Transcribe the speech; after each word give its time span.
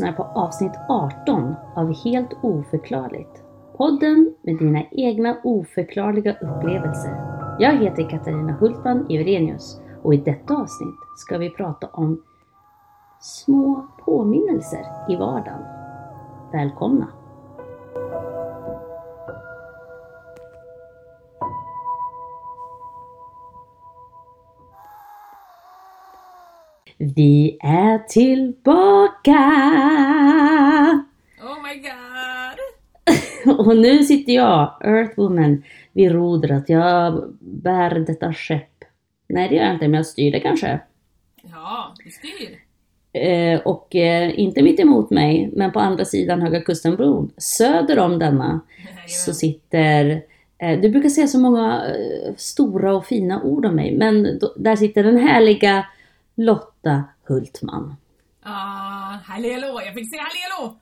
lyssnar 0.00 0.12
på 0.12 0.22
avsnitt 0.22 0.72
18 0.88 1.54
av 1.76 1.94
Helt 2.04 2.30
oförklarligt. 2.42 3.44
Podden 3.76 4.34
med 4.42 4.58
dina 4.58 4.82
egna 4.90 5.36
oförklarliga 5.44 6.32
upplevelser. 6.32 7.14
Jag 7.58 7.76
heter 7.76 8.10
Katarina 8.10 8.52
Hultman 8.52 9.10
Iverenius 9.10 9.80
och 10.02 10.14
i 10.14 10.16
detta 10.16 10.54
avsnitt 10.54 10.96
ska 11.16 11.38
vi 11.38 11.50
prata 11.50 11.86
om 11.92 12.22
små 13.20 13.86
påminnelser 14.04 14.86
i 15.08 15.16
vardagen. 15.16 15.62
Välkomna! 16.52 17.19
Vi 27.02 27.58
är 27.60 27.98
tillbaka! 27.98 29.40
Oh 31.42 31.62
my 31.62 31.80
god! 31.80 32.58
Och 33.66 33.76
nu 33.76 34.04
sitter 34.04 34.32
jag, 34.32 34.76
Earthwoman, 34.84 35.62
vid 35.92 36.12
rodret. 36.12 36.68
Jag 36.68 37.34
bär 37.40 37.90
detta 37.90 38.32
skepp. 38.32 38.84
Nej, 39.28 39.48
det 39.48 39.54
gör 39.54 39.64
jag 39.64 39.74
inte, 39.74 39.88
men 39.88 39.98
jag 39.98 40.06
styr 40.06 40.32
det 40.32 40.40
kanske. 40.40 40.80
Ja, 41.42 41.94
du 42.04 42.10
styr. 42.10 42.58
Eh, 43.12 43.60
och 43.60 43.96
eh, 43.96 44.40
inte 44.40 44.62
mitt 44.62 44.80
emot 44.80 45.10
mig, 45.10 45.50
men 45.52 45.72
på 45.72 45.80
andra 45.80 46.04
sidan 46.04 46.42
Höga 46.42 46.60
Kustenbron, 46.60 47.32
söder 47.36 47.98
om 47.98 48.18
denna, 48.18 48.60
så 49.06 49.34
sitter 49.34 50.22
eh, 50.58 50.80
du 50.80 50.90
brukar 50.90 51.08
säga 51.08 51.26
så 51.26 51.38
många 51.38 51.82
eh, 51.86 52.34
stora 52.36 52.94
och 52.94 53.06
fina 53.06 53.42
ord 53.42 53.66
om 53.66 53.74
mig, 53.74 53.96
men 53.96 54.38
då, 54.38 54.54
där 54.56 54.76
sitter 54.76 55.04
den 55.04 55.18
härliga 55.18 55.86
Lotta 56.34 56.69
Hultman. 57.28 57.96
Ah, 58.42 59.18
hallå, 59.24 59.80
jag 59.84 59.94
fick 59.94 60.10
säga 60.10 60.22
hallå! 60.22 60.76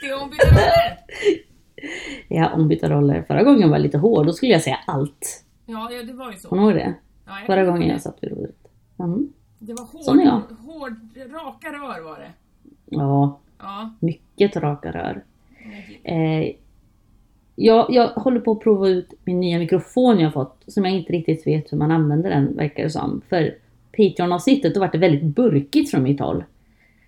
Det 0.00 0.06
är 0.08 0.22
ombytta 0.22 0.48
roller. 0.50 0.98
Ja, 2.28 2.50
ombytta 2.54 2.90
roller. 2.90 3.22
Förra 3.22 3.42
gången 3.42 3.68
var 3.70 3.76
jag 3.76 3.82
lite 3.82 3.98
hård, 3.98 4.26
då 4.26 4.32
skulle 4.32 4.52
jag 4.52 4.62
säga 4.62 4.78
allt. 4.86 5.44
Ja, 5.66 5.88
ja, 5.92 6.02
det 6.02 6.12
var 6.12 6.32
ju 6.32 6.38
så. 6.38 6.48
Kommer 6.48 6.62
du 6.62 6.68
ihåg 6.68 6.76
det? 6.78 6.94
Ja, 7.26 7.38
jag 7.38 7.46
Förra 7.46 7.64
gången 7.64 7.82
ihåg 7.82 7.90
jag 7.90 7.96
det. 7.96 8.00
satt 8.02 8.18
vid 8.20 8.30
rodret. 8.30 8.56
Mm. 8.98 9.32
Det 9.58 9.72
var 9.74 9.84
hård, 9.84 10.02
Sån 10.02 10.20
är 10.20 10.24
jag. 10.24 10.40
hård, 10.66 10.96
raka 11.16 11.68
rör 11.72 12.04
var 12.04 12.18
det. 12.18 12.30
Ja, 12.84 13.38
Ja. 13.58 13.90
mycket 14.00 14.56
raka 14.56 14.92
rör. 14.92 15.24
Eh, 16.02 16.50
jag, 17.56 17.86
jag 17.90 18.08
håller 18.08 18.40
på 18.40 18.52
att 18.52 18.60
prova 18.60 18.88
ut 18.88 19.14
min 19.24 19.40
nya 19.40 19.58
mikrofon 19.58 20.20
jag 20.20 20.32
fått, 20.32 20.64
som 20.66 20.84
jag 20.84 20.94
inte 20.94 21.12
riktigt 21.12 21.46
vet 21.46 21.72
hur 21.72 21.78
man 21.78 21.90
använder 21.90 22.30
den, 22.30 22.56
verkar 22.56 22.82
det 22.82 22.90
som. 22.90 23.20
För 23.28 23.54
Patreon-avsnittet, 23.98 24.74
då 24.74 24.80
var 24.80 24.88
det 24.92 24.98
väldigt 24.98 25.24
burkigt 25.24 25.90
från 25.90 26.02
mitt 26.02 26.20
håll. 26.20 26.44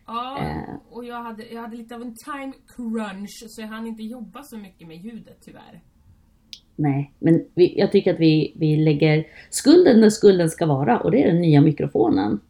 Ja, 0.06 0.38
Eh. 0.40 0.74
och 0.90 1.04
jag 1.04 1.22
hade, 1.22 1.44
jag 1.52 1.60
hade 1.60 1.76
lite 1.76 1.94
av 1.94 2.02
en 2.02 2.14
time 2.14 2.52
crunch 2.76 3.44
så 3.48 3.60
jag 3.60 3.68
hann 3.68 3.86
inte 3.86 4.02
jobba 4.02 4.42
så 4.42 4.56
mycket 4.56 4.88
med 4.88 4.96
ljudet 4.96 5.38
tyvärr. 5.44 5.80
Nej, 6.76 7.12
men 7.18 7.44
vi, 7.54 7.78
jag 7.78 7.92
tycker 7.92 8.14
att 8.14 8.20
vi, 8.20 8.52
vi 8.56 8.76
lägger 8.76 9.26
skulden 9.50 10.00
där 10.00 10.10
skulden 10.10 10.50
ska 10.50 10.66
vara 10.66 11.00
och 11.00 11.10
det 11.10 11.22
är 11.22 11.26
den 11.32 11.40
nya 11.40 11.60
mikrofonen. 11.60 12.40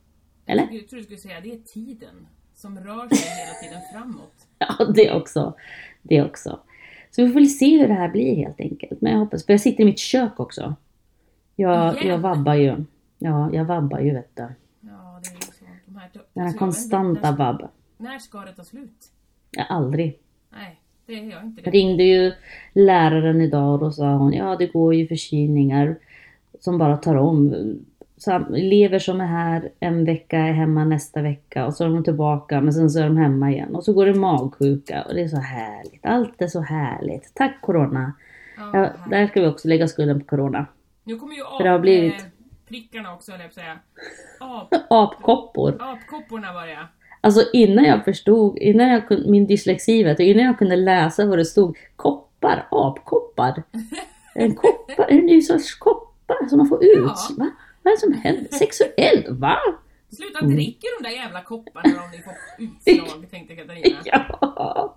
Eller? 0.46 0.68
Jag 0.70 0.88
tror 0.88 0.98
du 0.98 1.04
skulle 1.04 1.18
säga 1.18 1.40
det 1.42 1.52
är 1.52 1.58
tiden 1.58 2.26
som 2.54 2.78
rör 2.78 3.08
sig 3.08 3.28
hela 3.28 3.54
tiden 3.62 3.80
framåt. 3.92 4.34
Ja, 4.58 4.84
det 4.94 5.12
också. 5.12 5.54
Det 6.02 6.22
också. 6.22 6.60
Så 7.10 7.22
vi 7.22 7.28
får 7.28 7.34
väl 7.34 7.48
se 7.48 7.78
hur 7.78 7.88
det 7.88 7.94
här 7.94 8.08
blir 8.08 8.36
helt 8.36 8.60
enkelt. 8.60 9.00
Men 9.00 9.12
jag 9.12 9.18
hoppas, 9.18 9.46
för 9.46 9.52
jag 9.52 9.60
sitter 9.60 9.82
i 9.82 9.86
mitt 9.86 9.98
kök 9.98 10.40
också. 10.40 10.74
Jag, 11.56 12.04
jag 12.04 12.18
vabbar 12.18 12.54
ju. 12.54 12.84
Ja, 13.22 13.50
jag 13.52 13.64
vabbar 13.64 13.98
ju 14.00 14.10
vet 14.14 14.36
du. 14.36 14.42
Ja, 14.80 15.20
det 15.22 15.28
är 15.28 15.34
ju 15.34 15.40
så. 15.40 15.64
De 15.86 15.96
här, 15.96 16.10
Den 16.12 16.22
så 16.34 16.40
här 16.40 16.46
inte, 16.46 16.58
konstanta 16.58 17.32
vabb. 17.32 17.68
när 17.98 18.18
ska 18.18 18.38
det 18.40 18.52
ta 18.52 18.64
slut? 18.64 19.06
Jag 19.50 19.66
aldrig. 19.68 20.18
Nej, 20.52 20.80
det 21.06 21.12
gör 21.12 21.42
inte 21.42 21.62
Jag 21.64 21.72
det. 21.72 21.78
ringde 21.78 22.02
ju 22.04 22.32
läraren 22.72 23.40
idag 23.40 23.72
och 23.72 23.78
då 23.78 23.90
sa 23.92 24.14
hon, 24.14 24.32
ja 24.32 24.56
det 24.56 24.66
går 24.66 24.94
ju 24.94 25.06
förkylningar 25.06 25.96
som 26.60 26.78
bara 26.78 26.96
tar 26.96 27.14
om. 27.14 27.54
Sam- 28.16 28.54
elever 28.54 28.98
som 28.98 29.20
är 29.20 29.26
här 29.26 29.70
en 29.80 30.04
vecka 30.04 30.38
är 30.38 30.52
hemma 30.52 30.84
nästa 30.84 31.22
vecka 31.22 31.66
och 31.66 31.74
så 31.74 31.84
är 31.84 31.88
de 31.88 32.04
tillbaka 32.04 32.60
men 32.60 32.72
sen 32.72 32.90
så 32.90 32.98
är 33.00 33.04
de 33.04 33.16
hemma 33.16 33.50
igen 33.50 33.74
och 33.74 33.84
så 33.84 33.92
går 33.92 34.06
det 34.06 34.14
magsjuka 34.14 35.02
och 35.02 35.14
det 35.14 35.22
är 35.22 35.28
så 35.28 35.36
härligt. 35.36 36.06
Allt 36.06 36.42
är 36.42 36.46
så 36.46 36.60
härligt. 36.60 37.34
Tack 37.34 37.60
Corona. 37.60 38.12
Ja, 38.56 38.70
Ja, 38.74 38.90
där 39.10 39.26
ska 39.26 39.40
vi 39.40 39.46
också 39.46 39.68
lägga 39.68 39.88
skulden 39.88 40.20
på 40.20 40.26
Corona. 40.26 40.66
Nu 41.04 41.16
kommer 41.16 41.34
ju 41.34 41.42
För 41.58 41.64
det 41.64 41.70
har 41.70 41.78
blivit- 41.78 42.26
ap- 42.70 42.72
prickarna 42.72 43.14
också, 43.14 43.32
höll 43.32 43.40
jag 43.40 43.54
på 43.54 43.60
att 43.60 43.64
säga. 43.64 43.78
Ap, 44.40 44.74
Apkoppor. 44.90 45.76
apkopporna 45.80 46.52
var 46.52 46.66
det 46.66 46.86
Alltså 47.20 47.44
innan 47.52 47.84
jag 47.84 48.04
förstod, 48.04 48.58
innan 48.58 48.88
jag 48.88 49.08
kunde, 49.08 49.30
min 49.30 49.46
dyslexi 49.46 50.02
vet 50.02 50.20
innan 50.20 50.44
jag 50.44 50.58
kunde 50.58 50.76
läsa 50.76 51.26
vad 51.26 51.38
det 51.38 51.44
stod, 51.44 51.76
koppar, 51.96 52.66
apkoppar. 52.70 53.62
En 54.34 54.54
koppar, 54.54 55.06
en 55.10 55.26
ny 55.26 55.42
sorts 55.42 55.74
koppar 55.74 56.48
som 56.48 56.58
man 56.58 56.68
får 56.68 56.84
ut. 56.84 56.90
Ja. 56.96 57.16
Va? 57.38 57.50
Vad 57.82 57.92
är 57.92 57.96
det 57.96 58.00
som 58.00 58.12
händer? 58.12 58.48
Sexuellt? 58.50 59.28
Va? 59.28 59.56
Sluta 60.16 60.40
dricka 60.46 60.86
de 61.00 61.08
där 61.08 61.16
jävla 61.16 61.42
kopparna 61.42 62.02
om 62.04 62.10
ni 62.10 62.18
får 62.22 62.32
utslag, 62.58 63.26
tänkte 63.30 63.56
Katarina. 63.56 63.98
Ja. 64.04 64.96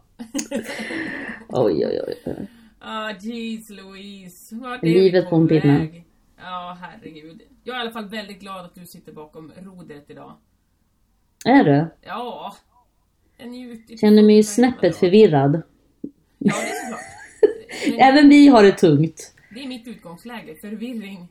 Oj, 1.50 1.86
oj, 1.88 2.02
oj. 2.26 2.48
Ah, 2.80 3.12
jeez 3.20 3.70
Louise. 3.70 4.56
Vart 4.56 4.84
är 4.84 4.88
Livet 4.88 5.30
på 5.30 5.36
en 5.36 5.48
pinne. 5.48 5.88
Ja, 6.38 6.78
herregud. 6.82 7.42
Jag 7.64 7.76
är 7.76 7.80
i 7.80 7.82
alla 7.82 7.92
fall 7.92 8.10
väldigt 8.10 8.40
glad 8.40 8.66
att 8.66 8.76
du 8.76 8.86
sitter 8.86 9.12
bakom 9.12 9.52
rodret 9.62 10.10
idag. 10.10 10.34
Är 11.46 11.64
du? 11.64 11.88
Ja. 12.02 12.56
Jag. 13.38 14.00
Känner 14.00 14.24
mig 14.24 14.36
ju 14.36 14.44
snäppet 14.44 14.96
förvirrad. 14.96 15.62
Ja, 16.38 16.54
det 16.56 16.70
är 16.70 16.84
såklart. 16.84 18.00
Även 18.00 18.30
vi 18.30 18.48
har 18.48 18.64
det 18.64 18.72
tungt. 18.72 19.34
det 19.54 19.64
är 19.64 19.68
mitt 19.68 19.88
utgångsläge, 19.88 20.56
förvirring. 20.56 21.28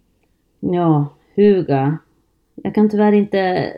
Ja, 0.60 1.09
Huga. 1.34 1.98
Jag 2.54 2.75
kan 2.75 2.91
tyvärr 2.91 3.12
inte 3.12 3.72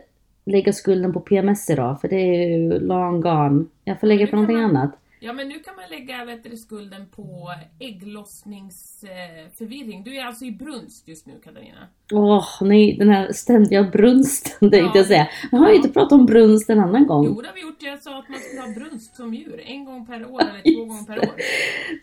lägga 0.44 0.72
skulden 0.72 1.12
på 1.12 1.20
PMS 1.20 1.70
idag, 1.70 2.00
för 2.00 2.08
det 2.08 2.16
är 2.16 2.58
ju 2.58 2.80
long 2.80 3.20
gone. 3.20 3.64
Jag 3.84 4.00
får 4.00 4.06
lägga 4.06 4.26
på 4.26 4.36
någonting 4.36 4.60
annat. 4.60 4.90
Ja, 5.24 5.32
men 5.32 5.48
nu 5.48 5.58
kan 5.58 5.76
man 5.76 5.84
lägga 5.90 6.24
vet 6.24 6.44
du, 6.44 6.56
skulden 6.56 7.06
på 7.16 7.48
ägglossningsförvirring. 7.78 10.02
Du 10.04 10.16
är 10.16 10.24
alltså 10.24 10.44
i 10.44 10.52
brunst 10.52 11.08
just 11.08 11.26
nu, 11.26 11.32
Katarina. 11.44 11.78
Åh, 12.12 12.44
nej, 12.60 12.96
den 12.98 13.08
här 13.08 13.32
ständiga 13.32 13.82
brunsten 13.82 14.52
tänkte 14.70 14.76
Ja. 14.76 14.92
jag 14.94 15.06
säga. 15.06 15.28
Jag 15.52 15.58
har 15.58 15.68
ju 15.70 15.76
inte 15.76 15.88
pratat 15.88 16.12
om 16.12 16.26
brunst 16.26 16.70
en 16.70 16.78
annan 16.80 17.06
gång. 17.06 17.24
Jo, 17.26 17.40
det 17.40 17.46
har 17.48 17.54
vi 17.54 17.62
gjort. 17.62 17.82
Jag 17.82 18.02
sa 18.02 18.18
att 18.18 18.28
man 18.28 18.38
skulle 18.38 18.62
ha 18.62 18.68
brunst 18.74 19.16
som 19.16 19.34
djur. 19.34 19.60
En 19.66 19.84
gång 19.84 20.06
per 20.06 20.30
år 20.30 20.40
eller 20.40 20.74
två 20.76 20.84
gånger 20.84 21.04
per 21.04 21.18
år. 21.18 21.34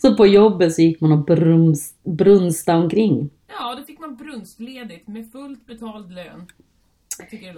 Så 0.02 0.16
på 0.16 0.28
jobbet 0.28 0.74
så 0.76 0.82
gick 0.82 1.02
man 1.02 1.12
och 1.12 1.26
brums, 1.26 1.94
brunsta 2.04 2.76
omkring. 2.78 3.30
Ja, 3.60 3.76
då 3.76 3.84
fick 3.84 4.00
man 4.00 4.16
brunstledigt 4.16 5.08
med 5.08 5.32
fullt 5.32 5.66
betald 5.66 6.12
lön. 6.12 6.48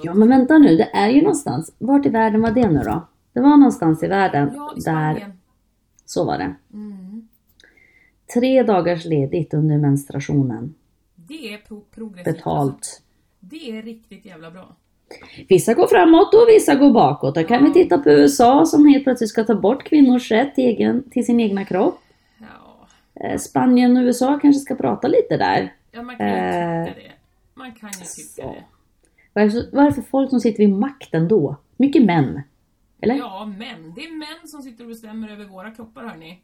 Ja, 0.03 0.13
men 0.13 0.29
vänta 0.29 0.57
nu, 0.57 0.77
det 0.77 0.89
är 0.93 1.09
ju 1.09 1.21
någonstans. 1.21 1.75
Vart 1.77 2.05
i 2.05 2.09
världen 2.09 2.41
var 2.41 2.51
det 2.51 2.69
nu 2.69 2.79
då? 2.79 3.07
Det 3.33 3.39
var 3.39 3.57
någonstans 3.57 4.03
i 4.03 4.07
världen 4.07 4.51
Ja, 4.55 4.71
i 4.71 4.75
där, 4.75 4.81
Spanien. 4.81 5.31
Så 6.05 6.25
var 6.25 6.37
det. 6.37 6.55
Mm. 6.73 7.27
Tre 8.33 8.63
dagars 8.63 9.05
ledigt 9.05 9.53
under 9.53 9.77
menstruationen. 9.77 10.73
Det 11.15 11.53
är 11.53 11.57
pro- 11.57 11.83
progressivt. 11.95 12.27
Alltså, 12.27 12.33
Betalt. 12.39 13.01
Det 13.39 13.77
är 13.77 13.81
riktigt 13.81 14.25
jävla 14.25 14.51
bra. 14.51 14.75
Vissa 15.49 15.73
går 15.73 15.87
framåt 15.87 16.33
och 16.33 16.45
vissa 16.47 16.75
går 16.75 16.91
bakåt. 16.93 17.35
Då 17.35 17.43
kan 17.43 17.63
vi 17.63 17.73
titta 17.73 17.97
på 17.97 18.09
USA 18.09 18.65
som 18.65 18.85
helt 18.87 19.03
plötsligt 19.03 19.29
ska 19.29 19.43
ta 19.43 19.55
bort 19.55 19.83
kvinnors 19.83 20.31
rätt 20.31 20.55
till, 20.55 20.63
egen, 20.65 21.09
till 21.09 21.25
sin 21.25 21.39
egna 21.39 21.65
kropp. 21.65 21.99
Ja, 22.39 22.45
Eh, 23.15 23.37
Spanien 23.37 23.97
och 23.97 24.01
USA 24.01 24.39
kanske 24.41 24.59
ska 24.59 24.75
prata 24.75 25.07
lite 25.07 25.37
där. 25.37 25.73
ja 25.91 26.01
man 26.03 26.17
kan 26.17 26.27
ju 26.27 26.33
Eh, 26.33 26.85
tycka 26.85 26.99
det. 26.99 27.11
Man 27.53 27.71
kan 27.71 27.89
ju 27.89 27.93
tycka 27.93 28.05
så. 28.07 28.41
det. 28.41 28.63
Vad 29.33 29.43
är, 29.43 29.45
det 29.47 29.51
så- 29.51 29.67
vad 29.71 29.85
är 29.85 29.89
det 29.89 29.95
för 29.95 30.01
folk 30.01 30.29
som 30.29 30.39
sitter 30.39 30.57
vid 30.57 30.69
makten 30.75 31.27
då? 31.27 31.55
Mycket 31.77 32.05
män. 32.05 32.41
Eller? 33.03 33.15
Ja, 33.15 33.45
män. 33.45 33.93
Det 33.95 34.01
är 34.05 34.17
män 34.17 34.47
som 34.47 34.61
sitter 34.61 34.83
och 34.83 34.89
bestämmer 34.89 35.29
över 35.29 35.45
våra 35.45 35.71
kroppar, 35.71 36.03
hörni. 36.07 36.41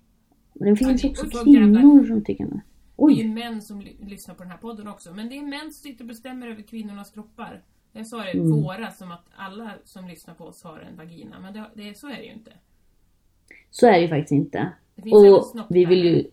Men 0.54 0.70
det 0.70 0.76
finns 0.76 1.02
det- 1.02 1.10
också 1.10 1.44
kvinnor 1.44 2.06
som 2.06 2.24
tycker 2.24 2.46
det. 2.46 2.50
Det 2.52 2.58
är 2.58 2.62
Oj! 3.06 3.28
män 3.28 3.62
som 3.62 3.82
ly- 3.82 3.96
lyssnar 4.08 4.36
på 4.36 4.44
den 4.44 4.52
här 4.52 4.58
podden 4.58 4.88
också. 4.88 5.14
Men 5.14 5.30
det 5.30 5.38
är 5.38 5.42
män 5.42 5.62
som 5.62 5.72
sitter 5.72 6.04
och 6.04 6.08
bestämmer 6.08 6.48
över 6.48 6.62
kvinnornas 6.62 7.12
kroppar. 7.12 7.62
Jag 7.92 8.08
sa 8.08 8.18
det, 8.24 8.32
Mm. 8.32 8.52
våra, 8.62 8.92
som 8.92 9.12
att 9.12 9.26
alla 9.36 9.72
som 9.84 10.08
lyssnar 10.08 10.34
på 10.34 10.44
oss 10.44 10.64
har 10.64 10.80
en 10.80 10.98
vagina. 10.98 11.40
Men 11.40 11.54
det, 11.54 11.64
det, 11.76 11.98
så 11.98 12.08
är 12.10 12.16
det 12.16 12.24
ju 12.24 12.34
inte. 12.34 12.52
Så 13.70 13.88
är 13.88 13.92
det 13.92 14.00
ju 14.02 14.08
faktiskt 14.08 14.32
inte. 14.32 14.70
Och 15.12 15.66
vi 15.70 15.86
vill 15.86 16.04
ju... 16.06 16.24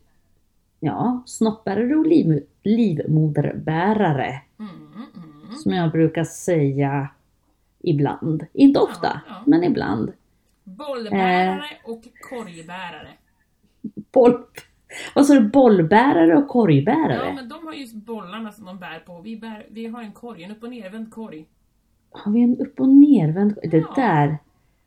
Ja, 0.81 1.22
snoppbärare 1.26 1.96
och 1.96 2.06
liv, 2.06 2.43
livmoderbärare. 2.62 4.43
Mm, 4.58 4.70
mm. 5.14 5.56
Som 5.62 5.72
jag 5.72 5.93
brukar 5.93 6.25
säga 6.25 7.08
ibland. 7.87 8.47
Inte 8.53 8.81
ofta, 8.81 9.21
Ja, 9.29 9.35
ja. 9.35 9.43
men 9.47 9.65
ibland. 9.65 10.12
Bollbärare 10.65 11.65
Eh. 11.85 11.91
och 11.91 12.03
korgbärare. 12.31 13.09
Boll... 14.12 14.44
Vad 15.15 15.27
sa 15.27 15.35
du? 15.35 15.41
Bollbärare 15.49 16.37
och 16.37 16.49
korgbärare? 16.49 17.27
Ja, 17.27 17.33
men 17.33 17.49
de 17.49 17.67
har 17.67 17.73
ju 17.75 17.87
bollarna 17.94 18.53
som 18.53 18.65
de 18.65 18.79
bär 18.79 18.99
på. 18.99 19.21
Vi, 19.21 19.37
bär, 19.37 19.67
vi 19.71 19.87
har 19.87 20.03
en 20.03 20.12
korg, 20.12 20.43
en 20.43 20.50
upp 20.50 20.62
och 20.62 20.71
nervänd 20.71 21.11
korg. 21.11 21.47
Har 22.11 22.33
vi 22.33 22.43
en 22.43 22.56
upp 22.61 22.81
och 22.81 22.88
nervänd... 22.88 23.59
Det 23.62 23.77
Ja. 23.77 23.93
där... 23.97 24.39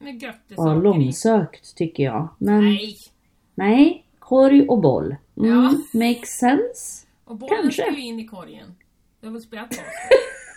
Med 0.02 0.24
Ja, 0.24 0.34
saker 0.56 0.80
i. 0.80 0.84
långsökt 0.84 1.75
tycker 1.75 2.04
jag. 2.04 2.28
Men 2.38 2.60
nej, 2.66 2.95
Nej! 3.56 4.06
korg 4.19 4.68
och 4.68 4.81
boll. 4.81 5.16
Mm, 5.38 5.50
Ja. 5.52 5.72
Makes 5.94 6.30
sense. 6.30 7.07
Och 7.25 7.36
bollen 7.36 7.57
Kanske. 7.62 7.81
ska 7.81 7.92
ju 7.92 8.02
in 8.02 8.19
i 8.19 8.28
korgen. 8.28 8.75
Du 9.22 9.28
har 9.28 9.34
väl 9.34 9.42
spelat 9.42 9.69
basket? 9.69 9.86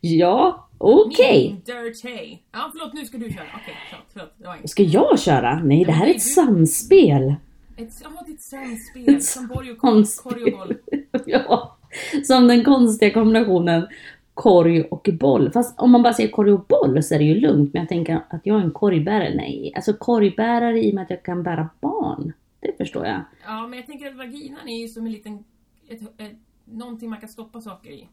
Ja, 0.00 0.68
okej. 0.78 1.50
Min 1.50 1.60
dirty. 1.60 2.38
Ja, 2.52 2.70
förlåt, 2.72 2.94
nu 2.94 3.04
ska 3.04 3.18
du 3.18 3.30
köra. 3.30 3.44
Okej, 3.62 3.74
förlåt, 3.90 4.06
förlåt. 4.12 4.34
Det 4.38 4.46
var 4.46 4.56
inget. 4.56 4.70
Ska 4.70 4.82
jag 4.82 5.20
köra? 5.20 5.62
Nej, 5.64 5.84
det 5.84 5.92
här 5.92 6.06
är 6.06 6.14
ett 6.14 6.22
samspel. 6.22 7.34
Ett, 7.76 8.02
ja, 8.02 8.24
ett 8.34 8.42
samspel. 8.42 9.22
Som 9.22 9.46
borg 9.46 9.72
och 9.72 9.78
korg, 9.78 10.78
ja, 11.26 11.76
som 12.24 12.48
den 12.48 12.64
konstiga 12.64 13.12
kombinationen 13.12 13.86
korg 14.34 14.82
och 14.82 15.08
boll. 15.20 15.52
Fast 15.52 15.80
om 15.80 15.90
man 15.90 16.02
bara 16.02 16.14
säger 16.14 16.30
korg 16.30 16.52
och 16.52 16.66
boll 16.66 17.02
så 17.02 17.14
är 17.14 17.18
det 17.18 17.24
ju 17.24 17.34
lugnt. 17.34 17.72
Men 17.72 17.82
jag 17.82 17.88
tänker 17.88 18.24
att 18.30 18.40
jag 18.44 18.60
är 18.60 18.64
en 18.64 18.70
korgbärare. 18.70 19.34
Nej, 19.34 19.72
alltså 19.76 19.92
korgbärare 19.92 20.84
i 20.84 20.90
och 20.90 20.94
med 20.94 21.02
att 21.02 21.10
jag 21.10 21.22
kan 21.22 21.42
bära 21.42 21.68
barn. 21.80 22.32
Det 22.60 22.76
förstår 22.78 23.06
jag. 23.06 23.20
Ja, 23.44 23.66
men 23.66 23.78
jag 23.78 23.86
tänker 23.86 24.08
att 24.08 24.16
vaginan 24.16 24.68
är 24.68 24.80
ju 24.80 24.88
som 24.88 25.06
en 25.06 25.12
liten... 25.12 25.44
Ett, 25.88 26.00
ett, 26.00 26.32
någonting 26.64 27.10
man 27.10 27.20
kan 27.20 27.28
stoppa 27.28 27.60
saker 27.60 27.90
i. 27.90 28.08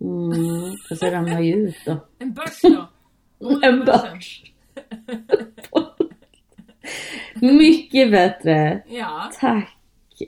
Mm, 0.00 0.76
fast 0.88 1.00
det 1.00 1.10
ramlar 1.10 1.40
ju 1.40 1.54
ut 1.54 1.76
då. 1.86 1.96
En 2.18 2.32
börs 2.32 2.62
då? 2.62 2.88
En 3.62 3.84
börs. 3.84 4.42
Mycket 7.40 8.10
bättre. 8.10 8.82
Ja. 8.88 9.30
Tack 9.40 9.78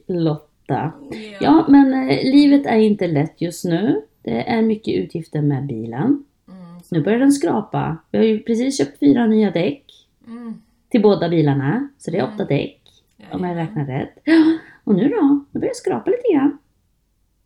Lotta. 0.06 0.92
Ja. 1.10 1.36
Ja, 1.40 1.64
men 1.68 2.10
eh, 2.10 2.22
livet 2.24 2.66
är 2.66 2.76
inte 2.76 3.06
lätt 3.06 3.40
just 3.40 3.64
nu. 3.64 4.02
Det 4.22 4.48
är 4.50 4.62
mycket 4.62 4.94
utgifter 4.94 5.42
med 5.42 5.66
bilen. 5.66 6.24
Mm, 6.48 6.80
så, 6.82 6.94
Nu 6.94 7.02
börjar 7.02 7.18
den 7.18 7.32
skrapa. 7.32 7.96
Vi 8.10 8.18
har 8.18 8.24
ju 8.24 8.42
precis 8.42 8.78
köpt 8.78 8.98
fyra 8.98 9.26
nya 9.26 9.50
däck 9.50 9.84
mm, 10.26 10.54
till 10.88 11.02
båda 11.02 11.28
bilarna. 11.28 11.88
Så 11.98 12.10
det 12.10 12.18
är 12.18 12.24
åtta 12.34 12.44
däck. 12.44 12.76
Om 13.32 13.44
jag 13.44 13.56
räknar 13.56 13.84
rätt. 13.84 14.18
Ja, 14.24 14.58
och 14.84 14.94
nu 14.94 15.08
då? 15.08 15.44
Nu 15.50 15.60
börjar 15.60 15.70
det 15.70 15.76
skrapa 15.76 16.10
lite 16.10 16.32
grann. 16.34 16.58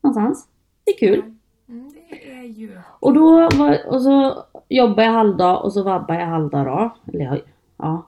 Någonstans. 0.01 0.49
Det 0.85 0.91
är 0.91 0.99
kul. 0.99 1.23
Mm, 1.69 1.93
det 1.95 2.04
ju... 2.47 2.79
Och 3.01 3.15
då 3.15 3.49
var, 3.55 3.87
och 3.87 4.03
så 4.03 4.45
jobbar 4.69 5.03
jag 5.03 5.13
halvdag 5.13 5.65
och 5.65 5.73
så 5.73 5.83
vabbar 5.83 6.15
jag 6.15 6.27
halvdag 6.27 6.67
då. 6.67 6.97
Eller 7.13 7.43
ja. 7.77 8.07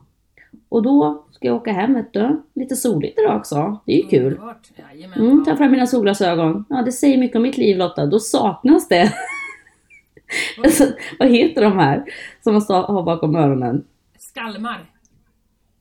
Och 0.69 0.82
då 0.82 1.25
ska 1.31 1.47
jag 1.47 1.56
åka 1.56 1.73
hem 1.73 1.94
vet 1.94 2.12
du. 2.12 2.43
Lite 2.55 2.76
soligt 2.76 3.19
idag 3.19 3.37
också. 3.37 3.81
Det 3.87 3.93
är 3.93 3.97
ju 3.97 4.08
kul. 4.08 4.41
Mm, 5.17 5.44
ta 5.44 5.56
fram 5.56 5.70
mina 5.70 5.87
solglasögon. 5.87 6.64
Ja, 6.69 6.82
det 6.82 6.93
säger 6.93 7.19
mycket 7.19 7.37
om 7.37 7.43
mitt 7.43 7.56
liv 7.56 7.76
Lotta. 7.76 8.06
Då 8.06 8.19
saknas 8.19 8.88
det. 8.88 9.12
alltså, 10.64 10.85
vad 11.19 11.29
heter 11.29 11.62
de 11.62 11.79
här 11.79 12.05
som 12.43 12.52
man 12.55 12.62
har 12.69 13.02
bakom 13.02 13.37
öronen? 13.37 13.85
Skalmar. 14.19 14.91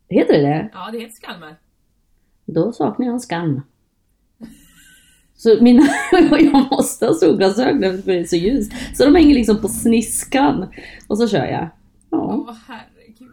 Heter 0.10 0.34
det 0.34 0.42
det? 0.42 0.70
Ja, 0.74 0.90
det 0.92 1.00
heter 1.00 1.16
skalmar. 1.16 1.56
Då 2.46 2.72
saknar 2.72 3.06
jag 3.06 3.14
en 3.14 3.20
skam. 3.20 3.62
Så 5.38 5.64
mina, 5.64 5.84
jag 6.40 6.72
måste 6.72 7.06
ha 7.06 7.14
solglasögon 7.14 8.02
för 8.04 8.12
det 8.12 8.20
är 8.20 8.24
så 8.24 8.36
ljust. 8.36 8.72
Så 8.98 9.06
de 9.06 9.16
hänger 9.16 9.36
liksom 9.36 9.62
på 9.62 9.68
sniskan. 9.68 10.66
Och 11.08 11.18
så 11.18 11.28
kör 11.28 11.46
jag. 11.46 11.70
Ja. 12.10 12.46
Åh 12.48 12.56
herregud. 12.68 13.30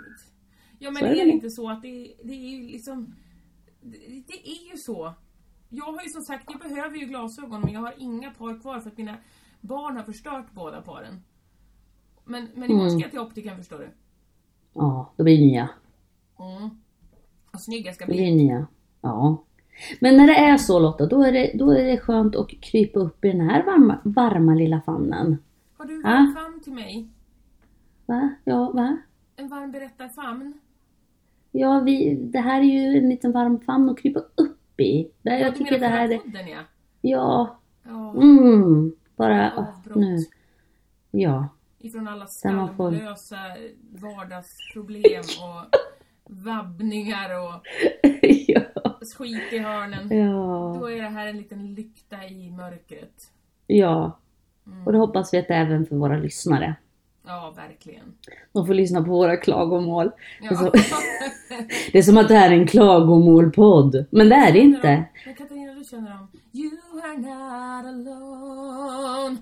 Ja 0.79 0.91
men 0.91 1.01
Så 1.01 1.07
är 1.07 1.11
är 1.11 1.15
det. 1.15 1.25
det 1.25 1.31
inte 1.31 1.51
så 1.51 1.71
att 1.71 1.83
det, 1.83 2.15
det 2.25 2.33
är 2.33 2.51
ju 2.57 2.67
liksom... 2.73 3.15
Det, 3.81 3.99
det 4.27 4.49
är 4.51 4.71
ju 4.73 4.77
så. 4.79 5.13
Jag 5.69 5.85
har 5.93 6.03
ju 6.03 6.09
som 6.09 6.23
sagt, 6.23 6.45
jag 6.51 6.71
behöver 6.71 6.97
ju 6.97 7.07
glasögon 7.07 7.61
men 7.61 7.73
jag 7.73 7.81
har 7.81 7.95
inga 7.99 8.31
par 8.31 8.61
kvar 8.61 8.81
för 8.81 8.91
att 8.91 8.99
mina 8.99 9.17
barn 9.61 9.97
har 9.97 10.03
förstört 10.05 10.47
båda 10.53 10.81
paren. 10.83 11.23
Men, 12.25 12.49
men 12.55 12.71
imorgon 12.71 12.91
ska 12.91 12.95
Mm. 12.97 13.01
jag 13.01 13.11
till 13.11 13.21
optikern 13.21 13.57
förstår 13.57 13.79
du. 13.79 13.89
ja, 14.75 15.13
då 15.17 15.25
blir 15.25 15.39
det 15.39 15.45
nya. 15.47 15.69
Mm. 16.39 16.71
Och 17.53 17.61
snygga 17.61 17.93
ska 17.93 18.07
Det 18.07 18.13
bli. 18.13 18.23
blir 18.23 18.33
nya. 18.37 18.67
Ja. 19.01 19.45
Men 20.01 20.17
när 20.17 20.27
det 20.27 20.37
är 20.37 20.57
så 20.57 20.79
Lotta, 20.79 21.07
då 21.07 21.23
är 21.23 21.33
det, 21.33 21.51
då 21.55 21.71
är 21.71 21.85
det 21.85 21.99
skönt 21.99 22.37
att 22.37 22.51
krypa 22.61 22.99
upp 23.01 23.25
i 23.25 23.29
den 23.29 23.41
här 23.41 23.63
varma, 23.63 23.99
varma 24.05 24.55
lilla 24.55 24.81
famnen. 24.81 25.39
Har 25.77 25.85
du 25.87 25.95
en 25.97 26.03
varm 26.03 26.35
famn 26.35 26.61
till 26.65 26.73
mig? 26.73 27.09
Va? 28.07 28.31
Ja, 28.45 28.71
va? 28.71 28.97
En 29.37 29.49
varm 29.49 29.73
berättarfamn? 29.73 30.53
Ja, 31.53 31.81
vi, 31.81 32.15
det 32.15 32.39
här 32.41 32.61
är 32.61 32.65
ju 32.65 32.99
en 32.99 33.09
liten 33.09 33.33
varm 33.33 33.61
famn 33.61 33.89
att 33.91 33.99
krypa 33.99 34.21
upp 34.35 34.81
i. 34.81 35.11
Det, 35.23 35.31
Ja, 35.31 35.37
jag 35.39 35.53
du 35.53 35.59
tycker 35.59 35.79
det 35.79 35.87
här 35.87 36.09
är... 36.13 36.19
podden 36.19 36.49
ja. 36.49 36.59
Ja, 37.01 37.59
Ja, 37.85 38.11
mm. 38.23 38.93
Bara, 39.17 39.51
avbrott. 39.53 39.97
nu. 39.97 40.17
Ja. 41.11 41.49
Ifrån 41.79 42.09
alla 42.09 42.27
Där 42.43 42.53
man 42.53 42.77
får- 42.77 42.91
skalvlösa 42.91 43.37
vardagsproblem 43.91 45.23
och 45.43 45.77
vabbningar 46.45 47.31
och 47.39 47.67
ja. 48.23 48.61
Skit 49.05 49.53
i 49.53 49.59
hörnen. 49.59 50.19
Ja. 50.19 50.77
Då 50.81 50.91
är 50.91 51.03
det 51.03 51.09
här 51.09 51.27
en 51.27 51.37
liten 51.37 51.75
lykta 51.75 52.25
i 52.25 52.51
mörkret. 52.51 53.31
Ja. 53.67 54.19
Mm. 54.67 54.87
Och 54.87 54.93
det 54.93 54.99
hoppas 54.99 55.35
vi 55.35 55.39
att 55.39 55.49
det 55.49 55.55
är 55.55 55.67
även 55.67 55.87
för 55.87 55.97
våra 55.97 56.17
lyssnare. 56.17 56.75
Ja, 57.27 57.53
verkligen. 57.57 58.05
De 58.53 58.67
får 58.67 58.75
lyssna 58.75 59.03
på 59.03 59.11
våra 59.11 59.37
klagomål. 59.37 60.11
Ja. 60.43 60.57
så- 60.57 60.73
Det 61.93 61.99
är 61.99 62.03
som 62.03 62.17
att 62.19 62.29
det 62.29 62.35
här 62.35 62.51
är 62.51 62.55
en 62.55 62.67
klagomålpodd. 62.67 64.05
Men 64.11 64.29
det 64.29 64.35
är 64.35 64.53
det 64.53 64.59
inte. 64.59 65.05
Men 65.27 65.35
Katarina, 65.35 65.73
du 65.75 65.85
känner 65.85 66.11
dem. 66.11 66.29
You 66.53 66.71
are 67.05 67.17
not 67.17 67.87
alone. 67.87 69.37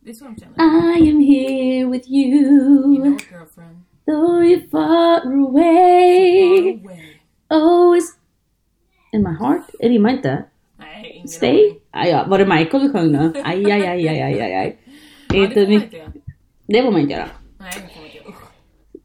Det 0.00 0.10
är 0.10 0.14
så 0.14 0.24
de 0.24 0.36
känner. 0.36 0.98
I 0.98 1.10
am 1.10 1.20
here 1.20 1.90
with 1.90 2.08
You 2.10 2.34
you. 2.34 2.94
know 2.94 3.18
girlfriend. 3.30 3.80
Though 4.06 4.42
you're 4.42 4.70
far 4.70 5.20
Far 5.20 5.32
away. 5.48 6.80
away. 6.82 7.16
Always 7.48 8.16
in 9.12 9.22
my 9.22 9.34
heart. 9.40 9.62
Det 9.78 9.88
rimmar 9.88 10.10
inte. 10.10 10.44
Nej, 10.78 11.12
ingen 11.14 11.28
Stay. 11.28 11.74
Ah, 11.90 12.06
ja. 12.06 12.26
Var 12.28 12.38
det 12.38 12.46
Michael 12.46 12.82
vi 12.82 12.88
sjöng 12.88 13.12
nu? 13.12 13.32
Aj, 13.44 13.64
aj, 13.64 13.86
aj, 13.86 14.08
aj, 14.08 14.22
aj, 14.22 14.42
aj. 14.54 14.76
Det, 15.28 15.36
är 15.38 15.42
Ja, 15.42 15.46
det 15.46 15.52
får 15.62 15.70
man 15.70 15.80
inte 15.80 15.96
göra. 15.96 16.12
det 16.66 16.82
får 16.82 16.90
man 16.92 17.00
inte 17.00 17.12
göra. 17.14 17.28
Nej, 17.58 17.70
det 17.74 17.94
får 17.94 18.00
man 18.00 18.04
inte 18.06 18.16
göra. 18.16 18.34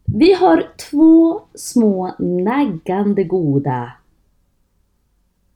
Vi 0.05 0.33
har 0.33 0.67
två 0.91 1.41
små 1.53 2.15
naggande 2.19 3.23
goda 3.23 3.91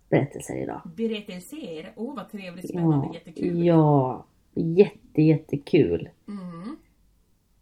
berättelser 0.10 0.64
idag. 0.64 0.82
Berättelser. 0.98 1.92
Åh, 1.96 2.16
vad 2.16 2.32
trevligt, 2.32 2.70
spännande, 2.70 3.08
Ja, 3.08 3.14
jättekul. 3.14 3.66
ja 3.66 4.26
jätte, 4.56 5.22
jättekul. 5.22 6.10
Mm. 6.28 6.78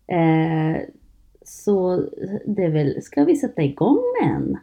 Eh, 0.07 0.81
så 1.45 1.95
det 2.45 2.63
är 2.63 2.69
väl, 2.69 3.01
ska 3.01 3.23
vi 3.23 3.35
sätta 3.35 3.61
igång 3.61 3.99
med 4.21 4.31
en? 4.31 4.57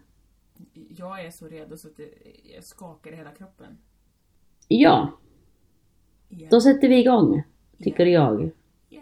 Jag 1.05 1.25
är 1.27 1.31
så 1.31 1.49
redo 1.49 1.77
så 1.77 1.89
att 1.89 2.01
jag 2.55 2.65
skakar 2.65 3.13
i 3.13 3.17
hela 3.17 3.31
kroppen. 3.31 3.79
Ja, 4.69 5.11
Ja. 6.29 6.49
då 6.51 6.61
sätter 6.61 6.89
vi 6.89 6.99
igång, 7.01 7.43
tycker 7.79 8.07
jag. 8.07 8.51
Ja. 8.89 9.01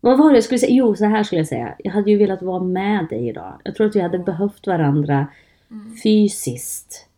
Vad 0.00 0.18
var 0.18 0.30
det 0.30 0.36
jag 0.36 0.44
skulle 0.44 0.58
säga? 0.58 0.72
Jo, 0.74 0.94
så 0.96 1.04
här 1.04 1.22
skulle 1.22 1.40
jag 1.40 1.48
säga. 1.48 1.74
Jag 1.78 1.92
hade 1.92 2.10
ju 2.10 2.16
velat 2.16 2.42
vara 2.42 2.62
med 2.62 3.06
dig 3.08 3.28
idag. 3.28 3.60
Jag 3.64 3.74
tror 3.74 3.86
att 3.86 3.96
vi 3.96 4.00
hade 4.00 4.18
behövt 4.18 4.66
varandra 4.66 5.26
Mm. 5.70 5.96
fysiskt. 5.96 7.08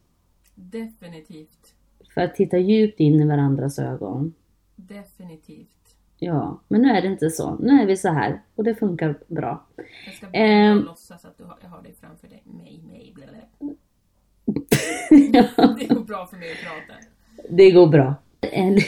Definitivt. 0.54 1.74
För 2.14 2.20
att 2.20 2.34
titta 2.34 2.58
djupt 2.58 3.00
in 3.00 3.20
i 3.20 3.26
varandras 3.26 3.78
ögon. 3.78 4.34
Definitivt. 4.76 5.96
Ja, 6.18 6.60
men 6.68 6.82
nu 6.82 6.88
är 6.88 7.02
det 7.02 7.08
inte 7.08 7.30
så. 7.30 7.54
Nu 7.54 7.82
är 7.82 7.86
vi 7.86 7.96
så 7.96 8.08
här 8.08 8.42
och 8.54 8.64
det 8.64 8.74
funkar 8.74 9.18
bra. 9.26 9.66
Jag 10.06 10.14
ska 10.14 10.26
bara 10.26 10.74
låtsas 10.74 11.24
att 11.24 11.38
du 11.38 11.44
har, 11.44 11.58
jag 11.62 11.68
har 11.68 11.82
dig 11.82 11.94
framför 12.00 12.28
dig. 12.28 12.42
Mig, 12.44 12.82
mig, 12.88 13.12
bla, 13.14 13.24
Det 15.78 15.86
går 15.94 16.04
bra 16.04 16.26
för 16.26 16.36
mig 16.36 16.52
att 16.52 16.58
prata. 16.58 17.00
Det 17.50 17.70
går 17.70 17.86
bra. 17.86 18.14
En, 18.40 18.78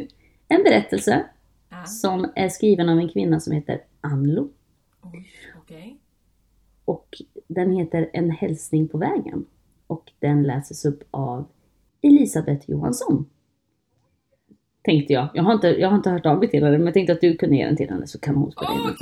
en 0.48 0.62
berättelse 0.64 1.24
Ja. 1.70 1.84
som 1.86 2.32
är 2.36 2.48
skriven 2.48 2.88
av 2.88 2.98
en 2.98 3.08
kvinna 3.08 3.40
som 3.40 3.52
heter 3.52 3.80
Anlo. 4.00 4.48
Oj, 5.02 5.26
okej. 5.62 5.98
Och 6.84 7.08
den 7.48 7.70
heter 7.72 8.10
En 8.12 8.30
hälsning 8.30 8.88
på 8.88 8.98
vägen. 8.98 9.46
Och 9.86 10.12
den 10.18 10.42
läses 10.42 10.84
upp 10.84 11.02
av 11.10 11.48
Elisabeth 12.02 12.70
Johansson. 12.70 13.26
Tänkte 14.82 15.12
jag. 15.12 15.28
Jag 15.34 15.42
har 15.42 15.52
inte, 15.52 15.68
jag 15.68 15.88
har 15.88 15.96
inte 15.96 16.10
hört 16.10 16.26
av 16.26 16.38
mig 16.38 16.50
till 16.50 16.64
henne 16.64 16.78
men 16.78 16.86
jag 16.86 16.94
tänkte 16.94 17.12
att 17.12 17.20
du 17.20 17.36
kunde 17.36 17.56
ge 17.56 17.64
den 17.66 17.76
till 17.76 17.90
henne 17.90 18.06
så 18.06 18.18
kan 18.20 18.34
hon 18.36 18.52
spela 18.52 18.70
Åh, 18.70 18.76
in 18.78 18.82
den. 18.86 18.96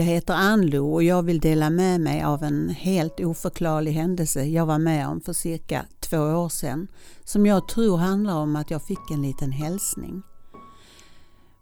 Jag 0.00 0.06
heter 0.06 0.34
Ann-Lo 0.34 0.92
och 0.92 1.02
jag 1.02 1.22
vill 1.22 1.40
dela 1.40 1.70
med 1.70 2.00
mig 2.00 2.22
av 2.22 2.42
en 2.42 2.68
helt 2.68 3.20
oförklarlig 3.20 3.92
händelse 3.92 4.44
jag 4.44 4.66
var 4.66 4.78
med 4.78 5.08
om 5.08 5.20
för 5.20 5.32
cirka 5.32 5.84
två 6.00 6.18
år 6.18 6.48
sedan 6.48 6.88
som 7.24 7.46
jag 7.46 7.68
tror 7.68 7.96
handlar 7.96 8.34
om 8.34 8.56
att 8.56 8.70
jag 8.70 8.82
fick 8.82 9.10
en 9.10 9.22
liten 9.22 9.52
hälsning. 9.52 10.22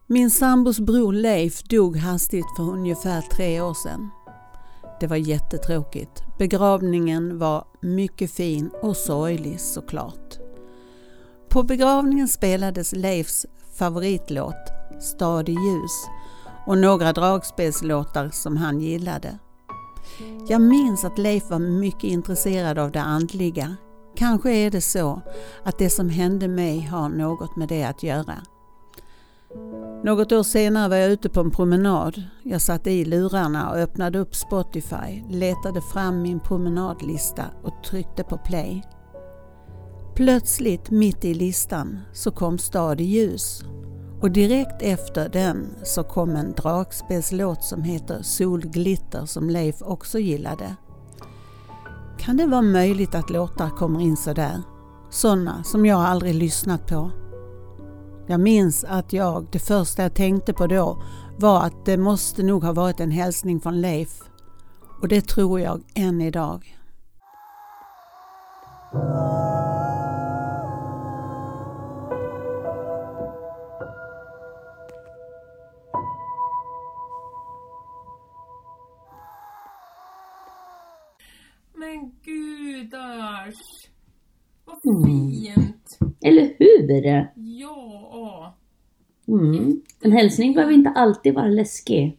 Min 0.07 0.31
sambos 0.31 0.81
bror 0.81 1.13
Leif 1.13 1.63
dog 1.63 1.97
hastigt 1.97 2.47
för 2.57 2.63
ungefär 2.63 3.21
tre 3.21 3.61
år 3.61 3.75
sedan. 3.75 4.11
Det 5.01 5.07
var 5.07 5.17
jättetråkigt. 5.17 6.23
Begravningen 6.39 7.39
var 7.39 7.65
mycket 7.83 8.31
fin 8.31 8.71
och 8.83 8.97
sorglig 8.97 9.61
såklart. 9.61 10.39
På 11.49 11.63
begravningen 11.63 12.29
spelades 12.29 12.93
Leifs 12.93 13.47
favoritlåt 13.79 14.73
Stad 15.01 15.49
i 15.49 15.53
ljus 15.53 16.09
och 16.69 16.79
några 16.79 17.13
dragspelslåtar 17.13 18.31
som 18.33 18.57
han 18.57 18.81
gillade. 18.81 19.39
Jag 20.49 20.61
minns 20.61 21.05
att 21.05 21.19
Leif 21.19 21.51
var 21.51 21.59
mycket 21.59 22.05
intresserad 22.05 22.79
av 22.79 22.93
det 22.93 23.01
andliga. 23.01 23.77
Kanske 24.17 24.53
är 24.53 24.71
det 24.71 24.81
så 24.81 25.23
att 25.65 25.79
det 25.79 25.91
som 25.91 26.09
hände 26.09 26.49
mig 26.49 26.81
har 26.81 27.09
något 27.09 27.57
med 27.57 27.69
det 27.69 27.85
att 27.85 28.03
göra. 28.03 28.35
Något 30.05 30.33
år 30.33 30.43
senare 30.43 30.89
var 30.89 30.97
jag 30.97 31.11
ute 31.11 31.29
på 31.29 31.41
en 31.41 31.51
promenad. 31.51 32.23
Jag 32.43 32.63
satte 32.63 32.91
i 32.91 33.05
lurarna 33.05 33.71
och 33.71 33.77
öppnade 33.77 34.19
upp 34.19 34.35
Spotify, 34.35 35.23
letade 35.31 35.81
fram 35.81 36.23
min 36.23 36.41
promenadlista 36.41 37.45
och 37.63 37.85
tryckte 37.85 38.25
på 38.25 38.39
play. 38.39 38.83
Plötsligt 40.15 40.91
mitt 40.91 41.25
i 41.25 41.35
listan 41.35 41.99
så 42.13 42.31
kom 42.31 42.59
Stad 42.59 43.01
i 43.01 43.05
ljus 43.05 43.65
och 44.21 44.31
direkt 44.31 44.83
efter 44.83 45.29
den 45.29 45.75
så 45.83 46.03
kom 46.03 46.37
en 46.37 46.53
dragspelslåt 46.53 47.65
som 47.65 47.83
heter 47.83 48.23
Solglitter 48.23 49.27
som 49.27 49.51
Leif 49.51 49.83
också 49.83 50.19
gillade. 50.19 50.77
Kan 52.19 52.37
det 52.37 52.47
vara 52.47 52.63
möjligt 52.63 53.15
att 53.15 53.31
låtar 53.31 53.71
kommer 53.71 54.01
in 54.01 54.17
sådär? 54.17 54.63
Sådana 55.11 55.65
som 55.65 55.87
jag 55.87 56.01
aldrig 56.01 56.35
lyssnat 56.35 56.87
på. 56.87 57.11
Jag 58.27 58.41
minns 58.41 58.85
att 58.85 59.13
jag, 59.13 59.47
det 59.53 59.59
första 59.59 60.03
jag 60.03 60.15
tänkte 60.15 60.53
på 60.53 60.67
då 60.67 61.03
var 61.39 61.63
att 61.63 61.85
det 61.85 61.97
måste 61.97 62.43
nog 62.43 62.65
ha 62.65 62.73
varit 62.73 63.01
en 63.01 63.11
hälsning 63.11 63.61
från 63.61 63.81
Leif. 63.81 64.21
Och 65.01 65.09
det 65.09 65.29
tror 65.29 65.61
jag 65.61 65.83
än 65.95 66.21
idag. 66.21 66.79
Fint! 84.83 85.99
Eller 86.21 86.55
hur? 86.59 87.29
Ja! 87.35 88.55
Mm. 89.29 89.83
En 90.01 90.13
hälsning 90.13 90.55
behöver 90.55 90.75
inte 90.75 90.91
alltid 90.91 91.35
vara 91.35 91.47
läskig. 91.47 92.19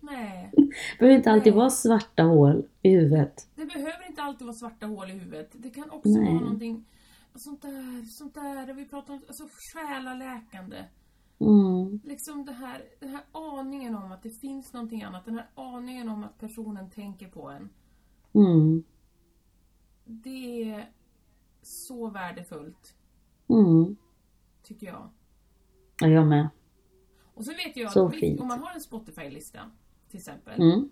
Nej. 0.00 0.50
Det 0.52 0.68
behöver 0.98 1.16
inte 1.16 1.30
alltid 1.30 1.52
Nej. 1.52 1.58
vara 1.58 1.70
svarta 1.70 2.22
hål 2.22 2.64
i 2.82 2.90
huvudet. 2.90 3.48
Det 3.54 3.66
behöver 3.66 4.08
inte 4.08 4.22
alltid 4.22 4.46
vara 4.46 4.56
svarta 4.56 4.86
hål 4.86 5.10
i 5.10 5.12
huvudet. 5.12 5.50
Det 5.52 5.70
kan 5.70 5.90
också 5.90 6.08
Nej. 6.08 6.32
vara 6.32 6.40
någonting 6.40 6.84
sånt 7.34 7.62
där, 7.62 8.02
sånt 8.02 8.34
där, 8.34 8.74
vi 8.74 8.84
pratar 8.84 9.14
om 9.14 9.20
alltså 9.28 9.48
själaläkande. 9.74 10.84
Mm. 11.38 12.00
Liksom 12.04 12.44
det 12.44 12.52
här, 12.52 12.82
den 13.00 13.08
här 13.08 13.22
aningen 13.32 13.94
om 13.94 14.12
att 14.12 14.22
det 14.22 14.30
finns 14.30 14.72
någonting 14.72 15.02
annat. 15.02 15.24
Den 15.24 15.34
här 15.34 15.46
aningen 15.54 16.08
om 16.08 16.24
att 16.24 16.38
personen 16.38 16.90
tänker 16.90 17.28
på 17.28 17.50
en. 17.50 17.68
Mm. 18.32 18.84
Det 20.04 20.84
så 21.66 22.10
värdefullt, 22.10 22.94
Mm. 23.48 23.96
tycker 24.62 24.86
jag. 24.86 25.10
Ja, 26.00 26.08
jag 26.08 26.26
med. 26.26 26.48
Och 27.34 27.44
så 27.44 27.50
vet 27.52 27.76
jag 27.76 27.92
Så 27.92 28.06
att 28.06 28.16
fint. 28.16 28.40
om 28.40 28.48
man 28.48 28.58
har 28.60 28.72
en 28.74 28.80
Spotify-lista, 28.80 29.70
till 30.08 30.18
exempel. 30.18 30.60
Mm. 30.60 30.90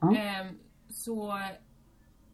Ja. 0.00 0.16
Ehm, 0.16 0.58
så, 0.88 1.38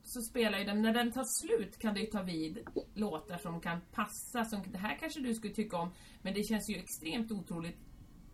så 0.02 0.20
spelar 0.22 0.58
ju 0.58 0.64
den, 0.64 0.82
när 0.82 0.94
den 0.94 1.12
tar 1.12 1.24
slut 1.24 1.78
kan 1.78 1.94
det 1.94 2.00
ju 2.00 2.06
ta 2.06 2.22
vid 2.22 2.58
låtar 2.94 3.38
som 3.38 3.60
kan 3.60 3.80
passa, 3.92 4.44
som 4.44 4.62
det 4.72 4.78
här 4.78 4.98
kanske 4.98 5.20
du 5.20 5.34
skulle 5.34 5.54
tycka 5.54 5.76
om, 5.76 5.90
men 6.22 6.34
det 6.34 6.42
känns 6.42 6.70
ju 6.70 6.74
extremt 6.76 7.32
otroligt 7.32 7.76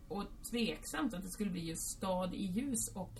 och 0.07 0.23
tveksamt 0.51 1.13
att 1.13 1.21
det 1.23 1.29
skulle 1.29 1.49
bli 1.51 1.65
just 1.65 1.97
Stad 1.97 2.33
i 2.33 2.43
ljus 2.45 2.95
och. 2.95 3.19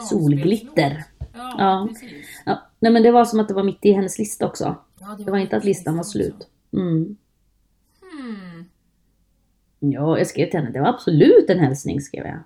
Solglitter. 0.00 1.04
Ja, 1.34 1.54
Ja. 1.58 1.86
precis. 1.88 2.42
Ja. 2.46 2.58
Nej 2.80 2.92
men 2.92 3.02
det 3.02 3.10
var 3.10 3.24
som 3.24 3.40
att 3.40 3.48
det 3.48 3.54
var 3.54 3.62
mitt 3.62 3.78
i 3.86 3.92
hennes 3.92 4.18
lista 4.18 4.46
också. 4.46 4.76
Ja, 5.00 5.16
Det 5.24 5.30
var 5.30 5.38
inte 5.38 5.56
att 5.56 5.64
listan 5.64 5.96
var 5.96 6.04
slut. 6.04 6.48
Mm. 6.72 7.16
Hmm. 8.00 8.64
Ja, 9.78 10.18
jag 10.18 10.26
skrev 10.26 10.50
till 10.50 10.58
henne. 10.60 10.70
Det 10.70 10.80
var 10.80 10.88
absolut 10.88 11.50
en 11.50 11.58
hälsning 11.58 12.00
skrev 12.00 12.26
jag. 12.26 12.38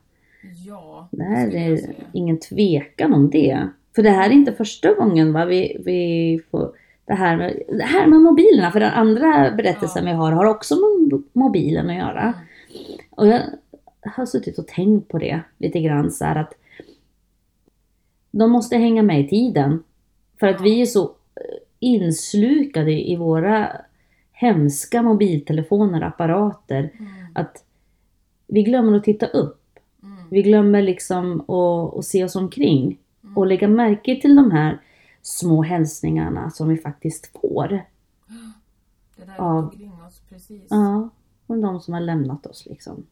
Ja, 0.66 1.08
Det 1.10 1.22
här 1.24 1.46
jag 1.46 1.54
är 1.62 1.94
ingen 2.12 2.38
tvekan 2.40 3.14
om 3.14 3.30
det. 3.30 3.68
För 3.94 4.02
det 4.02 4.10
här 4.10 4.30
är 4.30 4.32
inte 4.34 4.52
första 4.52 4.94
gången 4.94 5.32
va, 5.32 5.44
vi, 5.44 5.76
vi 5.84 6.40
får 6.50 6.72
det 7.06 7.14
här, 7.14 7.36
med, 7.36 7.62
det 7.68 7.84
här 7.84 8.06
med 8.06 8.20
mobilerna. 8.20 8.70
För 8.72 8.80
den 8.80 8.92
andra 8.92 9.50
berättelsen 9.50 10.06
Ja. 10.06 10.10
vi 10.12 10.16
har 10.16 10.32
har 10.32 10.44
också 10.44 10.74
med 10.74 11.22
mobilen 11.32 11.90
att 11.90 11.96
göra. 11.96 12.20
Mm. 12.22 12.34
Och 13.10 13.26
jag 13.26 13.40
har 14.16 14.26
suttit 14.26 14.58
och 14.58 14.66
tänkt 14.66 15.08
på 15.08 15.18
det 15.18 15.40
lite 15.58 15.80
grann 15.80 16.10
så 16.10 16.24
här 16.24 16.36
att 16.36 16.54
de 18.38 18.50
måste 18.50 18.76
hänga 18.76 19.02
med 19.02 19.20
i 19.20 19.28
tiden. 19.28 19.82
För 20.40 20.46
att 20.46 20.60
vi 20.60 20.80
är 20.82 20.86
så 20.86 21.02
eh, 21.04 21.10
inslukade 21.78 22.92
i 23.10 23.16
våra 23.16 23.76
hemska 24.32 25.02
mobiltelefoner 25.02 26.00
och 26.00 26.06
apparater 26.08 26.90
Mm. 26.98 27.12
att 27.34 27.64
vi 28.46 28.62
glömmer 28.62 28.96
att 28.96 29.04
titta 29.04 29.26
upp. 29.26 29.60
Mm. 30.02 30.16
Vi 30.30 30.42
glömmer 30.42 30.82
liksom 30.82 31.40
att, 31.40 31.98
att 31.98 32.04
se 32.04 32.24
oss 32.24 32.36
omkring 32.36 32.98
Mm. 33.24 33.36
och 33.38 33.46
lägga 33.46 33.68
märke 33.68 34.20
till 34.20 34.36
de 34.36 34.50
här 34.50 34.78
små 35.22 35.62
hälsningarna 35.62 36.50
som 36.50 36.68
vi 36.68 36.76
faktiskt 36.76 37.26
får. 37.40 37.68
Det 37.68 39.24
där 39.26 39.34
av- 39.40 39.64
oss, 40.08 40.20
precis. 40.28 40.62
Ja, 40.70 41.08
från 41.46 41.60
de 41.60 41.80
som 41.80 41.94
har 41.94 42.00
lämnat 42.00 42.46
oss 42.46 42.66
liksom. 42.66 43.06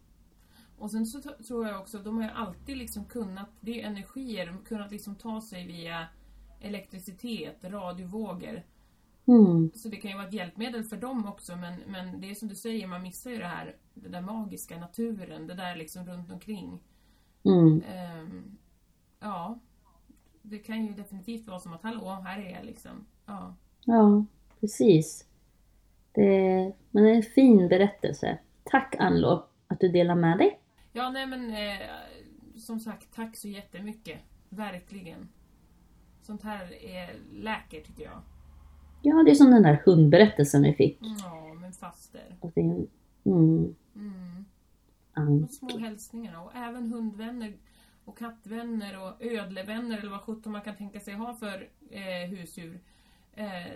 Och 0.82 0.90
sen 0.90 1.06
så 1.06 1.20
tror 1.20 1.68
jag 1.68 1.80
också, 1.80 1.98
de 1.98 2.16
har 2.16 2.24
ju 2.24 2.30
alltid 2.30 2.76
liksom 2.76 3.04
kunnat, 3.04 3.48
det 3.60 3.82
är 3.82 3.86
energier, 3.86 4.46
de 4.46 4.52
har 4.52 4.62
kunnat 4.64 4.90
liksom 4.90 5.14
ta 5.14 5.40
sig 5.40 5.66
via 5.66 6.06
elektricitet, 6.60 7.64
radiovågor. 7.64 8.62
Mm, 9.24 9.70
Så 9.74 9.88
det 9.88 9.96
kan 9.96 10.10
ju 10.10 10.16
vara 10.16 10.28
ett 10.28 10.32
hjälpmedel 10.34 10.84
för 10.84 10.96
dem 10.96 11.26
också, 11.26 11.56
men, 11.56 11.80
men 11.86 12.20
det 12.20 12.30
är 12.30 12.34
som 12.34 12.48
du 12.48 12.54
säger, 12.54 12.86
man 12.86 13.02
missar 13.02 13.30
ju 13.30 13.38
det 13.38 13.46
här, 13.46 13.76
det 13.94 14.08
där 14.08 14.20
magiska, 14.20 14.78
naturen, 14.78 15.46
det 15.46 15.54
där 15.54 15.76
liksom 15.76 16.06
runt 16.06 16.30
omkring. 16.32 16.80
mm, 17.44 17.82
Ehm, 17.82 18.58
ja, 19.20 19.58
det 20.42 20.58
kan 20.58 20.86
ju 20.86 20.92
definitivt 20.94 21.46
vara 21.48 21.60
som 21.60 21.72
att, 21.72 21.82
hallå, 21.82 22.10
här 22.24 22.38
är 22.40 22.50
jag 22.50 22.64
liksom. 22.64 23.06
Ja, 23.26 23.54
ja, 23.84 24.24
precis. 24.60 25.26
Det, 26.12 26.72
men 26.90 27.04
det 27.04 27.10
är 27.10 27.14
en 27.16 27.22
fin 27.22 27.68
berättelse. 27.68 28.38
Tack 28.64 28.96
Anlo 28.98 29.42
att 29.68 29.80
du 29.80 29.88
delar 29.88 30.14
med 30.14 30.38
dig. 30.38 30.58
Ja 30.92 31.10
nej 31.10 31.26
men 31.26 31.50
eh, 31.50 31.88
som 32.56 32.80
sagt, 32.80 33.14
tack 33.14 33.36
så 33.36 33.48
jättemycket. 33.48 34.20
Verkligen. 34.48 35.28
Sånt 36.22 36.42
här 36.42 36.72
är 36.84 37.16
läker 37.32 37.80
tycker 37.80 38.02
jag. 38.02 38.22
Ja, 39.02 39.22
det 39.22 39.30
är 39.30 39.34
som 39.34 39.50
den 39.50 39.62
där 39.62 39.82
hundberättelsen 39.84 40.62
vi 40.62 40.74
fick. 40.74 40.98
Ja, 41.00 41.54
men 41.60 41.72
faster. 41.72 42.36
Och 42.40 42.52
det 42.54 42.60
är 42.60 42.64
en, 42.64 42.88
mm, 43.24 43.74
Mm. 43.96 45.40
De 45.40 45.48
små 45.48 45.78
hälsningarna 45.78 46.42
och 46.42 46.54
även 46.54 46.92
hundvänner 46.92 47.56
och 48.04 48.18
kattvänner 48.18 49.02
och 49.02 49.22
ödlevänner 49.22 49.98
eller 49.98 50.10
vad 50.10 50.20
sjutton 50.20 50.52
man 50.52 50.62
kan 50.62 50.76
tänka 50.76 51.00
sig 51.00 51.14
ha 51.14 51.34
för 51.34 51.68
eh, 51.90 52.30
husdjur. 52.30 52.80
Eh, 53.32 53.72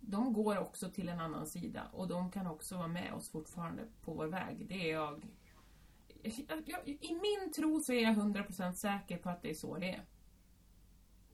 de 0.00 0.32
går 0.32 0.58
också 0.58 0.90
till 0.90 1.08
en 1.08 1.20
annan 1.20 1.46
sida 1.46 1.82
och 1.92 2.08
de 2.08 2.30
kan 2.30 2.46
också 2.46 2.76
vara 2.76 2.88
med 2.88 3.12
oss 3.14 3.30
fortfarande 3.30 3.82
på 4.04 4.14
vår 4.14 4.26
väg. 4.26 4.66
Det 4.68 4.90
är 4.90 4.92
jag... 4.92 5.26
jag, 6.64 6.88
I 6.88 7.12
min 7.22 7.52
tro 7.52 7.80
så 7.80 7.92
är 7.92 8.02
jag 8.02 8.14
100% 8.14 8.72
säker 8.72 9.16
på 9.16 9.28
att 9.30 9.42
det 9.42 9.50
är 9.50 9.54
så 9.54 9.78
det 9.78 9.90
är. 9.90 10.02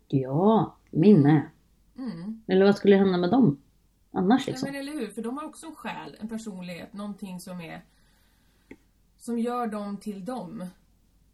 ja, 0.08 0.76
min 0.90 1.22
med. 1.22 1.50
Mm. 1.96 2.42
Eller 2.46 2.64
vad 2.64 2.76
skulle 2.76 2.96
hända 2.96 3.18
med 3.18 3.30
dem 3.30 3.62
annars 4.10 4.46
liksom? 4.46 4.68
men 4.72 4.80
eller 4.80 4.92
hur? 4.92 5.08
För 5.08 5.22
de 5.22 5.38
har 5.38 5.44
också 5.44 5.66
en 5.66 5.74
själ, 5.74 6.16
en 6.20 6.28
personlighet, 6.28 6.92
någonting 6.92 7.40
som 7.40 7.60
är... 7.60 7.84
Som 9.16 9.38
gör 9.38 9.66
dem 9.66 9.96
till 9.96 10.24
dem. 10.24 10.66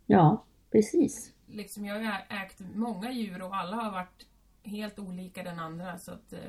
Ja, 0.06 0.44
precis. 0.70 1.34
liksom, 1.46 1.84
jag 1.84 1.94
har 1.94 2.24
ägt 2.28 2.60
många 2.74 3.12
djur 3.12 3.42
och 3.42 3.56
alla 3.56 3.76
har 3.76 3.90
varit 3.90 4.26
helt 4.62 4.98
olika 4.98 5.42
den 5.42 5.58
andra 5.58 5.98
så 5.98 6.12
att 6.12 6.32
eh, 6.32 6.40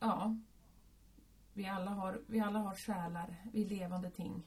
ja. 0.00 0.36
Vi 1.56 1.66
alla, 1.66 1.90
har, 1.90 2.20
vi 2.26 2.40
alla 2.40 2.58
har 2.58 2.74
själar, 2.74 3.36
vi 3.52 3.64
är 3.64 3.68
levande 3.68 4.10
ting. 4.10 4.42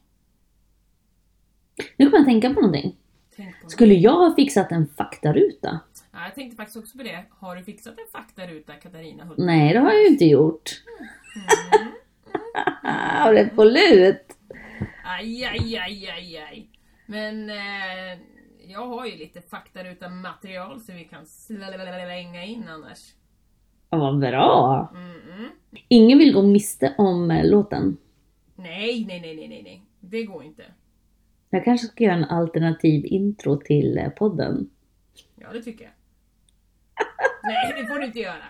Nu 1.97 2.05
kommer 2.05 2.17
jag 2.17 2.25
tänka 2.25 2.53
på 2.53 2.61
någonting. 2.61 2.95
Tänk 3.35 3.61
på 3.61 3.69
Skulle 3.69 3.93
jag 3.93 4.13
ha 4.13 4.35
fixat 4.35 4.71
en 4.71 4.87
faktaruta? 4.87 5.79
Ja, 6.11 6.19
jag 6.23 6.35
tänkte 6.35 6.55
faktiskt 6.57 6.77
också 6.77 6.97
på 6.97 7.03
det. 7.03 7.25
Har 7.29 7.55
du 7.55 7.63
fixat 7.63 7.93
en 7.99 8.11
faktaruta 8.11 8.73
Katarina 8.73 9.25
Hult? 9.25 9.37
Nej, 9.37 9.73
det 9.73 9.79
har 9.79 9.91
jag 9.91 10.01
ju 10.01 10.07
inte 10.07 10.25
gjort. 10.25 10.83
Mm. 11.35 11.87
Har 13.23 13.33
det 13.33 13.45
på 13.45 13.63
lut? 13.63 14.37
Aj, 15.03 15.45
aj, 15.45 15.77
aj, 15.77 16.09
aj, 16.09 16.37
aj. 16.37 16.69
Men 17.05 17.49
eh, 17.49 18.19
jag 18.67 18.87
har 18.87 19.05
ju 19.05 19.17
lite 19.17 19.41
faktaruta 19.41 20.09
material 20.09 20.81
så 20.81 20.93
vi 20.93 21.03
kan 21.03 21.25
slänga 21.25 22.43
in 22.43 22.67
annars. 22.67 23.13
Ja, 23.89 23.97
vad 23.97 24.19
bra! 24.19 24.89
Mm-mm. 24.93 25.47
Ingen 25.87 26.17
vill 26.17 26.33
gå 26.33 26.41
miste 26.41 26.95
om 26.97 27.31
eh, 27.31 27.49
låten. 27.49 27.97
Nej, 28.55 29.05
nej, 29.05 29.21
nej, 29.21 29.47
nej, 29.47 29.63
nej. 29.63 29.83
Det 29.99 30.23
går 30.23 30.43
inte. 30.43 30.63
Jag 31.49 31.65
kanske 31.65 31.87
ska 31.87 32.03
göra 32.03 32.15
en 32.15 32.23
alternativ 32.23 33.05
intro 33.05 33.57
till 33.57 33.97
eh, 33.97 34.09
podden. 34.09 34.69
Ja, 35.35 35.47
det 35.53 35.61
tycker 35.61 35.83
jag. 35.83 35.93
nej, 37.43 37.73
det 37.81 37.87
får 37.87 37.99
du 37.99 38.05
inte 38.05 38.19
göra. 38.19 38.43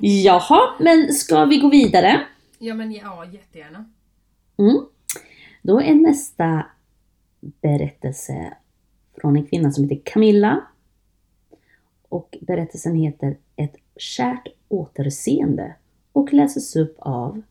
Jaha, 0.00 0.74
men 0.80 1.12
ska 1.12 1.44
vi 1.44 1.58
gå 1.58 1.68
vidare? 1.68 2.26
ja, 2.58 2.74
men 2.74 2.92
ja, 2.92 3.24
jättegärna. 3.32 3.84
Mm. 4.58 4.86
Då 5.62 5.80
är 5.80 5.94
nästa 5.94 6.66
berättelse 7.40 8.56
från 9.20 9.36
en 9.36 9.46
kvinna 9.46 9.70
som 9.72 9.84
heter 9.84 10.02
Camilla. 10.04 10.66
Och 12.08 12.38
berättelsen 12.40 12.94
heter 12.94 13.36
Ett 13.56 13.76
kärt 13.96 14.48
återseende 14.68 15.74
och 16.12 16.32
läses 16.32 16.76
upp 16.76 16.96
av 16.98 17.42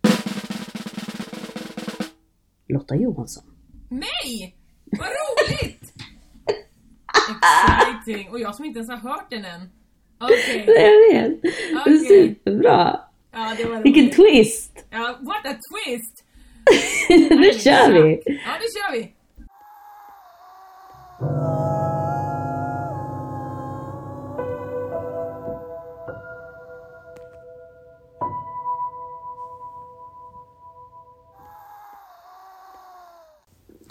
Lotta 2.69 2.95
Johansson. 2.95 3.43
Mig! 3.89 4.55
Vad 4.85 5.07
roligt! 5.07 5.93
Exciting! 7.29 8.29
Och 8.29 8.39
jag 8.39 8.55
som 8.55 8.65
inte 8.65 8.79
ens 8.79 8.89
har 8.89 8.97
hört 8.97 9.29
den 9.29 9.45
än. 9.45 9.69
Okej. 10.19 10.63
Jag 10.67 11.21
vet! 11.21 11.39
Okej. 11.81 11.99
Superbra! 11.99 12.99
Ja, 13.31 13.53
det 13.57 13.65
var 13.65 13.83
Vilken 13.83 14.09
twist! 14.09 14.85
Ja, 14.89 15.17
what 15.21 15.45
a 15.45 15.57
twist! 15.69 16.23
nu 17.29 17.53
kör 17.59 17.91
vi! 17.91 18.21
Ja, 18.25 18.51
nu 18.59 18.67
kör 18.73 18.91
vi! 18.91 19.13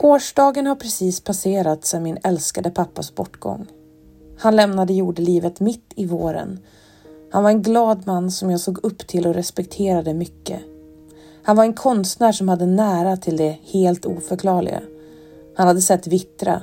Årsdagen 0.02 0.66
har 0.66 0.75
precis 0.75 1.21
passerat 1.21 1.85
sedan 1.85 2.02
min 2.02 2.18
älskade 2.25 2.71
pappas 2.71 3.14
bortgång. 3.14 3.66
Han 4.38 4.56
lämnade 4.56 4.92
jordelivet 4.92 5.61
mitt 5.61 5.92
i 5.97 6.06
våren. 6.06 6.59
Han 7.32 7.42
var 7.42 7.50
en 7.50 7.62
glad 7.62 8.06
man 8.06 8.30
som 8.30 8.50
jag 8.50 8.61
såg 8.61 8.78
upp 8.85 9.06
till 9.06 9.26
och 9.26 9.35
respekterade 9.35 10.14
mycket. 10.14 10.61
Han 11.42 11.56
var 11.56 11.64
en 11.64 11.75
konstnär 11.75 12.32
som 12.32 12.49
hade 12.49 12.66
nära 12.66 13.16
till 13.16 13.37
det 13.37 13.59
helt 13.62 14.06
oförklarliga. 14.06 14.80
Han 15.56 15.66
hade 15.66 15.80
sett 15.80 16.06
vittra. 16.06 16.62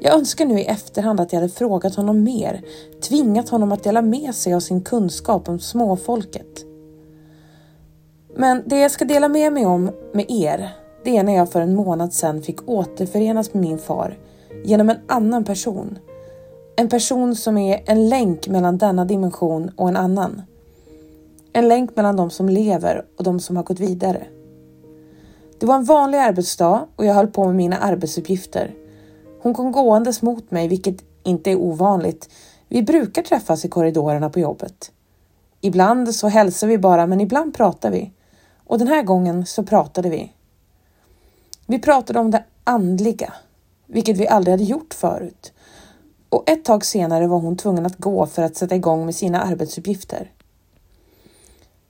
Jag 0.00 0.14
önskar 0.14 0.46
nu 0.46 0.60
i 0.60 0.64
efterhand 0.64 1.20
att 1.20 1.32
jag 1.32 1.40
hade 1.40 1.52
frågat 1.52 1.94
honom 1.94 2.22
mer, 2.22 2.62
tvingat 3.08 3.48
honom 3.48 3.72
att 3.72 3.84
dela 3.84 4.02
med 4.02 4.34
sig 4.34 4.54
av 4.54 4.60
sin 4.60 4.82
kunskap 4.82 5.48
om 5.48 5.58
småfolket. 5.58 6.64
Men 8.36 8.62
det 8.66 8.78
jag 8.78 8.90
ska 8.90 9.04
dela 9.04 9.28
med 9.28 9.52
mig 9.52 9.66
om 9.66 9.90
med 10.12 10.30
er, 10.30 10.79
det 11.04 11.16
är 11.16 11.22
när 11.22 11.36
jag 11.36 11.52
för 11.52 11.60
en 11.60 11.74
månad 11.74 12.12
sedan 12.12 12.42
fick 12.42 12.68
återförenas 12.68 13.54
med 13.54 13.62
min 13.62 13.78
far 13.78 14.18
genom 14.64 14.90
en 14.90 14.98
annan 15.06 15.44
person. 15.44 15.98
En 16.76 16.88
person 16.88 17.36
som 17.36 17.58
är 17.58 17.82
en 17.86 18.08
länk 18.08 18.48
mellan 18.48 18.78
denna 18.78 19.04
dimension 19.04 19.70
och 19.76 19.88
en 19.88 19.96
annan. 19.96 20.42
En 21.52 21.68
länk 21.68 21.96
mellan 21.96 22.16
de 22.16 22.30
som 22.30 22.48
lever 22.48 23.04
och 23.18 23.24
de 23.24 23.40
som 23.40 23.56
har 23.56 23.62
gått 23.62 23.80
vidare. 23.80 24.26
Det 25.60 25.66
var 25.66 25.74
en 25.74 25.84
vanlig 25.84 26.18
arbetsdag 26.18 26.86
och 26.96 27.04
jag 27.04 27.14
höll 27.14 27.26
på 27.26 27.46
med 27.46 27.56
mina 27.56 27.76
arbetsuppgifter. 27.76 28.74
Hon 29.42 29.54
kom 29.54 29.72
gåendes 29.72 30.22
mot 30.22 30.50
mig, 30.50 30.68
vilket 30.68 31.04
inte 31.22 31.50
är 31.50 31.56
ovanligt. 31.56 32.28
Vi 32.68 32.82
brukar 32.82 33.22
träffas 33.22 33.64
i 33.64 33.68
korridorerna 33.68 34.30
på 34.30 34.40
jobbet. 34.40 34.92
Ibland 35.60 36.14
så 36.14 36.28
hälsar 36.28 36.66
vi 36.66 36.78
bara, 36.78 37.06
men 37.06 37.20
ibland 37.20 37.54
pratar 37.54 37.90
vi. 37.90 38.12
Och 38.66 38.78
den 38.78 38.88
här 38.88 39.02
gången 39.02 39.46
så 39.46 39.62
pratade 39.62 40.10
vi. 40.10 40.32
Vi 41.70 41.78
pratade 41.78 42.18
om 42.18 42.30
det 42.30 42.44
andliga, 42.64 43.32
vilket 43.86 44.16
vi 44.16 44.28
aldrig 44.28 44.52
hade 44.52 44.64
gjort 44.64 44.94
förut. 44.94 45.52
Och 46.28 46.50
ett 46.50 46.64
tag 46.64 46.84
senare 46.84 47.26
var 47.26 47.38
hon 47.38 47.56
tvungen 47.56 47.86
att 47.86 47.96
gå 47.96 48.26
för 48.26 48.42
att 48.42 48.56
sätta 48.56 48.74
igång 48.74 49.04
med 49.04 49.14
sina 49.14 49.42
arbetsuppgifter. 49.42 50.30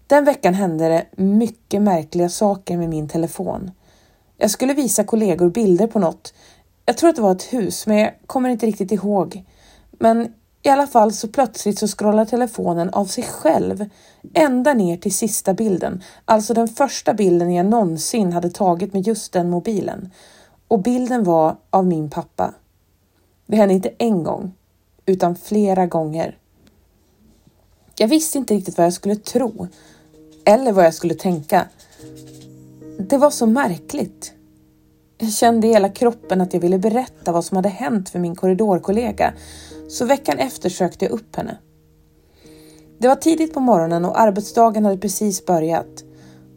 Den 0.06 0.24
veckan 0.24 0.54
hände 0.54 0.88
det 0.88 1.22
mycket 1.22 1.82
märkliga 1.82 2.28
saker 2.28 2.76
med 2.76 2.88
min 2.88 3.08
telefon. 3.08 3.70
Jag 4.36 4.50
skulle 4.50 4.74
visa 4.74 5.04
kollegor 5.04 5.50
bilder 5.50 5.86
på 5.86 5.98
något. 5.98 6.34
Jag 6.86 6.96
tror 6.96 7.10
att 7.10 7.16
det 7.16 7.22
var 7.22 7.32
ett 7.32 7.52
hus, 7.52 7.86
men 7.86 7.98
jag 7.98 8.12
kommer 8.26 8.48
inte 8.48 8.66
riktigt 8.66 8.92
ihåg. 8.92 9.44
Men 9.90 10.34
i 10.62 10.68
alla 10.68 10.86
fall 10.86 11.12
så 11.12 11.28
plötsligt 11.28 11.78
så 11.78 11.88
scrollar 11.88 12.24
telefonen 12.24 12.90
av 12.90 13.04
sig 13.04 13.24
själv 13.24 13.88
ända 14.34 14.74
ner 14.74 14.96
till 14.96 15.14
sista 15.14 15.54
bilden, 15.54 16.02
alltså 16.24 16.54
den 16.54 16.68
första 16.68 17.14
bilden 17.14 17.54
jag 17.54 17.66
någonsin 17.66 18.32
hade 18.32 18.50
tagit 18.50 18.92
med 18.92 19.06
just 19.06 19.32
den 19.32 19.50
mobilen. 19.50 20.10
Och 20.68 20.82
bilden 20.82 21.24
var 21.24 21.56
av 21.70 21.86
min 21.86 22.10
pappa. 22.10 22.54
Det 23.46 23.56
hände 23.56 23.74
inte 23.74 23.90
en 23.98 24.22
gång, 24.24 24.52
utan 25.06 25.36
flera 25.36 25.86
gånger. 25.86 26.38
Jag 27.98 28.08
visste 28.08 28.38
inte 28.38 28.54
riktigt 28.54 28.78
vad 28.78 28.86
jag 28.86 28.92
skulle 28.92 29.16
tro 29.16 29.68
eller 30.44 30.72
vad 30.72 30.84
jag 30.84 30.94
skulle 30.94 31.14
tänka. 31.14 31.66
Det 32.98 33.18
var 33.18 33.30
så 33.30 33.46
märkligt. 33.46 34.32
Jag 35.18 35.32
kände 35.32 35.66
i 35.66 35.72
hela 35.72 35.88
kroppen 35.88 36.40
att 36.40 36.54
jag 36.54 36.60
ville 36.60 36.78
berätta 36.78 37.32
vad 37.32 37.44
som 37.44 37.56
hade 37.56 37.68
hänt 37.68 38.10
för 38.10 38.18
min 38.18 38.36
korridorkollega, 38.36 39.32
så 39.90 40.04
veckan 40.04 40.38
efter 40.38 40.68
sökte 40.68 41.04
jag 41.04 41.12
upp 41.12 41.36
henne. 41.36 41.58
Det 42.98 43.08
var 43.08 43.16
tidigt 43.16 43.54
på 43.54 43.60
morgonen 43.60 44.04
och 44.04 44.20
arbetsdagen 44.20 44.84
hade 44.84 44.98
precis 44.98 45.46
börjat. 45.46 46.04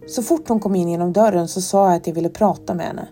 Så 0.07 0.23
fort 0.23 0.49
hon 0.49 0.59
kom 0.59 0.75
in 0.75 0.89
genom 0.89 1.13
dörren 1.13 1.47
så 1.47 1.61
sa 1.61 1.87
jag 1.87 1.95
att 1.95 2.07
jag 2.07 2.13
ville 2.13 2.29
prata 2.29 2.73
med 2.73 2.85
henne. 2.85 3.07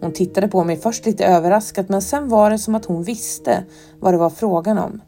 Hon 0.00 0.12
tittade 0.12 0.48
på 0.48 0.64
mig 0.64 0.76
först 0.76 1.06
lite 1.06 1.26
överraskat 1.26 1.88
men 1.88 2.02
sen 2.02 2.28
var 2.28 2.50
det 2.50 2.58
som 2.58 2.74
att 2.74 2.84
hon 2.84 3.02
visste 3.02 3.64
vad 4.00 4.14
det 4.14 4.18
var 4.18 4.30
frågan 4.30 4.78
om. 4.78 5.00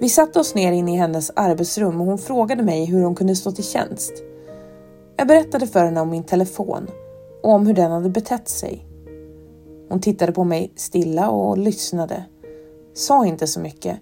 Vi 0.00 0.08
satte 0.08 0.40
oss 0.40 0.54
ner 0.54 0.72
inne 0.72 0.94
i 0.94 0.96
hennes 0.96 1.30
arbetsrum 1.36 2.00
och 2.00 2.06
hon 2.06 2.18
frågade 2.18 2.62
mig 2.62 2.84
hur 2.84 3.02
hon 3.02 3.14
kunde 3.14 3.36
stå 3.36 3.52
till 3.52 3.64
tjänst. 3.64 4.12
Jag 5.16 5.28
berättade 5.28 5.66
för 5.66 5.84
henne 5.84 6.00
om 6.00 6.10
min 6.10 6.24
telefon 6.24 6.86
och 7.42 7.52
om 7.52 7.66
hur 7.66 7.74
den 7.74 7.90
hade 7.90 8.10
betett 8.10 8.48
sig. 8.48 8.86
Hon 9.88 10.00
tittade 10.00 10.32
på 10.32 10.44
mig 10.44 10.72
stilla 10.76 11.30
och 11.30 11.58
lyssnade. 11.58 12.24
Sa 12.98 13.26
inte 13.26 13.46
så 13.46 13.60
mycket. 13.60 13.98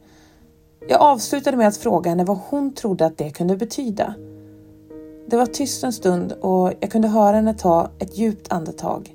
Jag 0.89 1.01
avslutade 1.01 1.57
med 1.57 1.69
att 1.69 1.77
fråga 1.77 2.11
henne 2.11 2.25
vad 2.25 2.39
hon 2.49 2.75
trodde 2.75 3.07
att 3.07 3.19
det 3.19 3.31
kunde 3.31 3.57
betyda. 3.57 4.15
Det 5.27 5.37
var 5.37 5.47
tyst 5.47 5.85
en 5.85 5.93
stund 5.93 6.33
och 6.33 6.73
jag 6.81 6.91
kunde 6.91 7.09
höra 7.09 7.37
henne 7.37 7.55
ta 7.55 7.91
ett 7.99 8.19
djupt 8.19 8.53
andetag. 8.53 9.15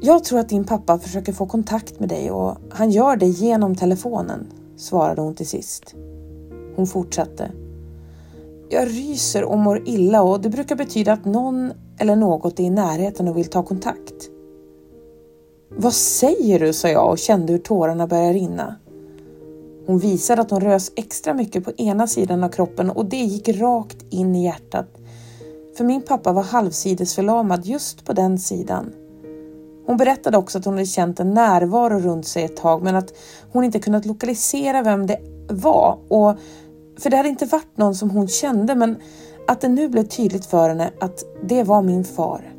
Jag 0.00 0.24
tror 0.24 0.38
att 0.38 0.48
din 0.48 0.64
pappa 0.64 0.98
försöker 0.98 1.32
få 1.32 1.46
kontakt 1.46 2.00
med 2.00 2.08
dig 2.08 2.30
och 2.30 2.56
han 2.70 2.90
gör 2.90 3.16
det 3.16 3.26
genom 3.26 3.76
telefonen, 3.76 4.46
svarade 4.76 5.20
hon 5.20 5.34
till 5.34 5.48
sist. 5.48 5.94
Hon 6.76 6.86
fortsatte. 6.86 7.50
Jag 8.68 8.88
ryser 8.88 9.44
och 9.44 9.58
mår 9.58 9.88
illa 9.88 10.22
och 10.22 10.40
det 10.40 10.48
brukar 10.48 10.76
betyda 10.76 11.12
att 11.12 11.24
någon 11.24 11.72
eller 11.98 12.16
något 12.16 12.60
är 12.60 12.64
i 12.64 12.70
närheten 12.70 13.28
och 13.28 13.36
vill 13.36 13.50
ta 13.50 13.62
kontakt. 13.62 14.30
Vad 15.70 15.94
säger 15.94 16.58
du? 16.58 16.72
sa 16.72 16.88
jag 16.88 17.10
och 17.10 17.18
kände 17.18 17.52
hur 17.52 17.60
tårarna 17.60 18.06
började 18.06 18.32
rinna. 18.32 18.76
Hon 19.86 19.98
visade 19.98 20.42
att 20.42 20.50
hon 20.50 20.60
rös 20.60 20.92
extra 20.96 21.34
mycket 21.34 21.64
på 21.64 21.72
ena 21.76 22.06
sidan 22.06 22.44
av 22.44 22.48
kroppen 22.48 22.90
och 22.90 23.04
det 23.04 23.16
gick 23.16 23.48
rakt 23.48 23.96
in 24.10 24.34
i 24.34 24.44
hjärtat. 24.44 24.88
För 25.76 25.84
min 25.84 26.02
pappa 26.02 26.32
var 26.32 26.42
halvsidesförlamad 26.42 27.66
just 27.66 28.04
på 28.04 28.12
den 28.12 28.38
sidan. 28.38 28.92
Hon 29.86 29.96
berättade 29.96 30.38
också 30.38 30.58
att 30.58 30.64
hon 30.64 30.74
hade 30.74 30.86
känt 30.86 31.20
en 31.20 31.34
närvaro 31.34 31.98
runt 31.98 32.26
sig 32.26 32.44
ett 32.44 32.56
tag 32.56 32.82
men 32.82 32.96
att 32.96 33.14
hon 33.52 33.64
inte 33.64 33.78
kunnat 33.78 34.06
lokalisera 34.06 34.82
vem 34.82 35.06
det 35.06 35.18
var. 35.48 35.98
Och, 36.08 36.36
för 36.98 37.10
det 37.10 37.16
hade 37.16 37.28
inte 37.28 37.46
varit 37.46 37.76
någon 37.76 37.94
som 37.94 38.10
hon 38.10 38.28
kände 38.28 38.74
men 38.74 38.96
att 39.46 39.60
det 39.60 39.68
nu 39.68 39.88
blev 39.88 40.04
tydligt 40.04 40.46
för 40.46 40.68
henne 40.68 40.90
att 41.00 41.24
det 41.42 41.62
var 41.62 41.82
min 41.82 42.04
far. 42.04 42.57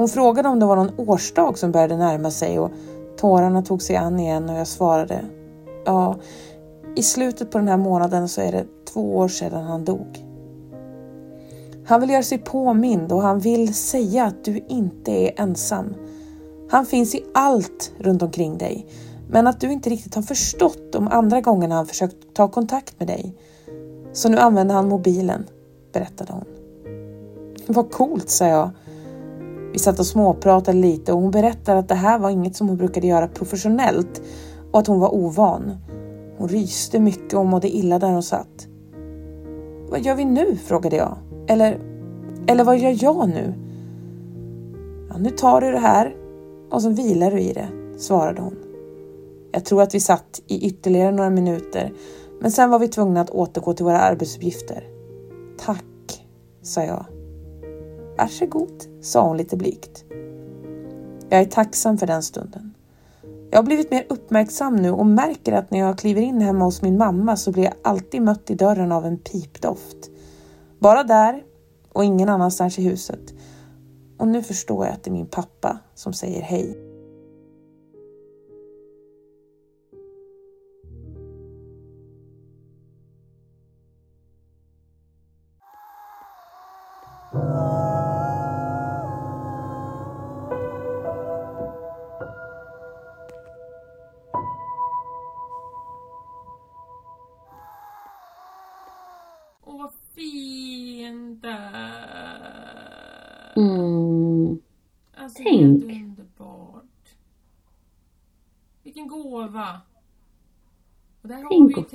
Hon 0.00 0.08
frågade 0.08 0.48
om 0.48 0.58
det 0.58 0.66
var 0.66 0.76
någon 0.76 0.92
årsdag 0.96 1.58
som 1.58 1.72
började 1.72 1.96
närma 1.96 2.30
sig 2.30 2.58
och 2.58 2.70
tårarna 3.16 3.62
tog 3.62 3.82
sig 3.82 3.96
an 3.96 4.20
igen 4.20 4.50
och 4.50 4.56
jag 4.56 4.66
svarade 4.66 5.24
Ja, 5.84 6.16
i 6.96 7.02
slutet 7.02 7.50
på 7.50 7.58
den 7.58 7.68
här 7.68 7.76
månaden 7.76 8.28
så 8.28 8.40
är 8.40 8.52
det 8.52 8.64
två 8.92 9.16
år 9.16 9.28
sedan 9.28 9.64
han 9.64 9.84
dog. 9.84 10.24
Han 11.86 12.00
vill 12.00 12.10
göra 12.10 12.22
sig 12.22 12.38
påmind 12.38 13.12
och 13.12 13.22
han 13.22 13.38
vill 13.38 13.74
säga 13.74 14.24
att 14.24 14.44
du 14.44 14.64
inte 14.68 15.12
är 15.12 15.40
ensam. 15.42 15.94
Han 16.70 16.86
finns 16.86 17.14
i 17.14 17.24
allt 17.34 17.92
runt 17.98 18.22
omkring 18.22 18.58
dig, 18.58 18.86
men 19.30 19.46
att 19.46 19.60
du 19.60 19.72
inte 19.72 19.90
riktigt 19.90 20.14
har 20.14 20.22
förstått 20.22 20.92
de 20.92 21.08
andra 21.08 21.40
gångerna 21.40 21.74
han 21.74 21.86
försökt 21.86 22.16
ta 22.34 22.48
kontakt 22.48 22.98
med 22.98 23.08
dig. 23.08 23.34
Så 24.12 24.28
nu 24.28 24.38
använder 24.38 24.74
han 24.74 24.88
mobilen. 24.88 25.46
berättade 25.92 26.32
hon. 26.32 26.44
Vad 27.66 27.90
coolt, 27.90 28.30
sa 28.30 28.46
jag. 28.46 28.70
Vi 29.72 29.78
satt 29.78 29.98
och 29.98 30.06
småpratade 30.06 30.78
lite 30.78 31.12
och 31.12 31.20
hon 31.20 31.30
berättade 31.30 31.78
att 31.78 31.88
det 31.88 31.94
här 31.94 32.18
var 32.18 32.30
inget 32.30 32.56
som 32.56 32.68
hon 32.68 32.76
brukade 32.76 33.06
göra 33.06 33.28
professionellt 33.28 34.22
och 34.72 34.78
att 34.78 34.86
hon 34.86 35.00
var 35.00 35.14
ovan. 35.14 35.76
Hon 36.38 36.48
ryste 36.48 37.00
mycket 37.00 37.34
och 37.34 37.46
mådde 37.46 37.68
illa 37.68 37.98
där 37.98 38.08
hon 38.08 38.22
satt. 38.22 38.66
Vad 39.90 40.00
gör 40.00 40.14
vi 40.14 40.24
nu? 40.24 40.56
frågade 40.56 40.96
jag. 40.96 41.16
Eller, 41.46 41.80
eller 42.46 42.64
vad 42.64 42.78
gör 42.78 42.96
jag 43.04 43.28
nu? 43.28 43.54
Ja, 45.08 45.18
nu 45.18 45.30
tar 45.30 45.60
du 45.60 45.70
det 45.70 45.78
här 45.78 46.16
och 46.70 46.82
så 46.82 46.90
vilar 46.90 47.30
du 47.30 47.40
i 47.40 47.52
det, 47.52 47.68
svarade 47.98 48.42
hon. 48.42 48.56
Jag 49.52 49.64
tror 49.64 49.82
att 49.82 49.94
vi 49.94 50.00
satt 50.00 50.40
i 50.46 50.66
ytterligare 50.66 51.12
några 51.12 51.30
minuter, 51.30 51.92
men 52.40 52.50
sen 52.50 52.70
var 52.70 52.78
vi 52.78 52.88
tvungna 52.88 53.20
att 53.20 53.30
återgå 53.30 53.72
till 53.72 53.84
våra 53.84 54.00
arbetsuppgifter. 54.00 54.84
Tack, 55.58 56.26
sa 56.62 56.82
jag. 56.82 57.19
Varsågod, 58.20 58.84
sa 59.00 59.28
hon 59.28 59.36
lite 59.36 59.56
blygt. 59.56 60.04
Jag 61.28 61.40
är 61.40 61.44
tacksam 61.44 61.98
för 61.98 62.06
den 62.06 62.22
stunden. 62.22 62.74
Jag 63.50 63.58
har 63.58 63.62
blivit 63.62 63.90
mer 63.90 64.06
uppmärksam 64.08 64.76
nu 64.76 64.90
och 64.90 65.06
märker 65.06 65.52
att 65.52 65.70
när 65.70 65.78
jag 65.78 65.98
kliver 65.98 66.22
in 66.22 66.40
hemma 66.40 66.64
hos 66.64 66.82
min 66.82 66.98
mamma 66.98 67.36
så 67.36 67.52
blir 67.52 67.64
jag 67.64 67.74
alltid 67.84 68.22
mött 68.22 68.50
i 68.50 68.54
dörren 68.54 68.92
av 68.92 69.06
en 69.06 69.18
pipdoft. 69.18 70.10
Bara 70.78 71.04
där 71.04 71.42
och 71.92 72.04
ingen 72.04 72.28
annanstans 72.28 72.78
i 72.78 72.82
huset. 72.82 73.34
Och 74.18 74.28
nu 74.28 74.42
förstår 74.42 74.86
jag 74.86 74.94
att 74.94 75.04
det 75.04 75.10
är 75.10 75.12
min 75.12 75.26
pappa 75.26 75.78
som 75.94 76.12
säger 76.12 76.42
hej. 76.42 76.89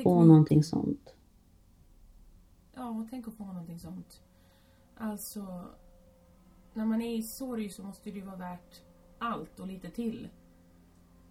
Få 0.10 0.16
teknik. 0.16 0.28
någonting 0.28 0.64
sånt. 0.64 1.14
Ja, 2.74 3.08
tänk 3.10 3.28
att 3.28 3.34
få 3.34 3.46
någonting 3.46 3.80
sånt. 3.80 4.22
Alltså, 4.98 5.66
när 6.74 6.86
man 6.86 7.02
är 7.02 7.16
i 7.16 7.24
sorg 7.24 7.70
så 7.70 7.84
måste 7.84 8.12
det 8.12 8.20
ju 8.20 8.26
vara 8.26 8.36
värt 8.36 8.82
allt 9.20 9.60
och 9.60 9.68
lite 9.68 9.90
till. 9.90 10.30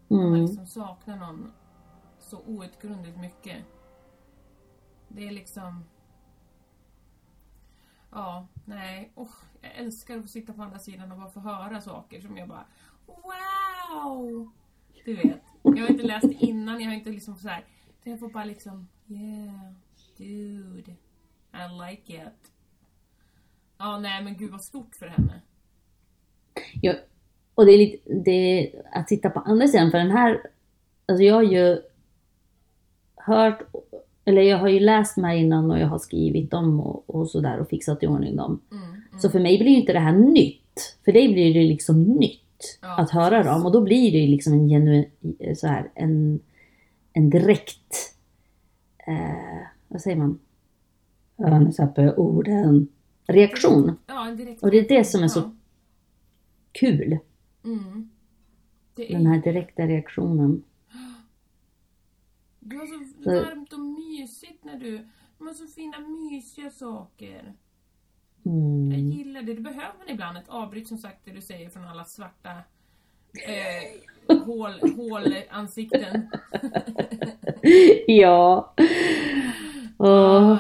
När 0.09 0.19
man 0.19 0.27
Mm. 0.29 0.41
liksom 0.41 0.67
saknar 0.67 1.17
någon 1.17 1.53
så 2.19 2.39
outgrundligt 2.47 3.19
mycket. 3.19 3.65
Det 5.09 5.29
är 5.29 5.33
liksom... 5.33 5.85
Ja, 8.11 8.47
nej. 8.65 9.13
Oh, 9.15 9.31
jag 9.61 9.75
älskar 9.77 10.19
att 10.19 10.31
sitta 10.31 10.53
på 10.53 10.63
andra 10.63 10.79
sidan 10.79 11.13
och 11.13 11.19
bara 11.19 11.31
få 11.31 11.41
höra 11.41 11.81
saker 11.81 12.21
som 12.21 12.37
jag 12.37 12.49
bara 12.49 12.67
Wow! 13.07 14.51
Du 15.05 15.15
vet. 15.17 15.43
Jag 15.63 15.79
har 15.83 15.91
inte 15.91 16.03
läst 16.07 16.25
innan, 16.39 16.81
jag 16.81 16.91
har 16.91 16.95
inte 16.95 17.11
liksom 17.11 17.37
så 17.37 17.49
här. 17.49 17.65
Utan 18.05 18.11
Jag 18.13 18.21
får 18.21 18.29
bara 18.29 18.45
liksom 18.45 18.89
Yeah, 19.09 19.73
dude. 20.19 20.93
I 21.53 21.91
like 21.91 22.15
it. 22.15 22.51
Ja, 23.79 23.99
nej 23.99 24.25
men 24.25 24.37
gud 24.37 24.51
vad 24.51 24.65
stort 24.65 24.97
för 24.99 25.07
henne. 25.07 25.41
Ja, 26.83 26.95
och 27.55 27.67
det 27.67 27.73
är 27.73 27.79
lite, 27.79 28.15
det, 28.15 28.73
att 28.93 29.09
sitta 29.09 29.31
på 29.31 29.41
andra 29.41 29.67
sidan, 29.69 29.91
för 29.91 29.99
den 29.99 30.11
här, 30.11 30.41
alltså 31.07 31.25
jag 31.25 31.35
har 31.35 31.43
ju 31.43 31.79
hört, 33.17 33.63
eller 34.25 34.43
jag 34.43 34.59
har 34.59 34.69
ju 34.69 34.81
läst 34.81 35.15
de 35.15 35.25
här 35.25 35.35
innan 35.35 35.71
och 35.71 35.79
jag 35.79 35.87
har 35.89 35.99
skrivit 35.99 36.51
dem 36.51 36.81
och, 36.81 37.11
och 37.11 37.31
sådär 37.31 37.59
och 37.59 37.69
fixat 37.69 38.03
i 38.03 38.07
ordning 38.07 38.37
dem. 38.37 38.61
Mm, 38.71 38.85
mm. 38.85 39.01
Så 39.19 39.31
för 39.31 39.41
mig 39.41 39.59
blir 39.59 39.71
ju 39.71 39.81
inte 39.81 39.93
det 39.93 39.99
här 39.99 40.13
nytt. 40.13 40.99
För 41.05 41.13
dig 41.13 41.33
blir 41.33 41.55
det 41.55 41.61
liksom 41.69 42.03
nytt 42.03 42.41
Ja, 42.83 43.01
att 43.01 43.11
höra 43.11 43.31
precis. 43.31 43.53
dem 43.53 43.67
och 43.67 43.73
då 43.73 43.81
blir 43.81 44.13
det 44.13 44.19
ju 44.19 44.27
liksom 44.27 44.53
en 44.53 44.69
genuin, 44.69 45.11
så 45.57 45.67
här, 45.67 45.91
en, 45.95 46.41
en 47.17 47.31
direkt, 47.31 48.17
eh, 49.07 49.67
vad 49.89 50.01
säger 50.01 50.17
man? 50.17 50.39
Ja, 51.37 51.59
nu 51.59 51.73
tappar 51.73 52.03
jag 52.03 52.19
orden. 52.19 52.89
Reaktion. 53.27 53.97
Ja, 54.07 54.29
en 54.29 54.37
direkt 54.37 54.63
Och 54.63 54.71
det 54.71 54.79
är 54.79 54.89
det 54.99 55.05
som 55.05 55.23
är 55.23 55.29
så 55.29 55.41
Ja. 55.41 55.53
kul. 56.73 57.19
Mm. 57.65 58.11
Är 58.97 59.13
Den 59.19 59.27
här 59.27 59.43
direkta 59.43 59.87
reaktionen. 59.87 60.65
Du 62.61 62.77
har 62.79 62.87
så 62.87 63.23
Så- 63.25 63.31
varmt 63.31 63.73
och 63.73 63.81
mysigt 63.81 64.65
när 64.65 64.79
du... 64.79 65.09
De 65.39 65.47
har 65.47 65.55
så 65.55 65.67
fina 65.67 65.99
mysiga 65.99 66.71
saker. 66.71 67.55
Jag 68.43 68.55
Mm. 68.55 69.11
gillar 69.11 69.43
det. 69.43 69.55
Det 69.55 69.61
behöver 69.61 69.99
man 69.99 70.09
ibland. 70.09 70.39
Ett 70.39 70.49
avbryt 70.49 70.89
som 70.89 70.99
sagt 70.99 71.25
det 71.25 71.31
du 71.33 71.41
säger 71.41 71.71
från 71.71 71.85
alla 71.85 72.05
svarta 72.05 72.51
eh, 73.47 74.37
hål, 74.45 74.73
hålansikten. 74.97 76.31
Ja. 78.07 78.75
Och, 79.97 80.59